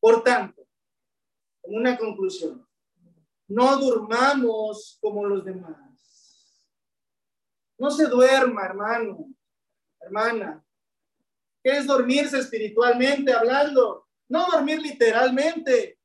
Por 0.00 0.22
tanto, 0.22 0.66
como 1.60 1.76
una 1.78 1.98
conclusión, 1.98 2.66
no 3.48 3.76
durmamos 3.78 4.98
como 5.00 5.26
los 5.26 5.44
demás. 5.44 6.64
No 7.78 7.90
se 7.90 8.06
duerma, 8.06 8.64
hermano, 8.64 9.26
hermana. 10.00 10.64
¿Qué 11.62 11.78
es 11.78 11.86
dormirse 11.86 12.38
espiritualmente 12.38 13.32
hablando? 13.32 14.06
No 14.28 14.46
dormir 14.50 14.80
literalmente. 14.80 15.98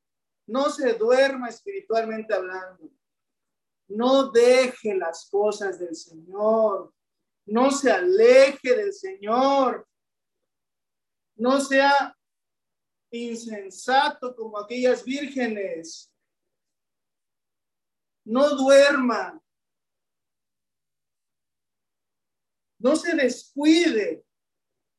No 0.50 0.68
se 0.68 0.94
duerma 0.94 1.48
espiritualmente 1.48 2.34
hablando. 2.34 2.90
No 3.86 4.32
deje 4.32 4.96
las 4.96 5.30
cosas 5.30 5.78
del 5.78 5.94
Señor. 5.94 6.92
No 7.46 7.70
se 7.70 7.92
aleje 7.92 8.74
del 8.74 8.92
Señor. 8.92 9.88
No 11.36 11.60
sea 11.60 12.18
insensato 13.12 14.34
como 14.34 14.58
aquellas 14.58 15.04
vírgenes. 15.04 16.12
No 18.24 18.56
duerma. 18.56 19.40
No 22.80 22.96
se 22.96 23.14
descuide 23.14 24.24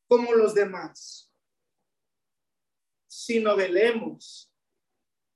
como 0.07 0.31
los 0.31 0.53
demás, 0.53 1.29
sino 3.05 3.57
velemos 3.57 4.50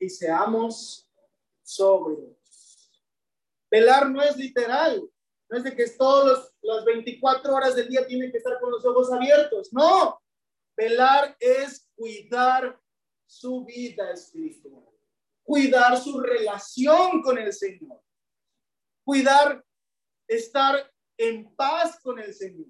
y 0.06 0.10
seamos 0.10 1.10
sobrios. 1.64 2.38
Velar 3.72 4.10
no 4.10 4.22
es 4.22 4.38
literal, 4.38 5.01
no 5.49 5.58
es 5.58 5.64
de 5.64 5.76
que 5.76 5.89
todos 5.89 6.26
los, 6.26 6.53
las 6.62 6.86
24 6.86 7.53
horas 7.53 7.76
del 7.76 7.89
día 7.89 8.06
tienen 8.06 8.32
que 8.32 8.38
estar 8.38 8.60
con 8.60 8.72
los 8.72 8.86
ojos 8.86 9.12
abiertos, 9.12 9.74
no. 9.74 10.22
Velar 10.78 11.36
es 11.39 11.89
cuidar 11.95 12.80
su 13.26 13.66
vida 13.66 14.12
espiritual, 14.12 14.86
cuidar 15.43 15.97
su 15.97 16.20
relación 16.20 17.22
con 17.24 17.38
el 17.38 17.51
Señor, 17.51 18.01
cuidar 19.03 19.66
estar 20.28 20.91
en 21.18 21.53
paz 21.56 21.99
con 22.01 22.20
el 22.20 22.34
Señor. 22.34 22.68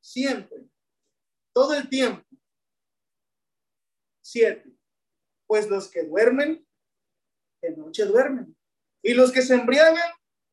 Siempre, 0.00 0.66
todo 1.52 1.74
el 1.74 1.88
tiempo. 1.88 2.26
Siete. 4.22 4.79
Pues 5.50 5.68
los 5.68 5.88
que 5.88 6.04
duermen, 6.04 6.64
de 7.60 7.76
noche 7.76 8.04
duermen. 8.04 8.56
Y 9.02 9.14
los 9.14 9.32
que 9.32 9.42
se 9.42 9.54
embriagan, 9.54 10.08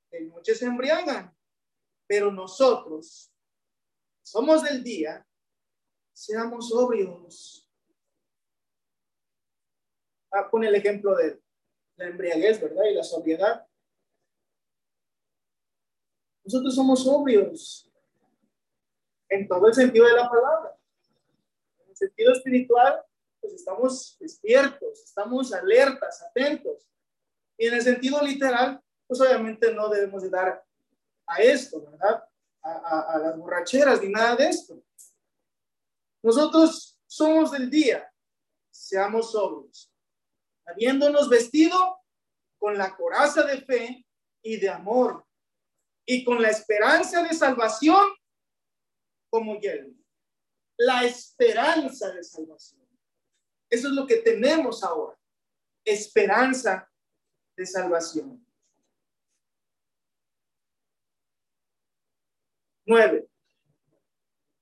de 0.10 0.22
noche 0.22 0.56
se 0.56 0.66
embriagan. 0.66 1.38
Pero 2.08 2.32
nosotros 2.32 3.32
somos 4.24 4.64
del 4.64 4.84
día, 4.84 5.24
seamos 6.16 6.70
sobrios. 6.70 7.70
Ah, 10.32 10.50
pone 10.50 10.68
el 10.68 10.74
ejemplo 10.74 11.16
de 11.16 11.43
la 11.98 12.08
embriaguez, 12.08 12.60
¿verdad? 12.60 12.86
Y 12.89 12.95
la 12.95 13.04
sobriedad. 13.04 13.68
Nosotros 16.43 16.74
somos 16.74 17.04
sobrios 17.04 17.88
en 19.30 19.48
todo 19.48 19.68
el 19.68 19.76
sentido 19.76 20.08
de 20.08 20.14
la 20.14 20.28
palabra. 20.28 20.76
En 21.82 21.89
el 21.91 21.95
sentido 21.95 22.32
espiritual, 22.32 23.07
pues 23.39 23.53
estamos 23.53 24.17
despiertos, 24.19 25.03
estamos 25.03 25.53
alertas, 25.53 26.21
atentos. 26.23 26.88
Y 27.57 27.67
en 27.67 27.75
el 27.75 27.81
sentido 27.81 28.21
literal, 28.21 28.81
pues 29.07 29.21
obviamente 29.21 29.73
no 29.73 29.89
debemos 29.89 30.23
de 30.23 30.29
dar 30.29 30.63
a 31.27 31.41
esto, 31.41 31.81
¿verdad? 31.81 32.23
A, 32.61 33.13
a 33.13 33.17
las 33.19 33.38
borracheras 33.38 34.01
ni 34.01 34.09
nada 34.09 34.35
de 34.35 34.49
esto. 34.49 34.83
Nosotros 36.21 36.99
somos 37.07 37.51
del 37.51 37.69
día, 37.69 38.11
seamos 38.69 39.31
sobrios, 39.31 39.93
habiéndonos 40.65 41.29
vestido 41.29 42.01
con 42.57 42.77
la 42.77 42.95
coraza 42.95 43.43
de 43.43 43.61
fe 43.61 44.05
y 44.41 44.57
de 44.57 44.69
amor 44.69 45.25
y 46.05 46.23
con 46.23 46.41
la 46.41 46.49
esperanza 46.49 47.21
de 47.23 47.33
salvación 47.33 48.05
como 49.29 49.59
yelmo. 49.59 49.95
La 50.77 51.03
esperanza 51.03 52.11
de 52.11 52.23
salvación. 52.23 52.86
Eso 53.70 53.88
es 53.88 53.93
lo 53.93 54.07
que 54.07 54.18
tenemos 54.18 54.84
ahora. 54.84 55.18
Esperanza 55.84 56.89
de 57.55 57.65
salvación. 57.65 58.45
Nueve. 62.86 63.30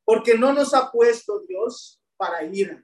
Porque 0.04 0.38
no 0.38 0.54
nos 0.54 0.74
ha 0.74 0.92
puesto 0.92 1.40
Dios 1.42 2.02
para 2.18 2.44
ira. 2.44 2.84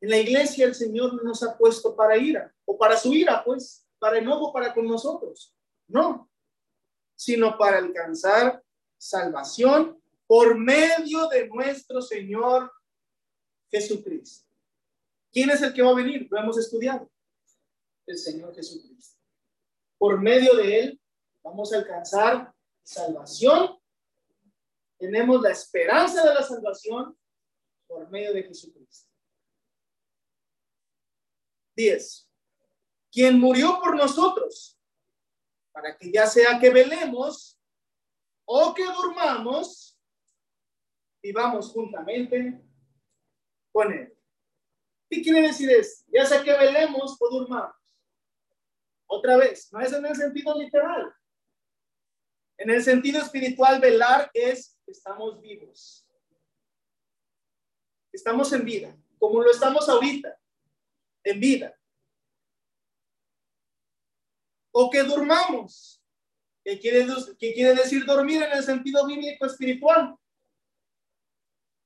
En 0.00 0.10
la 0.10 0.18
iglesia 0.18 0.66
el 0.66 0.74
Señor 0.74 1.14
no 1.14 1.22
nos 1.22 1.42
ha 1.44 1.56
puesto 1.56 1.94
para 1.94 2.16
ira, 2.16 2.52
o 2.64 2.76
para 2.76 2.96
su 2.96 3.12
ira, 3.12 3.44
pues, 3.44 3.86
para 4.00 4.18
enojo 4.18 4.52
para 4.52 4.74
con 4.74 4.86
nosotros. 4.86 5.54
No, 5.86 6.28
sino 7.14 7.56
para 7.56 7.78
alcanzar 7.78 8.62
salvación 8.98 10.02
por 10.26 10.58
medio 10.58 11.28
de 11.28 11.46
nuestro 11.48 12.02
Señor 12.02 12.72
Jesucristo. 13.72 14.46
¿Quién 15.32 15.48
es 15.50 15.62
el 15.62 15.72
que 15.72 15.82
va 15.82 15.90
a 15.90 15.94
venir? 15.94 16.28
Lo 16.30 16.38
hemos 16.38 16.58
estudiado. 16.58 17.10
El 18.06 18.18
Señor 18.18 18.54
Jesucristo. 18.54 19.18
Por 19.96 20.20
medio 20.20 20.54
de 20.54 20.80
Él 20.80 21.00
vamos 21.42 21.72
a 21.72 21.78
alcanzar 21.78 22.52
salvación. 22.82 23.78
Tenemos 24.98 25.40
la 25.40 25.50
esperanza 25.50 26.22
de 26.22 26.34
la 26.34 26.42
salvación 26.42 27.16
por 27.86 28.10
medio 28.10 28.34
de 28.34 28.42
Jesucristo. 28.42 29.10
10. 31.74 32.28
Quien 33.10 33.40
murió 33.40 33.80
por 33.80 33.96
nosotros 33.96 34.78
para 35.72 35.96
que 35.96 36.12
ya 36.12 36.26
sea 36.26 36.58
que 36.60 36.68
velemos 36.68 37.58
o 38.44 38.74
que 38.74 38.84
durmamos, 38.84 39.98
vivamos 41.22 41.70
juntamente 41.70 42.62
Él. 43.80 44.14
¿Qué 45.08 45.22
quiere 45.22 45.42
decir 45.42 45.70
esto? 45.70 46.04
Ya 46.12 46.24
sea 46.26 46.42
que 46.42 46.52
velemos 46.52 47.16
o 47.20 47.30
durmamos. 47.30 47.76
Otra 49.06 49.36
vez, 49.36 49.72
no 49.72 49.80
es 49.80 49.92
en 49.92 50.04
el 50.04 50.16
sentido 50.16 50.58
literal. 50.58 51.14
En 52.58 52.70
el 52.70 52.82
sentido 52.82 53.20
espiritual, 53.20 53.80
velar 53.80 54.30
es 54.32 54.78
estamos 54.86 55.40
vivos. 55.40 56.06
Estamos 58.12 58.52
en 58.52 58.64
vida, 58.64 58.96
como 59.18 59.42
lo 59.42 59.50
estamos 59.50 59.88
ahorita, 59.88 60.38
en 61.24 61.40
vida 61.40 61.78
o 64.72 64.90
que 64.90 65.02
durmamos. 65.02 66.02
¿Qué 66.64 66.78
quiere, 66.78 67.06
¿Qué 67.38 67.52
quiere 67.52 67.74
decir 67.74 68.04
dormir 68.04 68.42
en 68.42 68.52
el 68.52 68.62
sentido 68.62 69.06
bíblico 69.06 69.46
espiritual? 69.46 70.16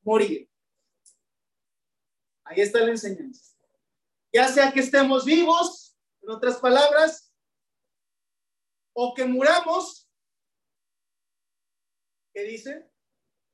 Morir. 0.03 0.49
Ahí 2.47 2.61
está 2.61 2.81
la 2.81 2.91
enseñanza. 2.91 3.57
Ya 4.33 4.49
sea 4.49 4.73
que 4.73 4.81
estemos 4.81 5.25
vivos, 5.25 5.97
en 6.23 6.31
otras 6.31 6.57
palabras, 6.59 7.33
o 8.93 9.15
que 9.15 9.25
muramos. 9.25 10.09
¿Qué 12.33 12.43
dice? 12.45 12.91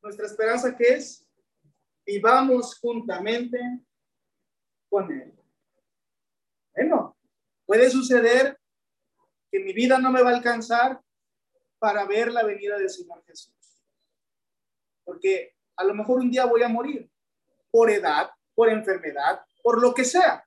Nuestra 0.02 0.26
esperanza 0.26 0.76
que 0.76 0.84
es 0.94 1.26
vivamos 2.04 2.78
juntamente 2.80 3.58
con 4.88 5.10
Él. 5.10 5.32
Bueno, 6.74 7.16
puede 7.64 7.90
suceder 7.90 8.58
que 9.50 9.60
mi 9.60 9.72
vida 9.72 9.98
no 9.98 10.10
me 10.10 10.22
va 10.22 10.30
a 10.30 10.36
alcanzar 10.36 11.00
para 11.78 12.04
ver 12.06 12.32
la 12.32 12.42
venida 12.42 12.78
del 12.78 12.90
Señor 12.90 13.24
Jesús. 13.26 13.54
Porque 15.04 15.56
a 15.76 15.84
lo 15.84 15.94
mejor 15.94 16.20
un 16.20 16.30
día 16.30 16.44
voy 16.44 16.62
a 16.62 16.68
morir 16.68 17.10
por 17.70 17.90
edad, 17.90 18.30
por 18.62 18.70
enfermedad, 18.70 19.44
por 19.60 19.82
lo 19.82 19.92
que 19.92 20.04
sea. 20.04 20.46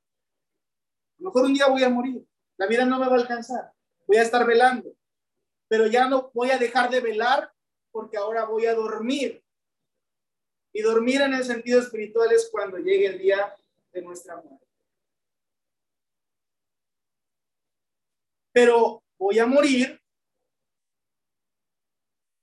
Mejor 1.18 1.44
un 1.44 1.54
día 1.54 1.68
voy 1.68 1.84
a 1.84 1.90
morir. 1.90 2.26
La 2.56 2.66
vida 2.66 2.86
no 2.86 2.98
me 2.98 3.08
va 3.08 3.18
a 3.18 3.20
alcanzar. 3.20 3.74
Voy 4.08 4.16
a 4.16 4.22
estar 4.22 4.46
velando. 4.48 4.96
Pero 5.68 5.88
ya 5.88 6.08
no 6.08 6.32
voy 6.34 6.50
a 6.52 6.58
dejar 6.58 6.90
de 6.90 7.02
velar 7.02 7.52
porque 7.92 8.16
ahora 8.16 8.46
voy 8.46 8.68
a 8.68 8.74
dormir. 8.74 9.44
Y 10.72 10.82
dormir 10.82 11.20
en 11.20 11.34
el 11.34 11.44
sentido 11.44 11.82
espiritual 11.82 12.32
es 12.32 12.48
cuando 12.50 12.78
llegue 12.78 13.08
el 13.08 13.18
día 13.18 13.54
de 13.92 14.02
nuestra 14.02 14.38
muerte. 14.38 14.66
pero 18.54 19.04
voy 19.18 19.38
a 19.38 19.46
morir 19.46 20.02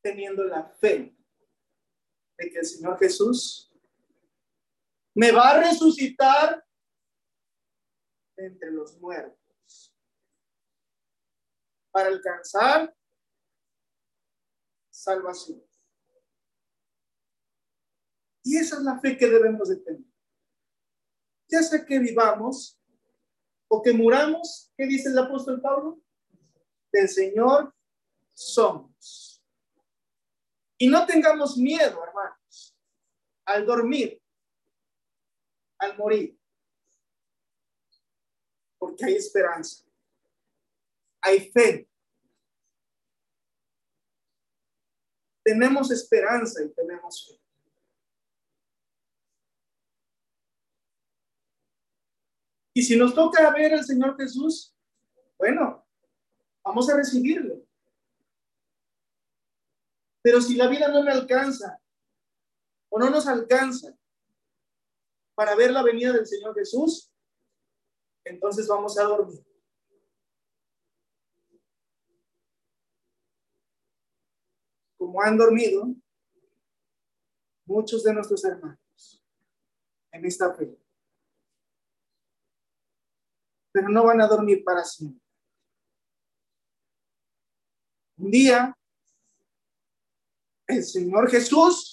teniendo 0.03 0.45
la 0.45 0.63
fe 0.63 1.17
de 2.37 2.51
que 2.51 2.59
el 2.59 2.67
Señor 2.67 2.99
Jesús 2.99 3.72
me 5.15 5.31
va 5.31 5.51
a 5.51 5.61
resucitar 5.61 6.65
entre 8.37 8.71
los 8.71 8.99
muertos 8.99 9.95
para 11.91 12.09
alcanzar 12.09 12.95
salvación. 14.91 15.63
Y 18.43 18.57
esa 18.57 18.77
es 18.77 18.83
la 18.83 18.99
fe 18.99 19.17
que 19.17 19.29
debemos 19.29 19.69
de 19.69 19.77
tener. 19.77 20.03
Ya 21.49 21.63
sea 21.63 21.85
que 21.85 21.99
vivamos 21.99 22.81
o 23.69 23.83
que 23.83 23.93
muramos, 23.93 24.73
¿qué 24.77 24.87
dice 24.87 25.11
el 25.11 25.19
apóstol 25.19 25.61
Pablo? 25.61 26.01
Del 26.91 27.09
Señor 27.09 27.75
somos. 28.33 29.43
Y 30.79 30.89
no 30.89 31.07
tengamos 31.07 31.57
miedo, 31.57 32.03
hermanos, 32.05 32.77
al 33.45 33.67
dormir, 33.67 34.22
al 35.83 35.99
morir, 35.99 36.39
porque 38.79 39.05
hay 39.05 39.17
esperanza, 39.17 39.85
hay 41.21 41.51
fe. 41.51 41.89
Tenemos 45.43 45.91
esperanza 45.91 46.63
y 46.63 46.73
tenemos 46.73 47.27
fe. 47.27 47.43
Y 52.75 52.83
si 52.83 52.97
nos 52.97 53.13
toca 53.13 53.51
ver 53.51 53.75
al 53.75 53.85
Señor 53.85 54.17
Jesús, 54.17 54.75
bueno, 55.37 55.85
vamos 56.63 56.89
a 56.89 56.97
recibirlo. 56.97 57.67
Pero 60.23 60.41
si 60.41 60.55
la 60.55 60.69
vida 60.69 60.87
no 60.87 61.03
me 61.03 61.11
alcanza 61.11 61.83
o 62.89 63.01
no 63.01 63.11
nos 63.11 63.27
alcanza 63.27 63.99
para 65.35 65.55
ver 65.55 65.71
la 65.71 65.83
venida 65.83 66.13
del 66.13 66.27
Señor 66.27 66.55
Jesús, 66.55 67.13
entonces 68.25 68.67
vamos 68.69 68.99
a 68.99 69.05
dormir. 69.05 69.45
Como 74.97 75.21
han 75.21 75.37
dormido 75.37 75.95
muchos 77.65 78.05
de 78.05 78.15
nuestros 78.15 78.45
hermanos 78.45 79.23
en 80.13 80.25
esta 80.25 80.55
fe 80.55 80.83
pero 83.73 83.89
no 83.89 84.05
van 84.05 84.21
a 84.21 84.29
dormir 84.29 84.63
para 84.63 84.85
siempre. 84.85 85.21
Un 88.19 88.31
día, 88.31 88.79
el 90.67 90.85
Señor 90.85 91.29
Jesús 91.31 91.92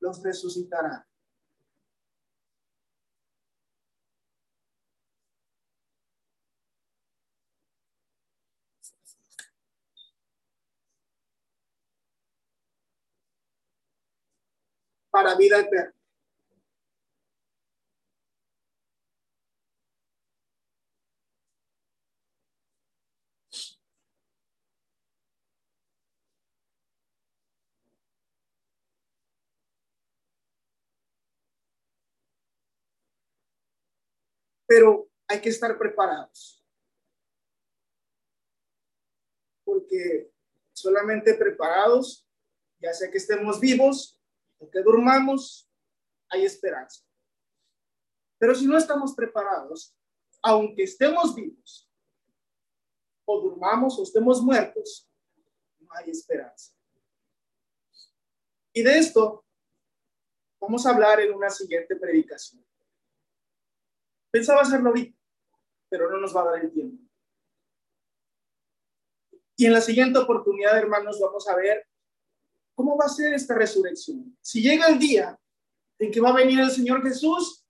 los 0.00 0.22
resucitará. 0.22 1.04
para 15.10 15.34
vida 15.34 15.58
eterna. 15.58 15.97
Pero 34.68 35.08
hay 35.26 35.40
que 35.40 35.48
estar 35.48 35.76
preparados. 35.78 36.62
Porque 39.64 40.30
solamente 40.74 41.34
preparados, 41.34 42.28
ya 42.78 42.92
sea 42.92 43.10
que 43.10 43.16
estemos 43.16 43.58
vivos 43.58 44.20
o 44.58 44.70
que 44.70 44.82
durmamos, 44.82 45.70
hay 46.28 46.44
esperanza. 46.44 47.02
Pero 48.36 48.54
si 48.54 48.66
no 48.66 48.76
estamos 48.76 49.14
preparados, 49.14 49.96
aunque 50.42 50.82
estemos 50.82 51.34
vivos, 51.34 51.90
o 53.24 53.40
durmamos 53.40 53.98
o 53.98 54.02
estemos 54.02 54.42
muertos, 54.42 55.10
no 55.78 55.88
hay 55.92 56.10
esperanza. 56.10 56.74
Y 58.74 58.82
de 58.82 58.98
esto 58.98 59.46
vamos 60.60 60.84
a 60.84 60.90
hablar 60.90 61.20
en 61.20 61.34
una 61.34 61.48
siguiente 61.48 61.96
predicación. 61.96 62.67
Pensaba 64.38 64.60
hacerlo 64.60 64.90
ahorita, 64.90 65.18
pero 65.90 66.08
no 66.08 66.18
nos 66.18 66.36
va 66.36 66.42
a 66.42 66.44
dar 66.52 66.64
el 66.64 66.70
tiempo. 66.70 67.02
Y 69.56 69.66
en 69.66 69.72
la 69.72 69.80
siguiente 69.80 70.16
oportunidad, 70.20 70.78
hermanos, 70.78 71.18
vamos 71.18 71.48
a 71.48 71.56
ver 71.56 71.84
cómo 72.76 72.96
va 72.96 73.06
a 73.06 73.08
ser 73.08 73.34
esta 73.34 73.56
resurrección. 73.56 74.38
Si 74.40 74.62
llega 74.62 74.86
el 74.86 75.00
día 75.00 75.36
en 75.98 76.12
que 76.12 76.20
va 76.20 76.28
a 76.28 76.36
venir 76.36 76.60
el 76.60 76.70
Señor 76.70 77.02
Jesús 77.02 77.66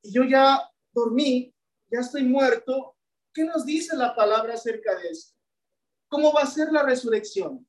y 0.00 0.12
yo 0.12 0.22
ya 0.22 0.70
dormí, 0.92 1.52
ya 1.90 1.98
estoy 1.98 2.22
muerto, 2.22 2.96
¿qué 3.34 3.42
nos 3.42 3.66
dice 3.66 3.96
la 3.96 4.14
palabra 4.14 4.54
acerca 4.54 4.94
de 5.00 5.08
esto? 5.08 5.36
¿Cómo 6.08 6.32
va 6.32 6.42
a 6.42 6.46
ser 6.46 6.70
la 6.70 6.84
resurrección? 6.84 7.68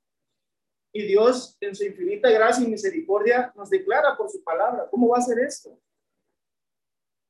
Y 0.93 1.07
Dios, 1.07 1.57
en 1.61 1.75
su 1.75 1.83
infinita 1.83 2.29
gracia 2.29 2.63
y 2.63 2.69
misericordia, 2.69 3.51
nos 3.55 3.71
declara 3.71 4.15
por 4.15 4.29
su 4.29 4.43
palabra 4.43 4.87
cómo 4.91 5.07
va 5.07 5.17
a 5.17 5.23
ser 5.23 5.39
esto 5.39 5.81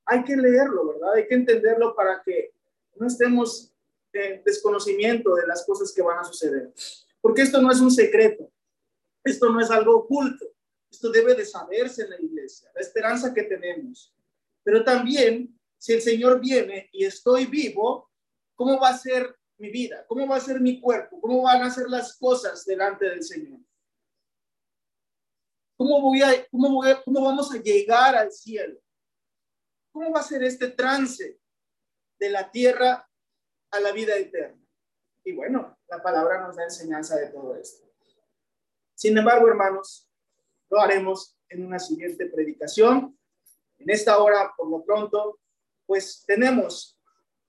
hay 0.10 0.24
que 0.24 0.36
leerlo, 0.36 0.88
¿verdad? 0.88 1.14
Hay 1.14 1.28
que 1.28 1.36
entenderlo 1.36 1.96
para 1.96 2.22
que 2.24 2.52
no 2.96 3.08
estemos 3.08 3.72
en 4.12 4.44
desconocimiento 4.44 5.36
de 5.36 5.46
las 5.46 5.64
cosas 5.66 5.94
que 5.94 6.02
van 6.02 6.18
a 6.18 6.24
suceder. 6.24 6.74
Porque 7.22 7.44
esto 7.44 7.62
no 7.62 7.72
es 7.72 7.80
un 7.80 7.92
secreto, 7.92 8.52
esto 9.24 9.50
no 9.50 9.62
es 9.62 9.70
algo 9.70 9.98
oculto, 9.98 10.46
esto 10.90 11.12
debe 11.12 11.36
de 11.36 11.46
saberse 11.46 12.04
en 12.04 12.10
la 12.10 12.20
iglesia, 12.20 12.72
la 12.74 12.82
esperanza 12.82 13.34
que 13.34 13.44
tenemos. 13.44 14.14
Pero 14.64 14.84
también, 14.84 15.56
si 15.78 15.94
el 15.94 16.02
Señor 16.02 16.40
viene 16.40 16.90
y 16.92 17.06
estoy 17.06 17.46
vivo, 17.46 18.10
¿cómo 18.56 18.80
va 18.80 18.90
a 18.90 18.98
ser 18.98 19.36
mi 19.58 19.70
vida? 19.70 20.06
¿Cómo 20.08 20.28
va 20.28 20.38
a 20.38 20.42
ser 20.42 20.60
mi 20.60 20.82
cuerpo? 20.82 21.22
¿Cómo 21.22 21.44
van 21.44 21.62
a 21.62 21.70
ser 21.70 21.88
las 21.88 22.18
cosas 22.18 22.66
delante 22.66 23.06
del 23.06 23.24
Señor? 23.24 23.60
¿Cómo, 25.78 26.02
voy 26.02 26.24
a, 26.24 26.48
cómo, 26.50 26.70
voy 26.74 26.96
vamos 27.06 27.54
a 27.54 27.62
llegar 27.62 28.16
al 28.16 28.32
cielo? 28.32 28.80
¿Cómo 29.92 30.12
va 30.12 30.20
a 30.20 30.24
ser 30.24 30.44
este 30.44 30.70
trance 30.70 31.40
de 32.20 32.30
la 32.30 32.52
tierra 32.52 33.10
a 33.72 33.80
la 33.80 33.92
vida 33.92 34.16
eterna? 34.16 34.62
Y 35.24 35.34
bueno, 35.34 35.78
la 35.88 36.02
palabra 36.02 36.42
nos 36.42 36.56
da 36.56 36.64
enseñanza 36.64 37.16
de 37.18 37.28
todo 37.28 37.56
esto. 37.56 37.88
Sin 38.96 39.18
embargo, 39.18 39.48
hermanos, 39.48 40.10
lo 40.70 40.80
haremos 40.80 41.38
en 41.50 41.66
una 41.66 41.80
siguiente 41.80 42.26
predicación. 42.28 43.18
En 43.78 43.90
esta 43.90 44.18
hora, 44.20 44.54
por 44.56 44.70
lo 44.70 44.84
pronto, 44.84 45.40
pues 45.86 46.24
tenemos 46.26 47.00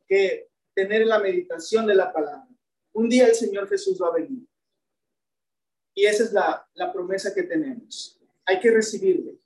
que 0.06 0.48
tener 0.74 1.06
la 1.06 1.18
meditación 1.18 1.86
de 1.86 1.94
la 1.94 2.12
palabra. 2.12 2.48
Un 2.92 3.08
día 3.08 3.26
el 3.26 3.34
Señor 3.34 3.68
Jesús 3.68 4.00
va 4.00 4.08
a 4.08 4.14
venir. 4.14 4.46
Y 5.94 6.06
esa 6.06 6.24
es 6.24 6.32
la, 6.32 6.66
la 6.74 6.92
promesa 6.92 7.34
que 7.34 7.42
tenemos. 7.42 8.18
Hay 8.46 8.58
que 8.60 8.70
recibirle, 8.70 9.38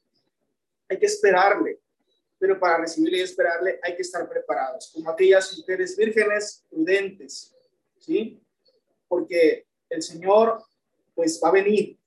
hay 0.88 0.98
que 0.98 1.06
esperarle, 1.06 1.80
pero 2.44 2.60
para 2.60 2.76
recibirle 2.76 3.16
y 3.16 3.22
esperarle 3.22 3.80
hay 3.82 3.96
que 3.96 4.02
estar 4.02 4.28
preparados, 4.28 4.90
como 4.92 5.08
aquellas 5.08 5.56
mujeres 5.56 5.96
vírgenes 5.96 6.62
prudentes, 6.68 7.56
¿sí? 7.98 8.38
Porque 9.08 9.66
el 9.88 10.02
Señor, 10.02 10.62
pues, 11.14 11.40
va 11.42 11.48
a 11.48 11.52
venir 11.52 11.98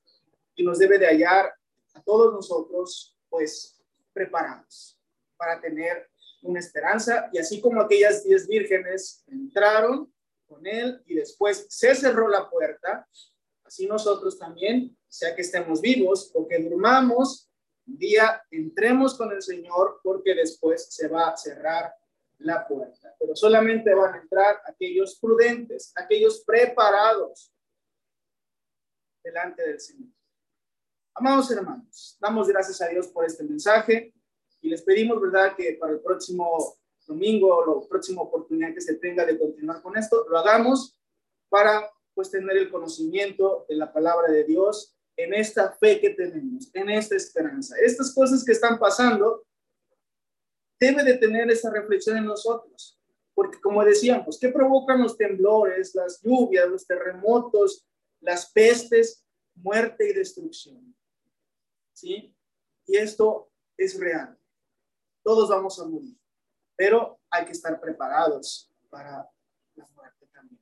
y 0.54 0.64
nos 0.64 0.78
debe 0.78 1.00
de 1.00 1.08
hallar 1.08 1.52
a 1.96 2.04
todos 2.04 2.32
nosotros, 2.32 3.18
pues, 3.32 3.82
preparados 4.14 5.00
para 5.38 5.60
tener 5.60 6.08
una 6.44 6.60
esperanza. 6.60 7.32
Y 7.34 7.40
así 7.40 7.60
como 7.60 7.82
aquellas 7.82 8.24
diez 8.24 8.48
vírgenes 8.48 9.24
entraron 9.26 10.14
con 10.48 10.68
Él 10.68 11.02
y 11.08 11.16
después 11.16 11.66
se 11.68 11.96
cerró 11.96 12.28
la 12.28 12.48
puerta, 12.48 13.08
así 13.64 13.88
nosotros 13.88 14.38
también, 14.38 14.96
sea 15.08 15.36
que 15.36 15.42
estemos 15.42 15.82
vivos 15.82 16.30
o 16.36 16.48
que 16.48 16.60
durmamos, 16.60 17.47
día 17.88 18.42
entremos 18.52 19.16
con 19.18 19.32
el 19.32 19.42
Señor 19.42 20.00
porque 20.04 20.36
después 20.36 20.88
se 20.94 21.08
va 21.08 21.30
a 21.30 21.38
cerrar 21.38 21.94
la 22.40 22.68
puerta. 22.68 23.16
Pero 23.20 23.36
solamente 23.36 23.94
van 23.94 24.14
a 24.14 24.18
entrar 24.20 24.62
aquellos 24.66 25.18
prudentes, 25.20 25.92
aquellos 25.96 26.44
preparados 26.46 27.54
delante 29.24 29.68
del 29.68 29.80
Señor. 29.80 30.10
Amados 31.16 31.50
hermanos, 31.50 32.18
damos 32.20 32.48
gracias 32.48 32.82
a 32.82 32.88
Dios 32.88 33.08
por 33.08 33.26
este 33.26 33.44
mensaje 33.44 34.14
y 34.62 34.70
les 34.70 34.84
pedimos, 34.84 35.20
¿verdad?, 35.20 35.56
que 35.56 35.74
para 35.80 35.94
el 35.94 36.02
próximo 36.02 36.78
domingo 37.08 37.56
o 37.56 37.82
la 37.82 37.88
próxima 37.88 38.22
oportunidad 38.22 38.74
que 38.74 38.82
se 38.82 38.96
tenga 38.96 39.26
de 39.26 39.40
continuar 39.40 39.82
con 39.82 39.98
esto, 39.98 40.28
lo 40.30 40.38
hagamos 40.38 41.00
para 41.50 41.90
pues 42.14 42.30
tener 42.30 42.58
el 42.58 42.70
conocimiento 42.70 43.66
de 43.70 43.76
la 43.76 43.94
palabra 43.94 44.32
de 44.32 44.44
Dios 44.44 44.97
en 45.18 45.34
esta 45.34 45.72
fe 45.74 46.00
que 46.00 46.12
tenemos, 46.12 46.70
en 46.74 46.90
esta 46.92 47.16
esperanza. 47.16 47.76
Estas 47.84 48.14
cosas 48.14 48.46
que 48.46 48.52
están 48.52 48.78
pasando, 48.78 49.46
debe 50.80 51.04
de 51.04 51.18
tener 51.18 51.50
esa 51.50 51.72
reflexión 51.72 52.18
en 52.18 52.26
nosotros. 52.26 53.00
Porque 53.34 53.60
como 53.60 53.84
decíamos, 53.84 54.40
¿qué 54.40 54.50
provocan 54.50 55.02
los 55.02 55.18
temblores, 55.18 55.96
las 55.96 56.22
lluvias, 56.22 56.70
los 56.70 56.86
terremotos, 56.86 57.86
las 58.22 58.52
pestes, 58.52 59.26
muerte 59.56 60.10
y 60.10 60.14
destrucción? 60.14 60.96
¿Sí? 61.94 62.36
Y 62.86 62.98
esto 62.98 63.52
es 63.76 64.00
real. 64.00 64.38
Todos 65.24 65.50
vamos 65.50 65.80
a 65.80 65.86
morir, 65.86 66.16
pero 66.76 67.20
hay 67.30 67.46
que 67.46 67.52
estar 67.52 67.82
preparados 67.82 68.72
para 68.90 69.30
la 69.76 69.88
muerte 69.96 70.28
también. 70.32 70.62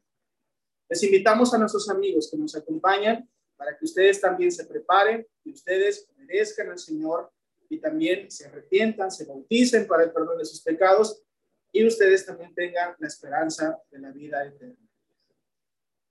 Les 0.90 1.04
invitamos 1.04 1.54
a 1.54 1.58
nuestros 1.58 1.90
amigos 1.90 2.30
que 2.32 2.38
nos 2.38 2.56
acompañan 2.56 3.30
para 3.56 3.78
que 3.78 3.86
ustedes 3.86 4.20
también 4.20 4.52
se 4.52 4.66
preparen 4.66 5.26
y 5.44 5.52
ustedes 5.52 6.08
obedezcan 6.16 6.70
al 6.70 6.80
Señor 6.80 7.32
y 7.70 7.80
también 7.80 8.30
se 8.30 8.48
arrepientan, 8.48 9.12
se 9.12 9.26
bauticen 9.26 9.88
para 9.88 10.04
el 10.04 10.12
perdón 10.12 10.38
de 10.38 10.46
sus 10.46 10.62
pecados 10.62 11.24
y 11.72 11.86
ustedes 11.86 12.26
también 12.26 12.54
tengan 12.54 12.96
la 13.00 13.08
esperanza 13.08 13.78
de 13.92 14.00
la 14.00 14.12
vida 14.12 14.46
eterna. 14.46 14.78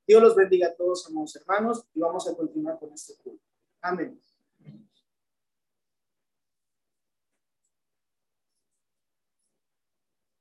Dios 0.06 0.22
los 0.22 0.36
bendiga 0.36 0.68
a 0.68 0.74
todos, 0.74 1.06
amados 1.06 1.34
hermanos, 1.36 1.86
y 1.94 2.00
vamos 2.00 2.28
a 2.28 2.34
continuar 2.34 2.78
con 2.78 2.92
este 2.92 3.14
culto. 3.16 3.42
Amén. 3.80 4.20